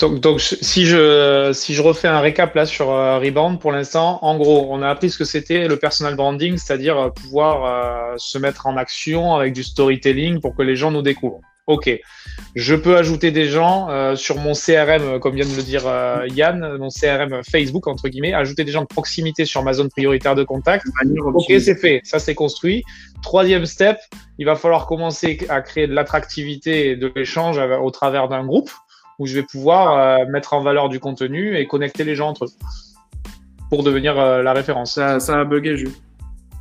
Donc, 0.00 0.20
donc, 0.20 0.40
si 0.40 0.86
je 0.86 1.50
si 1.52 1.74
je 1.74 1.82
refais 1.82 2.08
un 2.08 2.20
récap 2.20 2.54
là 2.54 2.64
sur 2.64 2.90
euh, 2.90 3.18
Rebound 3.18 3.60
pour 3.60 3.72
l'instant, 3.72 4.18
en 4.22 4.38
gros, 4.38 4.68
on 4.70 4.80
a 4.80 4.88
appris 4.88 5.10
ce 5.10 5.18
que 5.18 5.24
c'était 5.24 5.68
le 5.68 5.76
personal 5.76 6.16
branding, 6.16 6.56
c'est-à-dire 6.56 6.98
euh, 6.98 7.10
pouvoir 7.10 7.64
euh, 7.64 8.14
se 8.16 8.38
mettre 8.38 8.66
en 8.66 8.78
action 8.78 9.34
avec 9.34 9.52
du 9.52 9.62
storytelling 9.62 10.40
pour 10.40 10.54
que 10.54 10.62
les 10.62 10.76
gens 10.76 10.90
nous 10.90 11.02
découvrent. 11.02 11.42
Ok, 11.70 11.88
je 12.56 12.74
peux 12.74 12.96
ajouter 12.96 13.30
des 13.30 13.44
gens 13.44 13.88
euh, 13.90 14.16
sur 14.16 14.38
mon 14.38 14.54
CRM, 14.54 15.20
comme 15.20 15.36
vient 15.36 15.46
de 15.46 15.54
le 15.54 15.62
dire 15.62 15.86
euh, 15.86 16.26
Yann, 16.34 16.78
mon 16.78 16.88
CRM 16.88 17.42
Facebook, 17.48 17.86
entre 17.86 18.08
guillemets, 18.08 18.34
ajouter 18.34 18.64
des 18.64 18.72
gens 18.72 18.82
de 18.82 18.88
proximité 18.88 19.44
sur 19.44 19.62
ma 19.62 19.72
zone 19.72 19.88
prioritaire 19.88 20.34
de 20.34 20.42
contact. 20.42 20.84
Ok, 21.32 21.44
c'est 21.60 21.76
fait, 21.76 22.00
ça 22.02 22.18
c'est 22.18 22.34
construit. 22.34 22.82
Troisième 23.22 23.66
step, 23.66 23.98
il 24.38 24.46
va 24.46 24.56
falloir 24.56 24.86
commencer 24.86 25.38
à 25.48 25.60
créer 25.60 25.86
de 25.86 25.94
l'attractivité 25.94 26.88
et 26.88 26.96
de 26.96 27.12
l'échange 27.14 27.60
au 27.60 27.90
travers 27.92 28.26
d'un 28.26 28.44
groupe 28.44 28.72
où 29.20 29.26
je 29.26 29.34
vais 29.34 29.44
pouvoir 29.44 29.96
euh, 29.96 30.26
mettre 30.26 30.54
en 30.54 30.62
valeur 30.62 30.88
du 30.88 30.98
contenu 30.98 31.56
et 31.56 31.68
connecter 31.68 32.02
les 32.02 32.16
gens 32.16 32.30
entre 32.30 32.46
eux 32.46 32.52
pour 33.68 33.84
devenir 33.84 34.18
euh, 34.18 34.42
la 34.42 34.54
référence. 34.54 34.94
Ça, 34.94 35.20
ça 35.20 35.38
a 35.38 35.44
bugué, 35.44 35.76
Jules. 35.76 35.92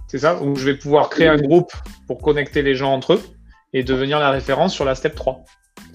C'est 0.08 0.20
ça? 0.20 0.40
Où 0.40 0.56
je 0.56 0.66
vais 0.66 0.78
pouvoir 0.78 1.10
créer 1.10 1.30
un 1.30 1.38
groupe 1.38 1.72
pour 2.06 2.22
connecter 2.22 2.62
les 2.62 2.76
gens 2.76 2.94
entre 2.94 3.14
eux 3.14 3.22
et 3.74 3.84
devenir 3.84 4.20
la 4.20 4.32
référence 4.32 4.74
sur 4.74 4.86
la 4.86 4.96
step 4.96 5.16
3. 5.16 5.44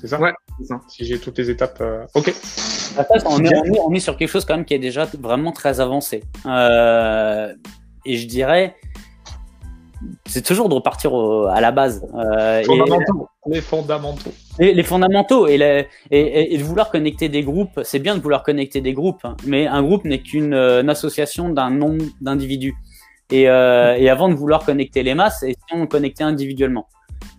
C'est 0.00 0.08
ça? 0.08 0.20
Ouais, 0.20 0.32
c'est 0.58 0.66
ça. 0.66 0.80
Si 0.88 1.04
j'ai 1.04 1.18
toutes 1.18 1.38
les 1.38 1.50
étapes. 1.50 1.78
euh, 1.80 2.04
Ok. 2.14 2.32
on, 3.26 3.42
est, 3.44 3.56
on, 3.56 3.64
est, 3.64 3.80
on 3.86 3.92
est 3.94 4.00
sur 4.00 4.16
quelque 4.16 4.28
chose 4.28 4.44
quand 4.44 4.56
même 4.56 4.64
qui 4.64 4.74
est 4.74 4.78
déjà 4.78 5.06
vraiment 5.18 5.52
très 5.52 5.80
avancé. 5.80 6.22
Euh, 6.46 7.52
et 8.06 8.16
je 8.16 8.26
dirais, 8.26 8.76
c'est 10.26 10.42
toujours 10.42 10.68
de 10.68 10.74
repartir 10.74 11.12
au- 11.12 11.46
à 11.46 11.60
la 11.60 11.72
base. 11.72 12.06
Euh, 12.14 12.60
et-. 12.60 12.62
Les 13.48 13.60
fondamentaux. 13.60 14.32
les, 14.58 14.74
les 14.74 14.82
fondamentaux 14.82 15.46
et, 15.46 15.56
la- 15.58 15.80
et, 15.80 15.86
et- 16.10 16.54
et 16.54 16.58
de 16.58 16.62
vouloir 16.62 16.90
connecter 16.90 17.28
des 17.28 17.42
groupes, 17.42 17.80
c'est 17.82 17.98
bien 17.98 18.14
de 18.16 18.20
vouloir 18.20 18.42
connecter 18.42 18.80
des 18.80 18.92
groupes, 18.92 19.24
hein, 19.24 19.36
mais 19.46 19.66
un 19.66 19.82
groupe 19.82 20.04
n'est 20.04 20.20
qu'une 20.22 20.54
une 20.54 20.90
association 20.90 21.48
d'un 21.48 21.70
nombre 21.70 22.04
d'individus. 22.20 22.74
Et, 23.30 23.48
euh, 23.48 23.96
et 23.96 24.10
avant 24.10 24.28
de 24.28 24.34
vouloir 24.34 24.64
connecter 24.64 25.02
les 25.02 25.14
masses, 25.14 25.42
essayons 25.42 25.84
de 25.84 25.88
connecter 25.88 26.24
individuellement. 26.24 26.86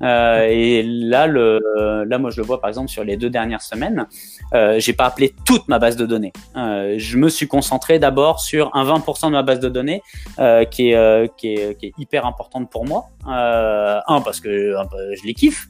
Euh, 0.02 0.48
et 0.50 0.84
là, 0.84 1.28
le, 1.28 2.04
là, 2.08 2.18
moi, 2.18 2.30
je 2.30 2.42
le 2.42 2.46
vois 2.46 2.60
par 2.60 2.70
exemple 2.70 2.90
sur 2.90 3.04
les 3.04 3.18
deux 3.18 3.30
dernières 3.30 3.62
semaines. 3.62 4.08
Euh, 4.54 4.80
j'ai 4.80 4.94
pas 4.94 5.06
appelé 5.06 5.34
toute 5.46 5.68
ma 5.68 5.80
base 5.80 5.96
de 5.96 6.06
données. 6.06 6.34
Euh, 6.56 6.96
je 6.98 7.18
me 7.18 7.30
suis 7.30 7.48
concentré 7.48 8.00
d'abord 8.00 8.40
sur 8.40 8.76
un 8.76 8.84
20% 8.86 9.28
de 9.28 9.32
ma 9.32 9.44
base 9.44 9.60
de 9.60 9.70
données 9.70 10.02
euh, 10.40 10.66
qui, 10.66 10.90
est, 10.90 10.96
euh, 10.96 11.28
qui, 11.38 11.54
est, 11.54 11.78
qui 11.78 11.88
est 11.88 11.94
hyper 11.98 12.26
importante 12.26 12.70
pour 12.70 12.86
moi. 12.86 13.10
Euh, 13.28 14.00
un 14.08 14.22
parce 14.22 14.40
que 14.40 14.78
un 14.78 14.86
peu, 14.86 15.16
je 15.16 15.26
les 15.26 15.34
kiffe. 15.34 15.68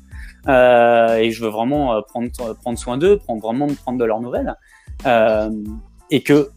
Et 0.48 1.32
je 1.32 1.44
veux 1.44 1.50
vraiment 1.50 2.02
prendre, 2.04 2.30
prendre 2.62 2.78
soin 2.78 2.98
d'eux, 2.98 3.18
prendre 3.18 3.42
vraiment 3.42 3.68
prendre 3.84 3.98
de 3.98 4.06
leurs 4.06 4.22
nouvelles. 4.22 4.54
Et 6.12 6.22
que 6.22 6.52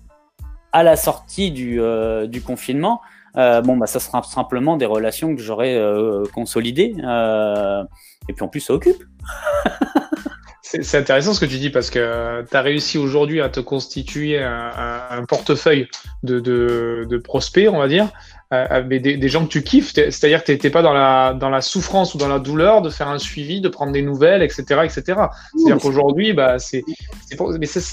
à 0.73 0.83
la 0.83 0.97
sortie 0.97 1.51
du, 1.51 1.81
du 2.29 2.43
confinement, 2.43 3.01
euh, 3.37 3.61
bon 3.61 3.77
bah 3.77 3.87
ça 3.87 4.01
sera 4.01 4.23
simplement 4.23 4.77
des 4.77 4.87
relations 4.87 5.35
que 5.35 5.43
j'aurai 5.43 5.77
euh, 5.77 6.25
consolidées. 6.33 6.95
Euh, 7.05 7.85
et 8.29 8.33
puis 8.33 8.45
en 8.45 8.49
plus 8.49 8.61
ça 8.61 8.75
occupe. 8.75 9.03
C'est 10.63 10.99
intéressant 10.99 11.33
ce 11.33 11.41
que 11.41 11.47
tu 11.47 11.57
dis 11.57 11.71
parce 11.71 11.89
que 11.89 12.45
tu 12.45 12.55
as 12.55 12.61
réussi 12.61 12.99
aujourd'hui 12.99 13.41
à 13.41 13.49
te 13.49 13.59
constituer 13.59 14.39
un, 14.39 15.25
portefeuille 15.27 15.89
de, 16.23 16.41
de, 16.41 17.07
de 17.09 17.17
prospects, 17.17 17.71
on 17.73 17.79
va 17.79 17.89
dire, 17.89 18.11
euh, 18.55 18.83
mais 18.87 18.99
des, 18.99 19.29
gens 19.29 19.45
que 19.45 19.51
tu 19.51 19.63
kiffes. 19.63 19.93
C'est-à-dire 19.93 20.41
que 20.41 20.47
tu 20.47 20.53
n'étais 20.53 20.71
pas 20.71 20.81
dans 20.81 20.95
la, 20.95 21.35
dans 21.35 21.51
la 21.51 21.61
souffrance 21.61 22.15
ou 22.15 22.19
dans 22.19 22.29
la 22.29 22.39
douleur 22.39 22.81
de 22.81 22.89
faire 22.89 23.09
un 23.09 23.19
suivi, 23.19 23.61
de 23.61 23.69
prendre 23.69 23.93
des 23.93 24.01
nouvelles, 24.01 24.43
etc. 24.43 24.63
etc. 24.85 25.03
C'est-à-dire 25.55 25.79
qu'aujourd'hui, 25.83 26.33
bah, 26.33 26.59
c'est 26.59 26.83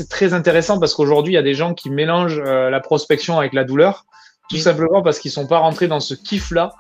très 0.10 0.34
intéressant 0.34 0.80
parce 0.80 0.94
qu'aujourd'hui, 0.94 1.34
il 1.34 1.36
y 1.36 1.40
a 1.40 1.44
des 1.44 1.56
gens 1.56 1.74
qui 1.74 1.90
mélangent 1.90 2.42
euh, 2.46 2.70
la 2.70 2.80
prospection 2.80 3.38
avec 3.38 3.54
la 3.54 3.66
douleur. 3.66 4.06
Tout 4.50 4.58
simplement 4.58 5.02
parce 5.02 5.20
qu'ils 5.20 5.32
sont 5.32 5.48
pas 5.48 5.58
rentrés 5.60 5.88
dans 5.88 6.00
ce 6.00 6.14
kiff-là 6.14 6.74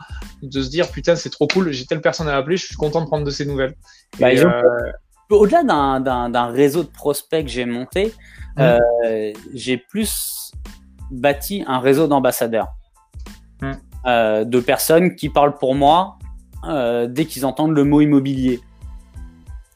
de 0.43 0.61
se 0.61 0.69
dire 0.69 0.91
putain 0.91 1.15
c'est 1.15 1.31
trop 1.31 1.47
cool, 1.47 1.71
j'ai 1.71 1.85
telle 1.85 2.01
personne 2.01 2.27
à 2.27 2.35
appeler, 2.35 2.57
je 2.57 2.65
suis 2.67 2.75
content 2.75 3.01
de 3.01 3.07
prendre 3.07 3.25
de 3.25 3.31
ses 3.31 3.45
nouvelles. 3.45 3.73
Bah, 4.19 4.27
euh, 4.29 4.91
Au-delà 5.31 5.63
d'un- 5.63 6.47
réseau 6.51 6.83
de 6.83 6.89
prospects 6.89 7.43
que 7.43 7.49
j'ai 7.51 7.65
monté, 7.65 8.13
Mm. 8.57 8.61
euh, 8.61 9.33
j'ai 9.53 9.77
plus 9.77 10.51
bâti 11.11 11.63
un 11.67 11.79
réseau 11.79 12.07
d'ambassadeurs. 12.07 12.67
Mm. 13.61 13.71
Euh, 14.05 14.45
de 14.45 14.59
personnes 14.59 15.15
qui 15.15 15.29
parlent 15.29 15.57
pour 15.57 15.73
moi 15.75 16.17
dès 17.09 17.25
qu'ils 17.25 17.45
entendent 17.45 17.75
le 17.75 17.83
mot 17.83 18.01
immobilier. 18.01 18.59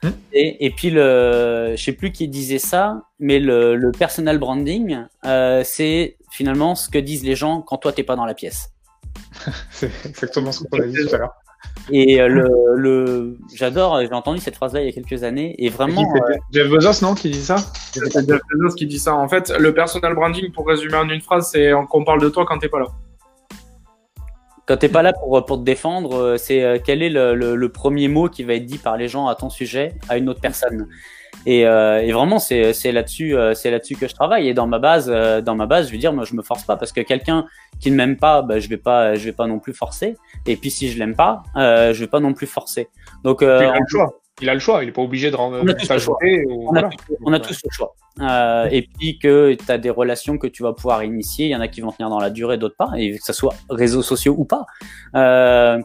Mm. 0.04 0.08
Et, 0.34 0.66
et 0.66 0.70
puis, 0.72 0.92
le, 0.92 1.74
je 1.76 1.84
sais 1.84 1.92
plus 1.94 2.12
qui 2.12 2.28
disait 2.28 2.58
ça, 2.60 3.02
mais 3.20 3.40
le, 3.40 3.76
le 3.76 3.92
personal 3.92 4.38
branding, 4.40 4.98
c'est 5.64 6.18
finalement 6.32 6.76
ce 6.76 6.90
que 6.90 7.00
disent 7.00 7.24
les 7.24 7.36
gens 7.36 7.62
quand 7.62 7.78
toi, 7.78 7.92
t'es 7.92 8.04
pas 8.04 8.16
dans 8.16 8.26
la 8.26 8.34
pièce. 8.34 8.72
C'est 9.72 9.92
exactement 10.06 10.52
ce 10.52 10.64
qu'on 10.64 10.80
a 10.80 10.86
dit 10.86 11.06
tout 11.08 11.16
à 11.16 11.18
l'heure. 11.18 11.34
Et 11.92 12.22
euh, 12.22 12.28
le, 12.28 12.48
le, 12.76 13.38
j'adore, 13.54 14.00
j'ai 14.02 14.14
entendu 14.14 14.40
cette 14.40 14.56
phrase-là 14.56 14.82
il 14.82 14.86
y 14.86 14.90
a 14.90 14.92
quelques 14.92 15.24
années, 15.24 15.56
et 15.58 15.70
vraiment, 15.70 16.06
c'est 16.14 16.40
Jeff 16.54 16.70
Bezos, 16.70 17.04
non, 17.04 17.16
qui 17.16 17.30
dit 17.30 17.42
ça? 17.42 17.58
C'est 17.92 18.02
Jeff 18.14 18.40
Bezos 18.54 18.76
qui 18.76 18.86
dit 18.86 19.00
ça. 19.00 19.16
En 19.16 19.28
fait, 19.28 19.52
le 19.58 19.74
personal 19.74 20.14
branding, 20.14 20.52
pour 20.52 20.68
résumer 20.68 20.96
en 20.96 21.10
une 21.10 21.22
phrase, 21.22 21.50
c'est 21.52 21.72
qu'on 21.90 22.06
parle 22.06 22.22
de 22.22 22.30
toi 22.30 22.46
quand 22.48 22.60
t'es 22.60 22.70
pas 22.70 22.80
là. 22.80 22.88
Quand 24.68 24.78
t'es 24.78 24.88
pas 24.88 25.02
là 25.02 25.14
pour, 25.14 25.44
pour 25.46 25.58
te 25.58 25.64
défendre, 25.64 26.16
euh, 26.16 26.38
c'est 26.38 26.64
euh, 26.64 26.78
quel 26.84 27.02
est 27.02 27.10
le, 27.10 27.34
le, 27.34 27.56
le 27.56 27.70
premier 27.70 28.08
mot 28.08 28.30
qui 28.30 28.44
va 28.44 28.54
être 28.54 28.66
dit 28.68 28.78
par 28.78 28.98
les 28.98 29.08
gens 29.08 29.28
à 29.28 29.34
ton 29.34 29.50
sujet 29.50 29.96
à 30.08 30.18
une 30.18 30.30
autre 30.30 30.42
personne? 30.42 30.88
Et, 31.46 31.66
euh, 31.66 32.02
et 32.02 32.12
vraiment, 32.12 32.40
c'est 32.40 32.92
là-dessus, 32.92 33.36
euh, 33.36 33.54
c'est 33.54 33.72
là-dessus 33.72 33.96
que 33.96 34.08
je 34.08 34.14
travaille. 34.14 34.48
Et 34.48 34.54
dans 34.54 34.68
ma 34.68 34.80
base, 34.80 35.10
euh, 35.10 35.42
dans 35.42 35.56
ma 35.56 35.66
base, 35.66 35.88
je 35.88 35.92
veux 35.92 35.98
dire, 35.98 36.14
moi, 36.14 36.26
je 36.26 36.36
me 36.36 36.42
force 36.42 36.64
pas 36.64 36.76
parce 36.76 36.92
que 36.92 37.02
quelqu'un 37.02 37.46
qui 37.80 37.92
ne 37.92 37.96
m'aime 37.96 38.18
pas, 38.18 38.42
bah, 38.42 38.60
je 38.60 38.68
vais 38.68 38.78
pas, 38.78 39.16
je 39.16 39.26
vais 39.26 39.32
pas 39.32 39.48
non 39.48 39.60
plus 39.60 39.74
forcer. 39.74 40.16
Et 40.46 40.56
puis 40.56 40.70
si 40.70 40.90
je 40.90 41.00
l'aime 41.00 41.16
pas, 41.16 41.44
euh, 41.56 41.94
je 41.94 42.00
vais 42.02 42.08
pas 42.08 42.20
non 42.20 42.34
plus 42.34 42.48
forcer. 42.48 42.90
Donc, 43.24 43.42
euh, 43.42 43.72
choix. 43.88 44.20
Il 44.42 44.50
a 44.50 44.54
le 44.54 44.60
choix. 44.60 44.84
Il 44.84 44.88
n'est 44.88 44.92
pas 44.92 45.02
obligé 45.02 45.32
de 45.32 45.36
On 45.36 45.54
a 45.68 45.74
tous 45.74 45.90
on 45.92 46.76
a, 46.76 46.84
tous, 46.84 47.16
on 47.26 47.34
a 47.34 47.40
tous 47.40 47.60
le 47.64 47.70
choix. 47.72 47.96
Euh, 48.22 48.68
et 48.72 48.82
puis 48.82 49.18
que 49.18 49.54
tu 49.54 49.72
as 49.72 49.78
des 49.78 49.90
relations 49.90 50.38
que 50.38 50.48
tu 50.48 50.64
vas 50.64 50.74
pouvoir 50.74 51.04
initier, 51.04 51.48
il 51.48 51.52
y 51.52 51.56
en 51.56 51.62
a 51.62 51.68
qui 51.68 51.82
vont 51.82 51.92
tenir 51.92 52.10
dans 52.10 52.20
la 52.20 52.30
durée, 52.30 52.58
d'autres 52.58 52.76
pas, 52.76 52.92
et 52.98 53.18
que 53.18 53.24
ce 53.24 53.34
soit 53.34 53.54
réseaux 53.70 54.02
sociaux 54.02 54.36
ou 54.38 54.46
pas. 54.46 54.66
Euh, 55.16 55.80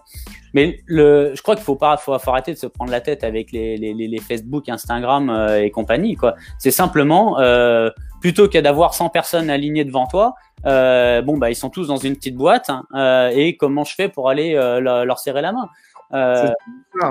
mais 0.53 0.81
le, 0.87 1.33
je 1.35 1.43
crois 1.43 1.57
qu'il 1.57 1.65
faut 1.65 1.77
pas, 1.77 1.97
faut, 1.97 2.17
faut 2.19 2.31
arrêter 2.31 2.53
de 2.53 2.59
se 2.59 2.67
prendre 2.67 2.91
la 2.91 3.01
tête 3.01 3.25
avec 3.25 3.53
les, 3.53 3.77
les, 3.77 3.93
les, 3.93 4.21
Facebook, 4.21 4.69
Instagram 4.69 5.29
euh, 5.29 5.63
et 5.63 5.71
compagnie. 5.71 6.15
quoi. 6.15 6.35
C'est 6.59 6.71
simplement 6.71 7.39
euh, 7.41 7.91
plutôt 8.21 8.49
que 8.49 8.59
d'avoir 8.59 8.95
100 8.95 9.11
personnes 9.11 9.51
alignées 9.51 9.85
devant 9.85 10.07
toi. 10.07 10.35
Euh, 10.67 11.21
bon 11.21 11.37
bah 11.37 11.51
ils 11.51 11.57
sont 11.57 11.69
tous 11.69 11.89
dans 11.89 11.99
une 11.99 12.17
petite 12.17 12.37
boîte 12.37 12.71
hein, 12.71 12.87
euh, 12.95 13.29
et 13.35 13.59
comment 13.59 13.85
je 13.85 13.95
fais 13.95 14.09
pour 14.09 14.31
aller 14.31 14.55
euh, 14.55 14.81
leur 14.81 15.19
serrer 15.19 15.43
la 15.43 15.53
main? 15.53 15.69
Euh, 16.13 16.51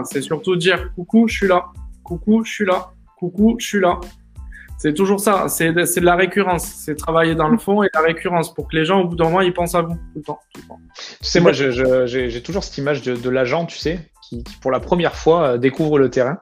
C'est 0.05 0.21
surtout 0.21 0.55
dire 0.55 0.93
coucou, 0.95 1.27
je 1.27 1.35
suis 1.37 1.47
là. 1.47 1.65
Coucou, 2.03 2.43
je 2.43 2.51
suis 2.51 2.65
là. 2.65 2.91
Coucou, 3.17 3.55
je 3.59 3.65
suis 3.65 3.79
là. 3.79 3.99
C'est 4.77 4.93
toujours 4.93 5.19
ça. 5.19 5.47
C'est 5.47 5.71
de, 5.71 5.99
de 5.99 6.05
la 6.05 6.15
récurrence. 6.15 6.65
C'est 6.65 6.95
travailler 6.95 7.35
dans 7.35 7.47
le 7.47 7.57
fond 7.57 7.83
et 7.83 7.89
la 7.93 8.01
récurrence 8.01 8.53
pour 8.53 8.67
que 8.67 8.75
les 8.75 8.85
gens, 8.85 9.01
au 9.01 9.07
bout 9.07 9.15
d'un 9.15 9.25
moment, 9.25 9.41
ils 9.41 9.53
pensent 9.53 9.75
à 9.75 9.81
vous 9.81 9.93
tout 9.93 10.17
le 10.17 10.21
temps. 10.23 10.39
Tout 10.53 10.61
le 10.61 10.67
temps. 10.67 10.79
Tu 10.95 11.15
sais, 11.21 11.39
moi, 11.39 11.51
j'ai 11.53 12.43
toujours 12.43 12.63
cette 12.63 12.77
image 12.77 13.01
de, 13.01 13.15
de 13.15 13.29
l'agent, 13.29 13.65
tu 13.65 13.77
sais, 13.77 13.99
qui, 14.21 14.43
qui, 14.43 14.57
pour 14.57 14.71
la 14.71 14.79
première 14.79 15.15
fois 15.15 15.43
euh, 15.43 15.57
découvre 15.57 15.99
le 15.99 16.09
terrain 16.09 16.37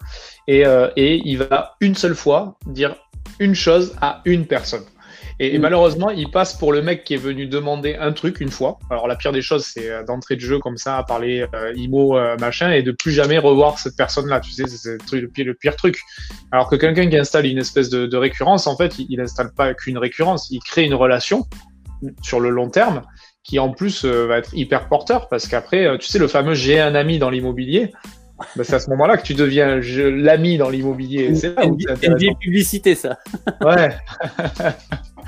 et, 0.47 0.65
euh, 0.65 0.89
et 0.95 1.21
il 1.25 1.37
va 1.37 1.75
une 1.81 1.95
seule 1.95 2.15
fois 2.15 2.57
dire 2.65 2.95
une 3.39 3.55
chose 3.55 3.95
à 4.01 4.21
une 4.25 4.45
personne. 4.45 4.83
Et, 5.43 5.55
et 5.55 5.57
Mm. 5.57 5.61
malheureusement, 5.61 6.09
il 6.11 6.29
passe 6.29 6.53
pour 6.53 6.71
le 6.71 6.83
mec 6.83 7.03
qui 7.03 7.15
est 7.15 7.23
venu 7.29 7.47
demander 7.47 7.95
un 7.99 8.11
truc 8.11 8.39
une 8.41 8.51
fois. 8.51 8.77
Alors 8.91 9.07
la 9.07 9.15
pire 9.15 9.31
des 9.31 9.41
choses, 9.41 9.65
c'est 9.65 9.89
euh, 9.89 10.03
d'entrée 10.03 10.35
de 10.35 10.41
jeu 10.41 10.59
comme 10.59 10.77
ça, 10.77 10.97
à 10.97 11.03
parler 11.03 11.45
euh, 11.55 11.73
IMO, 11.75 12.15
euh, 12.15 12.37
machin, 12.39 12.71
et 12.71 12.83
de 12.83 12.91
plus 12.91 13.11
jamais 13.11 13.39
revoir 13.39 13.79
cette 13.79 13.95
personne-là. 13.97 14.39
Tu 14.39 14.51
sais, 14.51 14.67
c'est- 14.67 14.97
le, 15.11 15.21
le 15.21 15.27
pire, 15.27 15.45
le 15.45 15.55
pire 15.55 15.75
truc. 15.75 15.97
Alors 16.51 16.69
que 16.69 16.75
quelqu'un 16.75 17.09
qui 17.09 17.17
installe 17.17 17.47
une 17.47 17.57
espèce 17.57 17.89
de, 17.89 18.05
de 18.05 18.17
récurrence, 18.17 18.67
en 18.67 18.77
fait, 18.77 18.99
il, 18.99 19.07
il 19.09 19.19
installe 19.19 19.51
pas 19.51 19.73
qu'une 19.73 19.97
récurrence, 19.97 20.47
il 20.51 20.59
crée 20.59 20.83
une 20.83 20.93
relation 20.93 21.47
sur 22.21 22.39
le 22.39 22.49
long 22.49 22.69
terme 22.69 23.01
qui 23.43 23.57
en 23.57 23.69
plus 23.69 24.05
euh, 24.05 24.27
va 24.27 24.37
être 24.37 24.53
hyper 24.55 24.87
porteur 24.89 25.27
parce 25.27 25.47
qu'après, 25.47 25.85
euh, 25.87 25.97
tu 25.97 26.07
sais, 26.07 26.19
le 26.19 26.27
fameux 26.27 26.53
j'ai 26.53 26.79
un 26.79 26.93
ami 26.93 27.17
dans 27.17 27.31
l'immobilier, 27.31 27.91
bah, 28.55 28.63
c'est 28.63 28.75
à 28.75 28.79
ce 28.79 28.89
moment-là 28.91 29.17
que 29.17 29.23
tu 29.23 29.33
deviens 29.33 29.79
l'ami 29.79 30.57
dans 30.57 30.69
l'immobilier. 30.69 31.33
C'est 31.35 31.55
là 31.55 31.65
où 31.65 31.77
c'est 31.79 31.85
une 31.85 31.91
intéressant. 31.91 32.17
vieille 32.17 32.35
publicité 32.39 32.95
ça. 32.95 33.17
Ouais. 33.61 33.95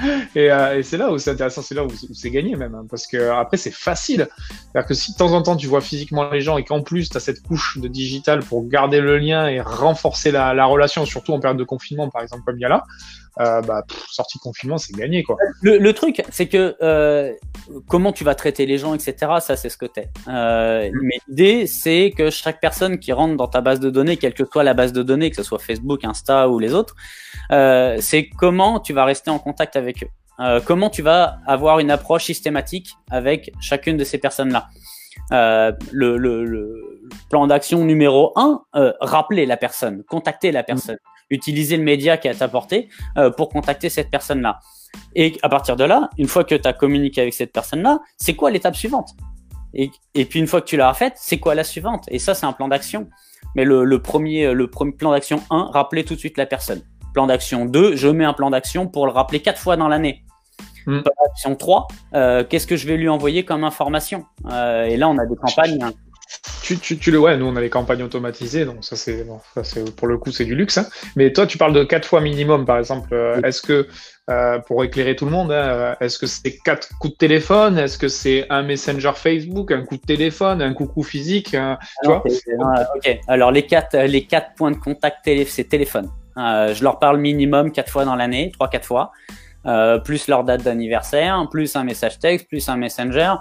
et 0.36 0.52
euh, 0.52 0.80
et 0.80 0.84
c'est 0.84 0.98
là 0.98 1.12
où 1.12 1.18
c'est 1.18 1.32
intéressant, 1.32 1.62
c'est 1.62 1.76
là 1.76 1.84
où, 1.84 1.88
où 1.88 2.14
c'est 2.14 2.32
gagné 2.32 2.56
même, 2.56 2.74
hein, 2.76 2.86
parce 2.90 3.06
que 3.08 3.30
après 3.30 3.58
c'est 3.58 3.74
facile. 3.74 4.28
C'est-à-dire 4.50 4.88
que 4.88 4.94
si 4.94 5.14
de 5.14 5.18
temps 5.18 5.34
en 5.34 5.42
temps 5.42 5.56
tu 5.56 5.68
vois 5.68 5.82
physiquement 5.82 6.30
les 6.32 6.42
gens 6.42 6.58
et 6.58 6.64
qu'en 6.64 6.82
plus 6.82 7.10
tu 7.10 7.18
as 7.18 7.20
cette 7.20 7.42
couche 7.44 7.78
de 7.78 7.88
digital 7.88 8.40
pour 8.40 8.68
garder 8.68 9.02
le 9.02 9.18
lien 9.18 9.48
et 9.48 9.62
renforcer 9.62 10.32
la, 10.32 10.54
la 10.54 10.66
relation, 10.66 11.06
surtout 11.06 11.34
en 11.34 11.40
période 11.40 11.60
de 11.60 11.64
confinement 11.64 12.10
par 12.10 12.24
exemple 12.24 12.44
comme 12.46 12.58
il 12.58 12.62
y 12.62 12.66
a 12.66 12.70
là, 12.70 12.84
euh, 13.40 13.62
bah, 13.62 13.84
pff, 13.88 14.06
sortie 14.10 14.40
confinement 14.40 14.78
c'est 14.78 14.94
gagné 14.96 15.24
quoi. 15.24 15.38
Le, 15.62 15.78
le 15.78 15.94
truc, 15.94 16.22
c'est 16.30 16.48
que 16.48 16.76
euh, 16.82 17.34
comment 17.88 18.12
tu 18.12 18.24
vas 18.24 18.36
traiter 18.36 18.66
les 18.66 18.78
gens, 18.78 18.94
etc. 18.94 19.16
Ça, 19.40 19.56
c'est 19.56 19.70
ce 19.70 19.78
que 19.78 19.86
t'es. 19.86 20.10
Euh, 20.28 20.90
mais 21.02 21.16
l'idée, 21.28 21.68
c'est 21.68 22.14
que 22.16 22.30
chaque 22.30 22.60
personne 22.60 23.00
qui 23.00 23.12
rentre 23.12 23.36
dans 23.36 23.48
ta 23.48 23.62
base 23.62 23.80
de 23.80 23.90
données, 23.90 24.18
quelle 24.18 24.34
que 24.34 24.44
soit 24.46 24.64
la 24.64 24.74
base 24.74 24.94
de 24.94 25.04
données, 25.04 25.30
que 25.30 25.36
ce 25.36 25.44
soit 25.44 25.60
Facebook, 25.60 26.04
Insta 26.04 26.50
ou 26.50 26.60
les 26.60 26.74
autres, 26.74 26.96
euh, 27.52 27.98
c'est 28.00 28.30
comment 28.30 28.80
tu 28.80 28.94
vas 28.94 29.06
rester 29.06 29.30
en 29.30 29.40
contact 29.40 29.76
avec 29.76 30.04
eux. 30.04 30.08
Euh, 30.40 30.60
comment 30.66 30.90
tu 30.90 31.02
vas 31.02 31.38
avoir 31.46 31.80
une 31.80 31.92
approche 31.92 32.26
systématique 32.26 32.96
avec 33.12 33.52
chacune 33.62 33.98
de 33.98 34.04
ces 34.04 34.18
personnes-là. 34.18 34.68
Euh, 35.32 35.72
le, 35.92 36.18
le, 36.18 36.44
le 36.44 37.00
plan 37.30 37.46
d'action 37.46 37.86
numéro 37.86 38.34
un, 38.36 38.64
euh, 38.76 38.94
rappeler 39.00 39.46
la 39.46 39.58
personne, 39.58 40.04
contacter 40.04 40.52
la 40.52 40.64
personne, 40.64 40.98
utiliser 41.34 41.78
le 41.78 41.84
média 41.84 42.18
qui 42.18 42.28
est 42.28 42.32
à 42.32 42.36
ta 42.36 42.48
portée 42.48 42.90
euh, 43.18 43.30
pour 43.32 43.50
contacter 43.50 43.90
cette 43.90 44.10
personne-là. 44.10 44.60
Et 45.16 45.38
à 45.42 45.50
partir 45.50 45.76
de 45.76 45.84
là, 45.84 46.10
une 46.18 46.28
fois 46.28 46.44
que 46.44 46.56
tu 46.56 46.68
as 46.68 46.74
communiqué 46.74 47.22
avec 47.22 47.34
cette 47.34 47.52
personne-là, 47.52 48.00
c'est 48.18 48.36
quoi 48.36 48.52
l'étape 48.52 48.76
suivante? 48.76 49.12
Et, 49.74 49.90
et 50.14 50.26
puis 50.26 50.40
une 50.40 50.48
fois 50.48 50.62
que 50.62 50.68
tu 50.68 50.78
l'as 50.78 50.94
faite, 50.94 51.14
c'est 51.18 51.40
quoi 51.40 51.56
la 51.56 51.64
suivante? 51.64 52.06
Et 52.10 52.20
ça, 52.20 52.36
c'est 52.36 52.46
un 52.46 52.54
plan 52.54 52.68
d'action. 52.68 53.10
Mais 53.56 53.66
le, 53.66 53.84
le 53.84 54.02
premier, 54.02 54.54
le 54.54 54.70
premier 54.70 54.94
plan 54.94 55.12
d'action 55.12 55.42
1, 55.50 55.72
rappeler 55.74 56.04
tout 56.06 56.14
de 56.14 56.20
suite 56.20 56.38
la 56.38 56.46
personne. 56.46 56.82
Plan 57.14 57.28
d'action 57.28 57.66
2, 57.66 57.96
je 57.96 58.08
mets 58.08 58.26
un 58.26 58.34
plan 58.34 58.50
d'action 58.50 58.88
pour 58.88 59.06
le 59.06 59.12
rappeler 59.12 59.42
quatre 59.42 59.60
fois 59.60 59.78
dans 59.78 59.88
l'année. 59.88 60.24
Mm. 60.86 61.02
Option 61.30 61.56
3, 61.56 61.88
qu'est-ce 62.50 62.68
que 62.68 62.76
je 62.76 62.88
vais 62.88 62.98
lui 62.98 63.10
envoyer 63.10 63.46
comme 63.46 63.64
information? 63.64 64.26
Et 64.52 64.98
là, 64.98 65.10
on 65.10 65.18
a 65.18 65.26
des 65.26 65.36
campagnes. 65.36 65.80
Tu, 66.64 66.78
tu, 66.78 66.98
tu, 66.98 67.12
le 67.12 67.20
ouais, 67.20 67.36
nous 67.38 67.46
on 67.46 67.56
a 67.56 67.62
les 67.62 67.70
campagnes 67.70 68.04
automatisées, 68.04 68.66
donc 68.66 68.84
ça 68.86 68.96
c'est 68.96 69.26
bon, 69.26 69.40
pour 69.98 70.08
le 70.08 70.18
coup 70.18 70.32
c'est 70.32 70.46
du 70.46 70.56
luxe. 70.56 70.78
Hein. 70.78 70.88
Mais 71.16 71.34
toi 71.34 71.46
tu 71.46 71.58
parles 71.58 71.74
de 71.74 71.84
quatre 71.84 72.08
fois 72.08 72.22
minimum 72.22 72.66
par 72.66 72.78
exemple. 72.80 73.14
Est-ce 73.44 73.62
que 73.62 73.88
euh, 74.30 74.60
pour 74.60 74.84
éclairer 74.84 75.16
tout 75.16 75.26
le 75.26 75.32
monde, 75.32 75.52
hein, 75.52 75.96
est-ce 76.00 76.18
que 76.18 76.26
c'est 76.26 76.58
quatre 76.64 76.88
coups 77.00 77.14
de 77.14 77.18
téléphone? 77.18 77.78
Est-ce 77.78 77.98
que 77.98 78.08
c'est 78.08 78.46
un 78.50 78.64
messenger 78.64 79.12
Facebook, 79.16 79.72
un 79.72 79.84
coup 79.84 79.98
de 79.98 80.02
téléphone, 80.02 80.62
un 80.62 80.74
coucou 80.74 81.04
physique 81.04 81.50
tu 81.52 82.08
vois? 82.08 82.24
Ok. 82.96 83.20
Alors 83.28 83.52
les 83.52 83.66
quatre, 83.66 83.98
les 83.98 84.26
quatre 84.26 84.56
points 84.56 84.72
de 84.72 84.78
contact, 84.78 85.30
c'est 85.48 85.66
téléphone. 85.66 86.10
Euh, 86.38 86.74
je 86.74 86.84
leur 86.84 86.98
parle 86.98 87.20
minimum 87.20 87.72
quatre 87.72 87.92
fois 87.92 88.06
dans 88.06 88.16
l'année, 88.16 88.52
trois 88.54 88.70
quatre 88.70 88.86
fois. 88.86 89.12
Euh, 89.66 89.98
plus 89.98 90.28
leur 90.28 90.44
date 90.44 90.64
d'anniversaire, 90.64 91.42
plus 91.50 91.78
un 91.78 91.86
message 91.86 92.20
texte, 92.20 92.50
plus 92.50 92.68
un 92.68 92.76
messenger. 92.76 93.34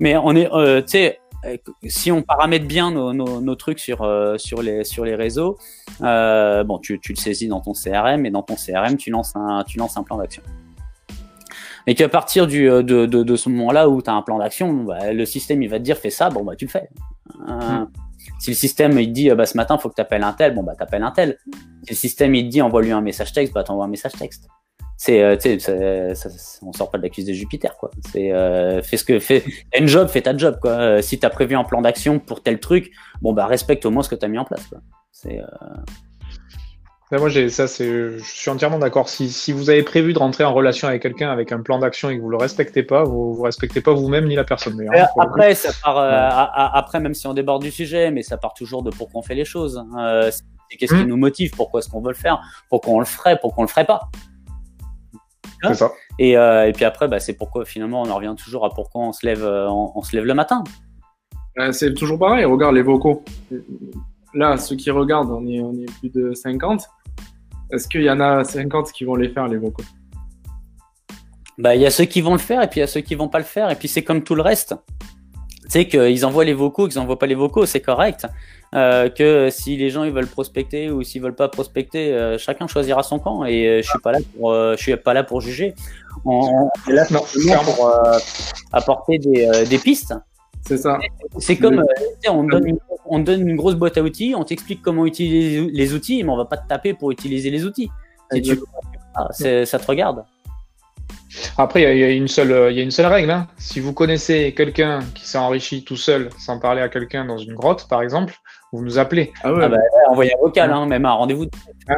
Mais 0.00 0.16
on 0.16 0.34
est, 0.34 0.52
euh, 0.52 0.80
tu 0.80 0.88
sais, 0.88 1.06
euh, 1.06 1.27
si 1.86 2.10
on 2.10 2.22
paramètre 2.22 2.66
bien 2.66 2.90
nos, 2.90 3.12
nos, 3.12 3.40
nos 3.40 3.54
trucs 3.54 3.78
sur, 3.78 4.02
euh, 4.02 4.38
sur, 4.38 4.62
les, 4.62 4.84
sur 4.84 5.04
les 5.04 5.14
réseaux, 5.14 5.58
euh, 6.02 6.64
bon, 6.64 6.78
tu, 6.78 6.98
tu, 7.00 7.12
le 7.12 7.18
saisis 7.18 7.48
dans 7.48 7.60
ton 7.60 7.72
CRM 7.72 8.26
et 8.26 8.30
dans 8.30 8.42
ton 8.42 8.56
CRM, 8.56 8.96
tu 8.96 9.10
lances 9.10 9.36
un, 9.36 9.64
tu 9.66 9.78
lances 9.78 9.96
un 9.96 10.02
plan 10.02 10.18
d'action. 10.18 10.42
Et 11.86 11.94
qu'à 11.94 12.08
partir 12.08 12.46
du, 12.46 12.66
de, 12.66 12.82
de, 12.82 13.06
de, 13.06 13.36
ce 13.36 13.48
moment-là 13.48 13.88
où 13.88 14.02
tu 14.02 14.10
as 14.10 14.14
un 14.14 14.22
plan 14.22 14.38
d'action, 14.38 14.72
bah, 14.84 15.12
le 15.12 15.24
système 15.24 15.62
il 15.62 15.68
va 15.68 15.78
te 15.78 15.84
dire 15.84 15.96
fais 15.96 16.10
ça, 16.10 16.28
bon 16.28 16.44
bah 16.44 16.54
tu 16.54 16.66
le 16.66 16.70
fais. 16.70 16.90
Euh, 17.48 17.86
Si 18.40 18.50
le 18.50 18.56
système 18.56 18.98
il 18.98 19.08
te 19.08 19.12
dit 19.12 19.30
bah, 19.30 19.46
ce 19.46 19.56
matin 19.56 19.78
faut 19.78 19.88
que 19.88 19.94
tu 19.94 20.02
appelles 20.02 20.24
un 20.24 20.34
tel, 20.34 20.54
bon 20.54 20.62
bah 20.62 20.74
t'appelles 20.76 21.02
un 21.02 21.12
tel. 21.12 21.38
Si 21.84 21.90
le 21.90 21.96
système 21.96 22.34
il 22.34 22.44
te 22.44 22.50
dit 22.50 22.60
envoie 22.60 22.82
lui 22.82 22.92
un 22.92 23.00
message 23.00 23.32
texte, 23.32 23.54
bah 23.54 23.64
t'envoies 23.64 23.86
un 23.86 23.88
message 23.88 24.12
texte 24.12 24.48
c'est 25.00 25.22
euh, 25.22 26.14
on 26.62 26.72
sort 26.72 26.90
pas 26.90 26.98
de 26.98 27.04
la 27.04 27.08
cuisse 27.08 27.24
de 27.24 27.32
Jupiter 27.32 27.76
quoi. 27.76 27.92
C'est 28.10 28.32
euh, 28.32 28.82
fais 28.82 28.96
ce 28.96 29.04
que 29.04 29.20
fais 29.20 29.44
une 29.78 29.86
job 29.86 30.08
fais 30.08 30.22
ta 30.22 30.36
job 30.36 30.58
quoi. 30.60 30.72
Euh, 30.72 31.02
si 31.02 31.20
t'as 31.20 31.30
prévu 31.30 31.54
un 31.54 31.62
plan 31.62 31.80
d'action 31.80 32.18
pour 32.18 32.42
tel 32.42 32.58
truc 32.58 32.90
bon 33.22 33.32
bah 33.32 33.46
respecte 33.46 33.86
au 33.86 33.92
moins 33.92 34.02
ce 34.02 34.08
que 34.08 34.16
t'as 34.16 34.26
mis 34.26 34.38
en 34.38 34.44
place 34.44 34.66
quoi. 34.66 34.80
C'est 35.12 35.40
moi 37.12 37.28
j'ai 37.28 37.48
ça 37.48 37.68
c'est 37.68 37.86
je 37.86 38.24
suis 38.24 38.50
entièrement 38.50 38.80
d'accord. 38.80 39.08
Si, 39.08 39.30
si 39.30 39.52
vous 39.52 39.70
avez 39.70 39.84
prévu 39.84 40.12
de 40.12 40.18
rentrer 40.18 40.42
en 40.42 40.52
relation 40.52 40.88
avec 40.88 41.00
quelqu'un 41.00 41.30
avec 41.30 41.52
un 41.52 41.60
plan 41.60 41.78
d'action 41.78 42.10
et 42.10 42.16
que 42.16 42.20
vous 42.20 42.28
le 42.28 42.36
respectez 42.36 42.82
pas 42.82 43.04
vous 43.04 43.34
vous 43.34 43.42
respectez 43.42 43.80
pas 43.80 43.92
vous-même 43.92 44.26
ni 44.26 44.34
la 44.34 44.44
personne 44.44 44.80
hein, 44.80 45.06
après 45.16 45.54
ça 45.54 45.70
part 45.80 45.96
après 46.74 46.98
même 46.98 47.14
si 47.14 47.28
on 47.28 47.34
déborde 47.34 47.62
du 47.62 47.70
sujet 47.70 48.10
mais 48.10 48.24
ça 48.24 48.36
part 48.36 48.52
toujours 48.52 48.82
de 48.82 48.90
pourquoi 48.90 49.20
on 49.20 49.22
fait 49.22 49.36
les 49.36 49.44
choses 49.44 49.78
hein. 49.78 50.28
qu'est-ce 50.76 50.92
qui 50.92 51.04
mmh. 51.04 51.08
nous 51.08 51.16
motive 51.16 51.52
pourquoi 51.56 51.80
est-ce 51.80 51.88
qu'on 51.88 52.00
veut 52.00 52.10
le 52.10 52.16
faire 52.16 52.42
pourquoi 52.68 52.94
on 52.94 52.98
le 52.98 53.06
ferait 53.06 53.38
pourquoi 53.40 53.62
on 53.62 53.66
le 53.66 53.70
ferait 53.70 53.86
pas 53.86 54.10
ça. 55.62 55.92
Et, 56.18 56.36
euh, 56.36 56.68
et, 56.68 56.72
puis 56.72 56.84
après, 56.84 57.08
bah, 57.08 57.20
c'est 57.20 57.34
pourquoi 57.34 57.64
finalement 57.64 58.02
on 58.02 58.10
en 58.10 58.16
revient 58.16 58.34
toujours 58.36 58.64
à 58.64 58.70
pourquoi 58.70 59.02
on 59.02 59.12
se 59.12 59.26
lève, 59.26 59.44
euh, 59.44 59.68
on, 59.68 60.02
se 60.02 60.14
lève 60.14 60.24
le 60.24 60.34
matin. 60.34 60.64
Euh, 61.58 61.72
c'est 61.72 61.94
toujours 61.94 62.18
pareil, 62.18 62.44
regarde 62.44 62.74
les 62.74 62.82
vocaux. 62.82 63.24
Là, 64.34 64.56
ceux 64.56 64.76
qui 64.76 64.90
regardent, 64.90 65.30
on 65.30 65.46
est, 65.46 65.60
on 65.60 65.72
est 65.74 65.90
plus 66.00 66.10
de 66.10 66.34
50. 66.34 66.88
Est-ce 67.72 67.88
qu'il 67.88 68.02
y 68.02 68.10
en 68.10 68.20
a 68.20 68.44
50 68.44 68.92
qui 68.92 69.04
vont 69.04 69.16
les 69.16 69.28
faire, 69.28 69.48
les 69.48 69.58
vocaux? 69.58 69.84
Bah, 71.58 71.74
il 71.74 71.82
y 71.82 71.86
a 71.86 71.90
ceux 71.90 72.04
qui 72.04 72.20
vont 72.20 72.32
le 72.32 72.38
faire 72.38 72.62
et 72.62 72.68
puis 72.68 72.78
il 72.78 72.82
y 72.82 72.84
a 72.84 72.88
ceux 72.88 73.00
qui 73.00 73.14
vont 73.14 73.28
pas 73.28 73.38
le 73.38 73.44
faire. 73.44 73.70
Et 73.70 73.74
puis 73.74 73.88
c'est 73.88 74.04
comme 74.04 74.22
tout 74.22 74.34
le 74.34 74.42
reste. 74.42 74.74
Tu 75.64 75.70
sais 75.70 75.88
qu'ils 75.88 76.24
envoient 76.24 76.44
les 76.44 76.54
vocaux, 76.54 76.88
qu'ils 76.88 76.98
envoient 76.98 77.18
pas 77.18 77.26
les 77.26 77.34
vocaux, 77.34 77.66
c'est 77.66 77.80
correct. 77.80 78.26
Euh, 78.74 79.08
que 79.08 79.48
si 79.50 79.78
les 79.78 79.88
gens 79.88 80.04
ils 80.04 80.12
veulent 80.12 80.26
prospecter 80.26 80.90
ou 80.90 81.02
s'ils 81.02 81.22
veulent 81.22 81.34
pas 81.34 81.48
prospecter, 81.48 82.12
euh, 82.12 82.36
chacun 82.36 82.66
choisira 82.66 83.02
son 83.02 83.18
camp 83.18 83.46
et 83.46 83.66
euh, 83.66 83.82
je 83.82 83.88
suis 83.88 83.98
pas 84.00 84.12
là 84.12 84.18
pour 84.36 84.52
je 84.52 84.76
suis 84.76 84.96
pas 84.96 85.14
là 85.14 85.24
pour 85.24 85.40
juger. 85.40 85.74
On, 86.24 86.68
est 86.88 86.92
là 86.92 87.06
pour 87.64 87.92
apporter 88.72 89.18
des, 89.18 89.64
des 89.68 89.78
pistes. 89.78 90.14
C'est 90.66 90.76
ça. 90.76 90.98
C'est 91.38 91.56
comme 91.56 91.82
on 92.28 92.44
donne, 92.44 92.66
une, 92.66 92.78
on 93.06 93.20
donne 93.20 93.48
une 93.48 93.56
grosse 93.56 93.76
boîte 93.76 93.96
à 93.96 94.02
outils, 94.02 94.34
on 94.36 94.44
t'explique 94.44 94.82
comment 94.82 95.06
utiliser 95.06 95.70
les 95.72 95.94
outils, 95.94 96.22
mais 96.22 96.30
on 96.30 96.36
va 96.36 96.44
pas 96.44 96.58
te 96.58 96.68
taper 96.68 96.92
pour 96.92 97.10
utiliser 97.10 97.50
les 97.50 97.64
outils. 97.64 97.88
Si 98.32 98.42
tu, 98.42 98.58
ça 99.32 99.78
te 99.78 99.86
regarde. 99.86 100.24
Après, 101.56 101.82
il 101.82 101.98
y, 101.98 102.04
a 102.04 102.10
une 102.10 102.28
seule, 102.28 102.70
il 102.70 102.76
y 102.76 102.80
a 102.80 102.82
une 102.82 102.90
seule 102.90 103.06
règle. 103.06 103.30
Hein. 103.30 103.46
Si 103.56 103.80
vous 103.80 103.92
connaissez 103.92 104.52
quelqu'un 104.54 105.00
qui 105.14 105.26
s'est 105.26 105.38
enrichi 105.38 105.84
tout 105.84 105.96
seul 105.96 106.30
sans 106.38 106.58
parler 106.58 106.82
à 106.82 106.88
quelqu'un 106.88 107.24
dans 107.24 107.38
une 107.38 107.54
grotte, 107.54 107.88
par 107.88 108.02
exemple, 108.02 108.34
vous 108.72 108.84
nous 108.84 108.98
appelez. 108.98 109.32
Ah 109.42 109.52
ouais. 109.52 109.64
Ah 109.64 109.68
bah, 109.68 109.78
envoyez 110.08 110.32
un 110.34 110.38
vocal, 110.40 110.72
hein, 110.72 110.86
même 110.86 111.06
un 111.06 111.12
rendez-vous. 111.12 111.46
Ah, 111.88 111.94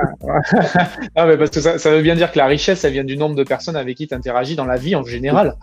ah, 1.17 1.27
mais 1.27 1.37
parce 1.37 1.51
que 1.51 1.61
ça, 1.61 1.79
ça, 1.79 1.91
veut 1.91 2.03
bien 2.03 2.15
dire 2.15 2.31
que 2.31 2.39
la 2.39 2.47
richesse, 2.47 2.85
elle 2.85 2.93
vient 2.93 3.05
du 3.05 3.17
nombre 3.17 3.35
de 3.35 3.45
personnes 3.45 3.77
avec 3.77 3.97
qui 3.97 4.07
tu 4.07 4.15
interagis 4.15 4.57
dans 4.57 4.67
la 4.67 4.77
vie 4.77 4.95
en 4.95 5.05
général. 5.05 5.57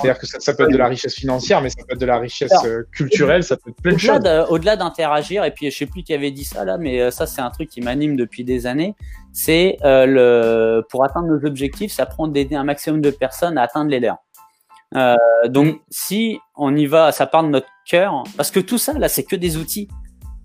C'est-à-dire 0.00 0.18
que 0.18 0.26
ça, 0.26 0.40
ça, 0.40 0.54
peut 0.54 0.64
être 0.64 0.72
de 0.72 0.78
la 0.78 0.88
richesse 0.88 1.14
financière, 1.14 1.60
mais 1.60 1.68
ça 1.68 1.76
peut 1.86 1.94
être 1.94 2.00
de 2.00 2.06
la 2.06 2.18
richesse 2.18 2.52
euh, 2.64 2.84
culturelle, 2.92 3.44
ça 3.44 3.56
peut 3.56 3.70
être 3.70 3.82
plein 3.82 3.92
de 3.92 3.98
choses. 3.98 4.20
Au-delà 4.48 4.76
d'interagir, 4.76 5.44
et 5.44 5.50
puis 5.50 5.70
je 5.70 5.76
sais 5.76 5.86
plus 5.86 6.02
qui 6.02 6.14
avait 6.14 6.30
dit 6.30 6.44
ça 6.44 6.64
là, 6.64 6.78
mais 6.78 7.00
euh, 7.00 7.10
ça 7.10 7.26
c'est 7.26 7.42
un 7.42 7.50
truc 7.50 7.68
qui 7.68 7.82
m'anime 7.82 8.16
depuis 8.16 8.42
des 8.42 8.66
années. 8.66 8.94
C'est 9.32 9.76
euh, 9.84 10.06
le 10.06 10.82
pour 10.88 11.04
atteindre 11.04 11.26
nos 11.26 11.44
objectifs, 11.46 11.92
ça 11.92 12.06
prend 12.06 12.26
d'aider 12.26 12.54
un 12.54 12.64
maximum 12.64 13.00
de 13.02 13.10
personnes 13.10 13.58
à 13.58 13.62
atteindre 13.62 13.90
les 13.90 14.00
leurs. 14.00 14.18
Euh, 14.94 15.16
donc 15.46 15.80
si 15.90 16.38
on 16.56 16.74
y 16.74 16.86
va, 16.86 17.12
ça 17.12 17.26
part 17.26 17.42
de 17.42 17.48
notre 17.48 17.68
cœur, 17.86 18.24
parce 18.36 18.50
que 18.50 18.60
tout 18.60 18.78
ça 18.78 18.94
là, 18.94 19.08
c'est 19.08 19.24
que 19.24 19.36
des 19.36 19.56
outils. 19.56 19.88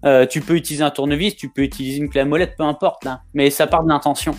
Euh, 0.06 0.26
tu 0.26 0.42
peux 0.42 0.56
utiliser 0.56 0.84
un 0.84 0.92
tournevis, 0.92 1.36
tu 1.36 1.50
peux 1.50 1.64
utiliser 1.64 1.98
une 1.98 2.10
clé 2.10 2.22
à 2.22 2.26
molette, 2.26 2.56
peu 2.58 2.64
importe 2.64 3.04
là, 3.04 3.22
mais 3.34 3.50
ça 3.50 3.68
part 3.68 3.84
de 3.84 3.90
l'intention. 3.90 4.36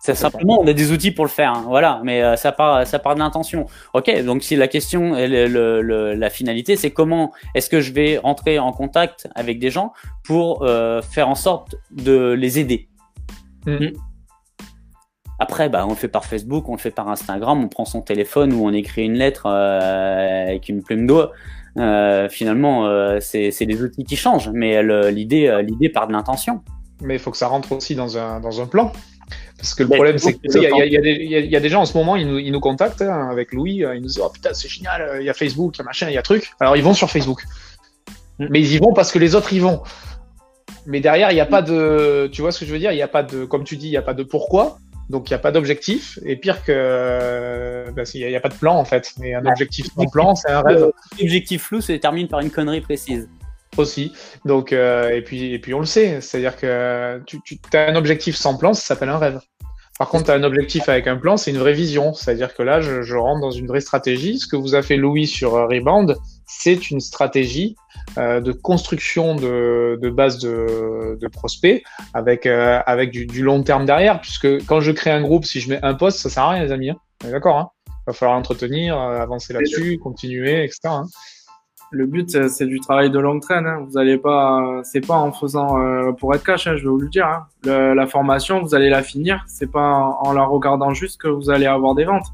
Simplement, 0.00 0.58
on 0.60 0.66
a 0.66 0.72
des 0.72 0.90
outils 0.90 1.10
pour 1.10 1.26
le 1.26 1.30
faire, 1.30 1.52
hein, 1.52 1.64
voilà, 1.66 2.00
mais 2.02 2.22
euh, 2.22 2.34
ça 2.34 2.50
part, 2.50 2.86
ça 2.86 2.98
part 2.98 3.14
de 3.14 3.20
l'intention. 3.20 3.66
Ok, 3.92 4.10
donc 4.24 4.42
si 4.42 4.56
la 4.56 4.66
question, 4.66 5.12
le, 5.12 6.14
la 6.14 6.30
finalité, 6.30 6.76
c'est 6.76 6.90
comment 6.92 7.32
est-ce 7.54 7.68
que 7.68 7.82
je 7.82 7.92
vais 7.92 8.16
rentrer 8.16 8.58
en 8.58 8.72
contact 8.72 9.28
avec 9.34 9.58
des 9.58 9.70
gens 9.70 9.92
pour 10.24 10.62
euh, 10.62 11.02
faire 11.02 11.28
en 11.28 11.34
sorte 11.34 11.76
de 11.90 12.32
les 12.32 12.58
aider? 12.58 12.88
Mm. 13.66 13.88
Après, 15.38 15.68
bah, 15.68 15.84
on 15.86 15.90
le 15.90 15.94
fait 15.94 16.08
par 16.08 16.24
Facebook, 16.24 16.66
on 16.70 16.72
le 16.72 16.78
fait 16.78 16.90
par 16.90 17.08
Instagram, 17.08 17.62
on 17.62 17.68
prend 17.68 17.84
son 17.84 18.00
téléphone 18.00 18.54
ou 18.54 18.66
on 18.66 18.72
écrit 18.72 19.04
une 19.04 19.14
lettre 19.18 19.46
avec 19.46 20.70
une 20.70 20.82
plume 20.82 21.06
d'eau. 21.06 21.26
Euh, 21.76 22.28
finalement, 22.28 22.86
euh, 22.86 23.18
c'est 23.20 23.50
les 23.60 23.82
outils 23.82 24.04
qui 24.04 24.16
changent, 24.16 24.50
mais 24.52 24.82
l'idée 25.10 25.48
euh, 25.48 25.62
l'idée 25.62 25.88
part 25.88 26.08
de 26.08 26.12
l'intention. 26.12 26.62
Mais 27.00 27.14
il 27.14 27.20
faut 27.20 27.30
que 27.30 27.36
ça 27.36 27.46
rentre 27.46 27.72
aussi 27.72 27.94
dans 27.94 28.18
un, 28.18 28.40
dans 28.40 28.60
un 28.60 28.66
plan. 28.66 28.92
Parce 29.56 29.74
que 29.74 29.82
le 29.82 29.88
problème, 29.88 30.18
c'est 30.18 30.34
qu'il 30.34 30.62
y, 30.62 30.64
y, 30.64 31.48
y, 31.48 31.56
a 31.56 31.60
des 31.60 31.68
gens 31.68 31.82
en 31.82 31.84
ce 31.84 31.96
moment, 31.96 32.16
ils 32.16 32.26
nous, 32.26 32.38
ils 32.38 32.50
nous 32.50 32.60
contactent 32.60 33.02
hein, 33.02 33.28
avec 33.30 33.52
Louis, 33.52 33.82
ils 33.82 34.00
nous 34.00 34.06
disent 34.06 34.20
Oh 34.22 34.30
putain, 34.30 34.54
c'est 34.54 34.68
génial, 34.68 35.18
il 35.20 35.26
y 35.26 35.30
a 35.30 35.34
Facebook, 35.34 35.76
il 35.76 35.80
y 35.80 35.82
a 35.82 35.84
machin, 35.84 36.08
il 36.08 36.14
y 36.14 36.18
a 36.18 36.22
truc. 36.22 36.52
Alors 36.60 36.76
ils 36.76 36.82
vont 36.82 36.94
sur 36.94 37.10
Facebook. 37.10 37.44
Mm. 38.38 38.46
Mais 38.50 38.60
ils 38.60 38.74
y 38.74 38.78
vont 38.78 38.92
parce 38.92 39.12
que 39.12 39.18
les 39.18 39.34
autres 39.34 39.52
y 39.52 39.58
vont. 39.58 39.82
Mais 40.86 41.00
derrière, 41.00 41.30
il 41.30 41.34
n'y 41.34 41.40
a 41.40 41.46
pas 41.46 41.62
de. 41.62 42.28
Tu 42.32 42.40
vois 42.40 42.52
ce 42.52 42.60
que 42.60 42.66
je 42.66 42.72
veux 42.72 42.78
dire 42.78 42.92
Il 42.92 42.96
n'y 42.96 43.02
a 43.02 43.08
pas 43.08 43.22
de. 43.22 43.44
Comme 43.44 43.64
tu 43.64 43.76
dis, 43.76 43.88
il 43.88 43.90
n'y 43.90 43.96
a 43.96 44.02
pas 44.02 44.14
de 44.14 44.22
pourquoi. 44.22 44.78
Donc 45.10 45.30
il 45.30 45.32
n'y 45.32 45.36
a 45.36 45.38
pas 45.38 45.52
d'objectif. 45.52 46.18
Et 46.24 46.36
pire 46.36 46.62
que, 46.64 47.84
bah, 47.94 48.02
il 48.14 48.26
n'y 48.26 48.36
a, 48.36 48.40
pas 48.40 48.48
de 48.48 48.54
plan 48.54 48.76
en 48.76 48.84
fait. 48.84 49.12
Mais 49.18 49.34
un 49.34 49.44
objectif 49.46 49.86
sans 49.94 50.06
plan, 50.06 50.34
c'est 50.34 50.50
un 50.50 50.60
rêve. 50.60 50.90
L'objectif 51.20 51.62
flou 51.62 51.80
se 51.80 51.92
termine 51.92 52.28
par 52.28 52.40
une 52.40 52.50
connerie 52.50 52.80
précise. 52.80 53.28
Aussi. 53.76 54.12
Donc 54.44 54.72
euh, 54.72 55.10
et 55.10 55.22
puis 55.22 55.52
et 55.54 55.58
puis 55.58 55.72
on 55.74 55.80
le 55.80 55.86
sait. 55.86 56.20
C'est-à-dire 56.20 56.56
que 56.56 57.22
tu, 57.26 57.40
tu 57.40 57.58
as 57.74 57.88
un 57.88 57.96
objectif 57.96 58.36
sans 58.36 58.56
plan, 58.56 58.74
ça 58.74 58.82
s'appelle 58.82 59.08
un 59.08 59.18
rêve. 59.18 59.40
Par 59.98 60.08
contre, 60.08 60.26
tu 60.26 60.30
as 60.30 60.34
un 60.34 60.44
objectif 60.44 60.88
avec 60.88 61.08
un 61.08 61.16
plan, 61.16 61.36
c'est 61.36 61.50
une 61.50 61.58
vraie 61.58 61.72
vision. 61.72 62.14
C'est-à-dire 62.14 62.54
que 62.54 62.62
là, 62.62 62.80
je, 62.80 63.02
je, 63.02 63.16
rentre 63.16 63.40
dans 63.40 63.50
une 63.50 63.66
vraie 63.66 63.80
stratégie. 63.80 64.38
Ce 64.38 64.46
que 64.46 64.54
vous 64.54 64.76
a 64.76 64.82
fait 64.82 64.96
Louis 64.96 65.26
sur 65.26 65.52
Rebound, 65.52 66.16
c'est 66.48 66.90
une 66.90 66.98
stratégie 66.98 67.76
euh, 68.16 68.40
de 68.40 68.52
construction 68.52 69.36
de, 69.36 69.98
de 70.00 70.10
base 70.10 70.38
de, 70.38 71.16
de, 71.20 71.28
prospects 71.28 71.82
avec, 72.14 72.46
euh, 72.46 72.80
avec 72.86 73.10
du, 73.10 73.26
du, 73.26 73.42
long 73.42 73.62
terme 73.62 73.84
derrière. 73.84 74.20
Puisque 74.20 74.64
quand 74.66 74.80
je 74.80 74.90
crée 74.90 75.10
un 75.10 75.20
groupe, 75.20 75.44
si 75.44 75.60
je 75.60 75.70
mets 75.70 75.78
un 75.82 75.94
poste, 75.94 76.18
ça 76.18 76.30
sert 76.30 76.42
à 76.42 76.50
rien, 76.50 76.64
les 76.64 76.72
amis. 76.72 76.90
Hein. 76.90 76.96
D'accord 77.22 77.58
hein 77.58 77.70
Il 77.86 77.92
va 78.08 78.12
falloir 78.14 78.36
entretenir, 78.36 78.98
euh, 78.98 79.20
avancer 79.20 79.52
là-dessus, 79.52 79.98
continuer, 79.98 80.64
etc. 80.64 80.80
Hein 80.86 81.06
le 81.90 82.04
but 82.04 82.48
c'est 82.48 82.66
du 82.66 82.80
travail 82.80 83.10
de 83.10 83.18
longue 83.18 83.40
traîne. 83.40 83.66
Hein. 83.66 83.86
Vous 83.88 83.98
allez 83.98 84.18
pas, 84.18 84.80
c'est 84.84 85.06
pas 85.06 85.16
en 85.16 85.32
faisant 85.32 85.78
euh, 85.78 86.12
pour 86.12 86.34
être 86.34 86.44
cash, 86.44 86.66
hein, 86.66 86.76
je 86.76 86.82
vais 86.82 86.88
vous 86.88 86.98
le 86.98 87.08
dire. 87.08 87.26
Hein. 87.26 87.46
la 87.64 88.06
formation, 88.06 88.62
vous 88.62 88.74
allez 88.74 88.90
la 88.90 89.02
finir. 89.02 89.44
C'est 89.46 89.70
pas 89.70 90.16
en 90.20 90.32
la 90.32 90.44
regardant 90.44 90.92
juste 90.92 91.20
que 91.20 91.28
vous 91.28 91.50
allez 91.50 91.66
avoir 91.66 91.94
des 91.94 92.04
ventes. 92.04 92.26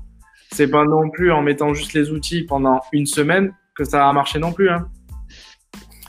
C'est 0.50 0.68
pas 0.68 0.84
non 0.84 1.10
plus 1.10 1.32
en 1.32 1.42
mettant 1.42 1.74
juste 1.74 1.94
les 1.94 2.10
outils 2.10 2.42
pendant 2.42 2.80
une 2.92 3.06
semaine 3.06 3.52
que 3.74 3.84
ça 3.84 3.98
va 3.98 4.12
marcher 4.12 4.38
non 4.38 4.52
plus. 4.52 4.70
Hein. 4.70 4.88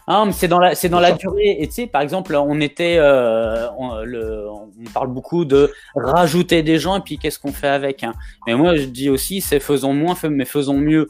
Ah, 0.07 0.23
c'est 0.31 0.47
dans 0.47 0.59
la, 0.59 0.75
c'est 0.75 0.89
dans 0.89 0.99
la 0.99 1.13
durée. 1.13 1.57
Et 1.59 1.67
tu 1.67 1.73
sais, 1.73 1.87
par 1.87 2.01
exemple, 2.01 2.35
on 2.35 2.61
était, 2.61 2.97
euh, 2.99 3.67
on, 3.77 4.03
le, 4.03 4.47
on 4.47 4.69
parle 4.93 5.07
beaucoup 5.07 5.45
de 5.45 5.71
rajouter 5.95 6.61
des 6.61 6.77
gens 6.77 6.97
et 6.97 7.01
puis 7.01 7.17
qu'est-ce 7.17 7.39
qu'on 7.39 7.51
fait 7.51 7.67
avec. 7.67 8.03
Hein. 8.03 8.13
Mais 8.45 8.53
moi, 8.53 8.75
je 8.75 8.85
dis 8.85 9.09
aussi, 9.09 9.41
c'est 9.41 9.59
faisons 9.59 9.93
moins, 9.93 10.15
mais 10.29 10.45
faisons 10.45 10.77
mieux. 10.77 11.07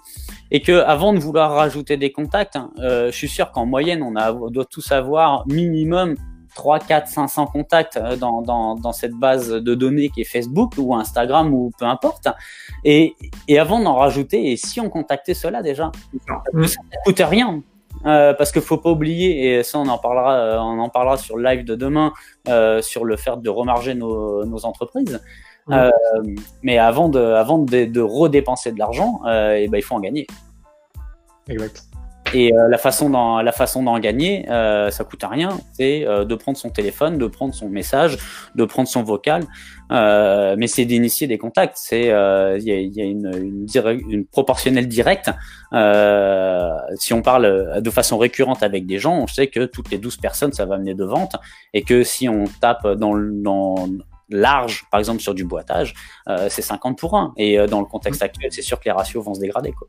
Et 0.49 0.61
que 0.61 0.81
avant 0.83 1.11
de 1.11 1.19
vouloir 1.19 1.51
rajouter 1.51 1.97
des 1.97 2.13
contacts, 2.13 2.55
hein, 2.55 2.71
euh, 2.79 3.11
je 3.11 3.17
suis 3.17 3.27
sûr 3.27 3.51
qu'en 3.51 3.65
moyenne, 3.65 4.01
on, 4.01 4.15
a, 4.15 4.31
on 4.31 4.49
doit 4.49 4.65
tous 4.65 4.89
avoir 4.93 5.45
minimum 5.47 6.15
3, 6.55 6.79
4, 6.79 7.07
500 7.07 7.47
contacts 7.47 7.99
dans, 8.19 8.41
dans, 8.41 8.75
dans, 8.75 8.91
cette 8.91 9.13
base 9.13 9.49
de 9.49 9.75
données 9.75 10.09
qui 10.09 10.21
est 10.21 10.25
Facebook 10.25 10.73
ou 10.77 10.95
Instagram 10.95 11.53
ou 11.53 11.71
peu 11.77 11.85
importe. 11.85 12.27
Et, 12.83 13.15
et 13.47 13.59
avant 13.59 13.79
d'en 13.79 13.95
rajouter, 13.95 14.51
et 14.51 14.57
si 14.57 14.79
on 14.81 14.89
contactait 14.89 15.33
cela 15.33 15.61
déjà, 15.61 15.91
ça 16.27 16.41
ne 16.53 16.65
coûte 17.05 17.19
rien. 17.19 17.61
Euh, 18.05 18.33
parce 18.33 18.51
qu'il 18.51 18.61
faut 18.61 18.77
pas 18.77 18.91
oublier, 18.91 19.57
et 19.57 19.63
ça 19.63 19.79
on 19.79 19.87
en 19.87 19.97
parlera, 19.97 20.35
euh, 20.35 20.57
on 20.59 20.79
en 20.79 20.89
parlera 20.89 21.17
sur 21.17 21.37
le 21.37 21.43
live 21.43 21.65
de 21.65 21.75
demain, 21.75 22.13
euh, 22.49 22.81
sur 22.81 23.05
le 23.05 23.15
fait 23.15 23.39
de 23.41 23.49
remarger 23.49 23.95
nos, 23.95 24.45
nos 24.45 24.65
entreprises. 24.65 25.21
Euh, 25.71 25.89
mais 26.61 26.77
avant 26.77 27.09
de, 27.09 27.19
avant 27.19 27.57
de, 27.57 27.85
de 27.85 28.01
redépenser 28.01 28.71
de 28.71 28.77
l'argent, 28.77 29.21
et 29.25 29.63
eh 29.63 29.67
ben, 29.67 29.77
il 29.77 29.81
faut 29.81 29.95
en 29.95 29.99
gagner. 29.99 30.27
Exact. 31.47 31.83
Et 32.33 32.53
euh, 32.53 32.67
la 32.67 32.77
façon 32.77 33.09
d'en 33.09 33.41
la 33.41 33.51
façon 33.51 33.83
d'en 33.83 33.99
gagner, 33.99 34.49
euh, 34.49 34.89
ça 34.89 35.03
coûte 35.03 35.23
rien. 35.29 35.49
C'est 35.73 36.05
euh, 36.05 36.25
de 36.25 36.35
prendre 36.35 36.57
son 36.57 36.69
téléphone, 36.69 37.17
de 37.17 37.27
prendre 37.27 37.53
son 37.53 37.69
message, 37.69 38.17
de 38.55 38.65
prendre 38.65 38.87
son 38.87 39.03
vocal. 39.03 39.43
Euh, 39.91 40.55
mais 40.57 40.67
c'est 40.67 40.85
d'initier 40.85 41.27
des 41.27 41.37
contacts. 41.37 41.77
C'est 41.77 42.05
il 42.05 42.63
y 42.63 42.71
a, 42.71 42.79
y, 42.79 43.01
a, 43.01 43.05
une 43.05 43.65
une, 43.67 44.11
une 44.11 44.25
proportionnelle 44.25 44.87
directe. 44.87 45.29
si 46.95 47.13
on 47.13 47.21
parle 47.21 47.81
de 47.81 47.89
façon 47.89 48.17
récurrente 48.17 48.63
avec 48.63 48.85
des 48.85 48.97
gens, 48.97 49.15
on 49.15 49.27
sait 49.27 49.47
que 49.47 49.65
toutes 49.65 49.91
les 49.91 49.99
12 49.99 50.17
personnes, 50.17 50.53
ça 50.53 50.65
va 50.65 50.77
mener 50.77 50.95
de 50.95 51.05
vente, 51.05 51.35
et 51.73 51.83
que 51.83 52.03
si 52.03 52.27
on 52.27 52.45
tape 52.59 52.87
dans, 52.87 53.15
dans 53.15 53.75
large, 54.29 54.85
par 54.89 54.99
exemple 54.99 55.21
sur 55.21 55.35
du 55.35 55.45
boitage, 55.45 55.93
c'est 56.49 56.63
50 56.63 56.97
pour 56.97 57.15
1. 57.15 57.33
Et 57.37 57.57
dans 57.67 57.79
le 57.79 57.85
contexte 57.85 58.23
actuel, 58.23 58.51
c'est 58.51 58.63
sûr 58.63 58.79
que 58.79 58.85
les 58.85 58.91
ratios 58.91 59.23
vont 59.23 59.35
se 59.35 59.39
dégrader. 59.39 59.71
Quoi. 59.71 59.87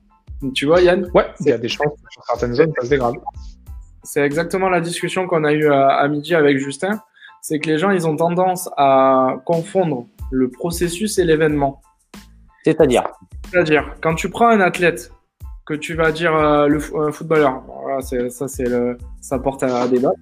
Tu 0.54 0.66
vois, 0.66 0.80
Yann 0.80 1.10
Ouais, 1.14 1.26
il 1.40 1.46
y 1.46 1.52
a 1.52 1.58
des 1.58 1.68
chances 1.68 1.92
que 1.92 2.12
sur 2.12 2.24
certaines 2.24 2.54
zones, 2.54 2.72
ça 2.78 2.84
se 2.84 2.90
dégrade. 2.90 3.14
C'est 4.02 4.20
exactement 4.20 4.68
la 4.68 4.80
discussion 4.80 5.26
qu'on 5.26 5.44
a 5.44 5.52
eue 5.52 5.68
à, 5.68 6.06
midi 6.08 6.34
avec 6.34 6.58
Justin. 6.58 7.00
C'est 7.42 7.58
que 7.58 7.68
les 7.68 7.78
gens, 7.78 7.90
ils 7.90 8.06
ont 8.06 8.16
tendance 8.16 8.68
à 8.76 9.36
confondre 9.44 10.06
le 10.30 10.50
processus 10.50 11.18
et 11.18 11.24
l'événement. 11.24 11.80
C'est-à-dire 12.64 13.04
C'est-à-dire, 13.50 13.94
quand 14.02 14.14
tu 14.14 14.28
prends 14.28 14.48
un 14.48 14.60
athlète, 14.60 15.10
que 15.64 15.74
tu 15.74 15.94
vas 15.94 16.12
dire 16.12 16.34
euh, 16.34 16.68
le 16.68 16.78
un 16.96 17.10
footballeur, 17.10 17.62
voilà, 17.66 18.00
ça, 18.00 18.46
c'est 18.46 18.68
le, 18.68 18.96
ça 19.20 19.38
porte 19.38 19.64
à 19.64 19.88
débat. 19.88 20.12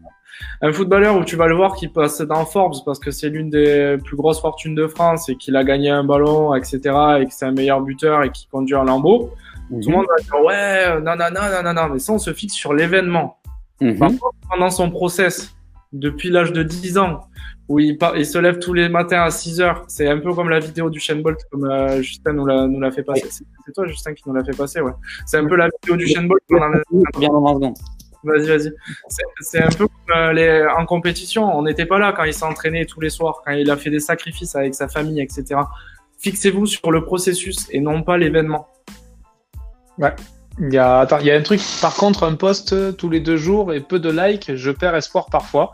Un 0.62 0.72
footballeur 0.72 1.16
où 1.16 1.24
tu 1.24 1.36
vas 1.36 1.46
le 1.46 1.54
voir 1.54 1.74
qui 1.74 1.88
passe 1.88 2.20
dans 2.22 2.44
Forbes 2.46 2.76
parce 2.84 2.98
que 2.98 3.10
c'est 3.10 3.28
l'une 3.28 3.50
des 3.50 3.98
plus 4.02 4.16
grosses 4.16 4.40
fortunes 4.40 4.74
de 4.74 4.86
France 4.86 5.28
et 5.28 5.36
qu'il 5.36 5.56
a 5.56 5.64
gagné 5.64 5.90
un 5.90 6.02
ballon, 6.02 6.54
etc. 6.54 6.78
et 7.20 7.26
que 7.26 7.32
c'est 7.32 7.44
un 7.44 7.52
meilleur 7.52 7.82
buteur 7.82 8.22
et 8.24 8.30
qui 8.30 8.48
conduit 8.48 8.74
un 8.74 8.84
lambeau. 8.84 9.30
Tout 9.68 9.88
le 9.88 9.92
monde 9.92 10.06
va 10.08 10.22
dire 10.22 10.44
ouais, 10.44 11.00
non, 11.00 11.16
non, 11.16 11.26
non, 11.32 11.48
non, 11.50 11.62
non, 11.62 11.74
non, 11.74 11.88
mais 11.92 11.98
ça 11.98 12.12
on 12.12 12.18
se 12.18 12.32
fixe 12.32 12.54
sur 12.54 12.74
l'événement. 12.74 13.38
Mhm. 13.80 14.18
pendant 14.48 14.70
son 14.70 14.90
process, 14.90 15.54
depuis 15.92 16.30
l'âge 16.30 16.52
de 16.52 16.62
10 16.62 16.98
ans, 16.98 17.20
où 17.68 17.78
il, 17.78 17.98
il, 18.16 18.26
se 18.26 18.38
lève 18.38 18.58
tous 18.58 18.72
les 18.72 18.88
matins 18.88 19.22
à 19.22 19.30
6 19.30 19.60
heures, 19.60 19.84
c'est 19.88 20.08
un 20.08 20.18
peu 20.18 20.32
comme 20.34 20.48
la 20.48 20.60
vidéo 20.60 20.90
du 20.90 21.00
Shane 21.00 21.22
Bolt, 21.22 21.40
comme 21.50 21.64
euh, 21.64 22.00
Justin 22.02 22.34
nous 22.34 22.46
l'a, 22.46 22.66
nous 22.66 22.80
l'a 22.80 22.90
fait 22.90 23.02
passer. 23.02 23.28
C'est 23.30 23.72
toi, 23.72 23.86
Justin, 23.86 24.14
qui 24.14 24.22
nous 24.26 24.34
l'a 24.34 24.44
fait 24.44 24.56
passer, 24.56 24.80
ouais. 24.80 24.92
C'est 25.26 25.38
un 25.38 25.46
peu 25.46 25.56
la 25.56 25.68
vidéo 25.68 25.96
du 25.96 26.06
Shane 26.06 26.28
Bolt. 26.28 26.42
Bien 26.48 27.28
dans 27.28 27.74
Vas-y, 28.24 28.46
vas-y. 28.46 28.72
C'est 29.40 29.62
un 29.62 29.68
peu 29.68 29.86
comme 29.86 30.16
euh, 30.16 30.32
les, 30.32 30.66
en 30.78 30.86
compétition. 30.86 31.44
On 31.56 31.62
n'était 31.62 31.84
pas 31.84 31.98
là 31.98 32.12
quand 32.16 32.24
il 32.24 32.32
s'est 32.32 32.44
entraîné 32.44 32.86
tous 32.86 33.00
les 33.00 33.10
soirs, 33.10 33.42
quand 33.44 33.52
il 33.52 33.70
a 33.70 33.76
fait 33.76 33.90
des 33.90 34.00
sacrifices 34.00 34.56
avec 34.56 34.74
sa 34.74 34.88
famille, 34.88 35.20
etc. 35.20 35.60
Fixez-vous 36.18 36.66
sur 36.66 36.90
le 36.90 37.04
processus 37.04 37.66
et 37.70 37.80
non 37.80 38.02
pas 38.02 38.16
l'événement. 38.16 38.68
Ouais. 39.98 40.14
Il 40.60 40.72
y, 40.72 40.78
a, 40.78 41.00
attends, 41.00 41.18
il 41.18 41.26
y 41.26 41.32
a 41.32 41.34
un 41.34 41.42
truc, 41.42 41.60
par 41.80 41.94
contre, 41.94 42.22
un 42.22 42.36
post 42.36 42.96
tous 42.96 43.10
les 43.10 43.18
deux 43.18 43.36
jours 43.36 43.72
et 43.72 43.80
peu 43.80 43.98
de 43.98 44.08
likes, 44.08 44.54
je 44.54 44.70
perds 44.70 44.94
espoir 44.94 45.26
parfois. 45.26 45.72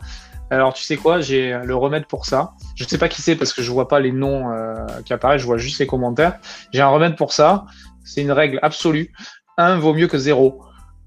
Alors, 0.49 0.73
tu 0.73 0.83
sais 0.83 0.97
quoi, 0.97 1.21
j'ai 1.21 1.57
le 1.63 1.75
remède 1.75 2.07
pour 2.07 2.25
ça. 2.25 2.53
Je 2.75 2.83
ne 2.83 2.89
sais 2.89 2.97
pas 2.97 3.07
qui 3.07 3.21
c'est 3.21 3.35
parce 3.35 3.53
que 3.53 3.61
je 3.61 3.71
vois 3.71 3.87
pas 3.87 3.99
les 3.99 4.11
noms 4.11 4.51
euh, 4.51 4.85
qui 5.05 5.13
apparaissent, 5.13 5.41
je 5.41 5.45
vois 5.45 5.57
juste 5.57 5.79
les 5.79 5.87
commentaires. 5.87 6.39
J'ai 6.73 6.81
un 6.81 6.89
remède 6.89 7.15
pour 7.15 7.31
ça. 7.31 7.65
C'est 8.03 8.21
une 8.21 8.31
règle 8.31 8.59
absolue. 8.61 9.13
Un 9.57 9.77
vaut 9.77 9.93
mieux 9.93 10.07
que 10.07 10.17
zéro. 10.17 10.61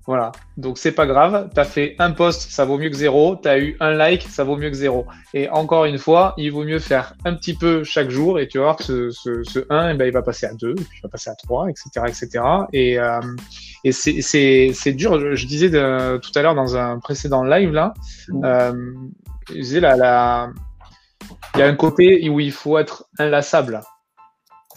Voilà. 0.06 0.32
Donc 0.56 0.76
c'est 0.76 0.92
pas 0.92 1.06
grave. 1.06 1.50
Tu 1.54 1.60
as 1.60 1.64
fait 1.64 1.96
un 1.98 2.12
post, 2.12 2.50
ça 2.50 2.64
vaut 2.64 2.78
mieux 2.78 2.90
que 2.90 2.96
zéro. 2.96 3.36
Tu 3.36 3.48
as 3.48 3.58
eu 3.58 3.76
un 3.80 3.90
like, 3.90 4.22
ça 4.22 4.44
vaut 4.44 4.56
mieux 4.56 4.68
que 4.68 4.76
zéro. 4.76 5.06
Et 5.32 5.48
encore 5.48 5.86
une 5.86 5.98
fois, 5.98 6.34
il 6.36 6.52
vaut 6.52 6.64
mieux 6.64 6.78
faire 6.78 7.14
un 7.24 7.34
petit 7.34 7.54
peu 7.54 7.84
chaque 7.84 8.10
jour 8.10 8.38
et 8.38 8.46
tu 8.46 8.58
vas 8.58 8.64
voir 8.64 8.76
que 8.76 8.84
ce, 8.84 9.10
ce, 9.10 9.42
ce 9.44 9.60
1, 9.70 9.90
eh 9.90 9.94
ben, 9.94 10.06
il 10.06 10.12
va 10.12 10.22
passer 10.22 10.46
à 10.46 10.52
2, 10.52 10.74
puis 10.74 10.84
il 10.98 11.02
va 11.02 11.08
passer 11.08 11.30
à 11.30 11.34
3, 11.34 11.68
etc. 11.70 11.90
etc. 12.06 12.44
Et, 12.72 12.98
euh, 12.98 13.20
et 13.84 13.92
c'est 13.92 14.92
dur. 14.92 15.34
Je, 15.34 15.46
disais 15.46 15.70
de, 15.70 16.18
tout 16.18 16.30
à 16.34 16.42
l'heure 16.42 16.54
dans 16.54 16.76
un 16.76 16.98
précédent 16.98 17.42
live 17.42 17.72
là, 17.72 17.94
euh, 18.42 18.92
je 19.48 19.54
disais 19.54 19.80
là, 19.80 19.96
la, 19.96 20.50
il 21.54 21.60
y 21.60 21.62
a 21.62 21.66
un 21.66 21.76
côté 21.76 22.28
où 22.28 22.40
il 22.40 22.52
faut 22.52 22.78
être 22.78 23.06
inlassable. 23.18 23.80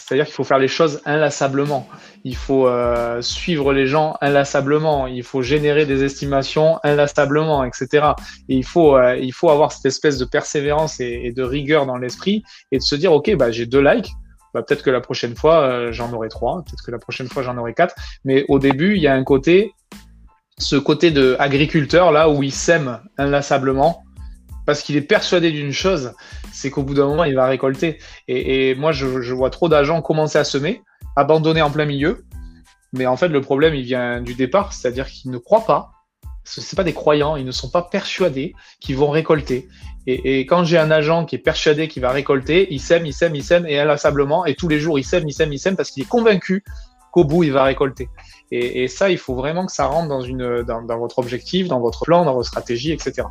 C'est-à-dire 0.08 0.26
qu'il 0.26 0.36
faut 0.36 0.46
faire 0.46 0.58
les 0.58 0.70
choses 0.70 1.02
inlassablement. 1.04 1.86
Il 2.24 2.38
faut 2.38 2.68
euh, 2.68 3.22
suivre 3.22 3.74
les 3.74 3.88
gens 3.88 4.16
inlassablement. 4.22 5.06
Il 5.06 5.24
faut 5.24 5.42
générer 5.42 5.86
des 5.86 6.06
estimations 6.06 6.80
inlassablement, 6.84 7.66
etc. 7.66 8.12
Et 8.48 8.56
il 8.56 8.64
faut, 8.64 8.96
euh, 8.96 9.18
il 9.18 9.34
faut 9.34 9.50
avoir 9.50 9.74
cette 9.74 9.86
espèce 9.86 10.18
de 10.18 10.24
persévérance 10.24 11.02
et, 11.02 11.34
de 11.36 11.44
rigueur 11.44 11.86
dans 11.86 11.98
l'esprit 11.98 12.44
et 12.72 12.78
de 12.78 12.84
se 12.84 12.96
dire, 12.96 13.12
OK, 13.12 13.36
bah, 13.36 13.52
j'ai 13.52 13.66
deux 13.66 13.82
likes. 13.82 14.10
Bah, 14.54 14.64
peut-être 14.64 14.82
que 14.82 14.90
la 14.90 15.02
prochaine 15.02 15.36
fois, 15.36 15.64
euh, 15.64 15.92
j'en 15.92 16.14
aurai 16.14 16.30
trois. 16.30 16.64
Peut-être 16.64 16.86
que 16.86 16.92
la 16.92 17.00
prochaine 17.00 17.28
fois, 17.28 17.44
j'en 17.44 17.58
aurai 17.58 17.74
quatre. 17.74 17.96
Mais 18.24 18.46
au 18.48 18.60
début, 18.60 18.96
il 18.96 19.02
y 19.02 19.08
a 19.08 19.14
un 19.14 19.26
côté, 19.26 19.74
ce 20.58 20.78
côté 20.78 21.12
de 21.12 21.36
là, 21.38 22.30
où 22.30 22.44
il 22.44 22.54
sème 22.54 23.02
inlassablement 23.18 24.06
parce 24.68 24.84
qu'il 24.84 24.98
est 24.98 25.02
persuadé 25.02 25.52
d'une 25.52 25.72
chose, 25.72 26.14
c'est 26.52 26.70
qu'au 26.70 26.84
bout 26.84 26.94
d'un 26.94 27.08
moment, 27.08 27.24
il 27.24 27.36
va 27.36 27.48
récolter. 27.48 28.00
Et, 28.28 28.76
moi, 28.76 28.92
je, 28.92 29.34
vois 29.34 29.50
trop 29.50 29.70
d'agents 29.70 30.02
commencer 30.02 30.38
à 30.38 30.44
semer, 30.44 30.82
abandonner 31.16 31.62
en 31.62 31.72
plein 31.72 31.86
milieu. 31.86 32.26
Mais 32.92 33.06
en 33.06 33.16
fait, 33.16 33.30
le 33.30 33.40
problème, 33.40 33.76
il 33.76 33.84
vient 33.84 34.22
du 34.22 34.34
départ, 34.34 34.74
c'est-à-dire 34.74 35.08
qu'ils 35.08 35.32
ne 35.32 35.38
croient 35.38 35.66
pas. 35.66 35.92
Ce 36.44 36.60
n'est 36.60 36.76
pas 36.76 36.84
des 36.84 36.94
croyants, 36.94 37.38
ils 37.38 37.46
ne 37.46 37.52
sont 37.52 37.70
pas 37.70 37.82
persuadés 37.82 38.54
qu'ils 38.82 38.98
vont 38.98 39.10
récolter. 39.10 39.70
Et, 40.06 40.42
quand 40.42 40.66
j'ai 40.66 40.78
un 40.78 40.92
agent 40.92 41.24
qui 41.24 41.36
est 41.36 41.40
persuadé 41.40 41.88
qu'il 41.88 42.02
va 42.02 42.12
récolter, 42.12 42.68
il 42.70 42.82
sème, 42.82 43.06
il 43.06 43.14
sème, 43.14 43.36
il 43.36 43.44
sème, 43.46 43.66
et 43.68 43.80
inlassablement, 43.80 44.46
et 44.46 44.56
tous 44.56 44.68
les 44.68 44.82
jours, 44.82 45.00
il 45.00 45.06
sème, 45.06 45.24
il 45.30 45.34
sème, 45.34 45.54
il 45.54 45.60
sème, 45.60 45.78
parce 45.78 45.92
qu'il 45.92 46.04
est 46.04 46.10
convaincu 46.10 46.66
qu'au 47.14 47.24
bout, 47.24 47.44
il 47.44 47.54
va 47.54 47.64
récolter. 47.64 48.10
Et, 48.52 48.90
ça, 48.90 49.10
il 49.10 49.18
faut 49.18 49.36
vraiment 49.36 49.66
que 49.66 49.72
ça 49.72 49.86
rentre 49.86 50.10
dans, 50.10 50.82
dans 50.82 50.98
votre 51.00 51.20
objectif, 51.20 51.70
dans 51.70 51.80
votre 51.80 52.04
plan, 52.04 52.26
dans 52.26 52.34
votre 52.34 52.50
stratégie, 52.50 52.92
etc. 52.92 53.24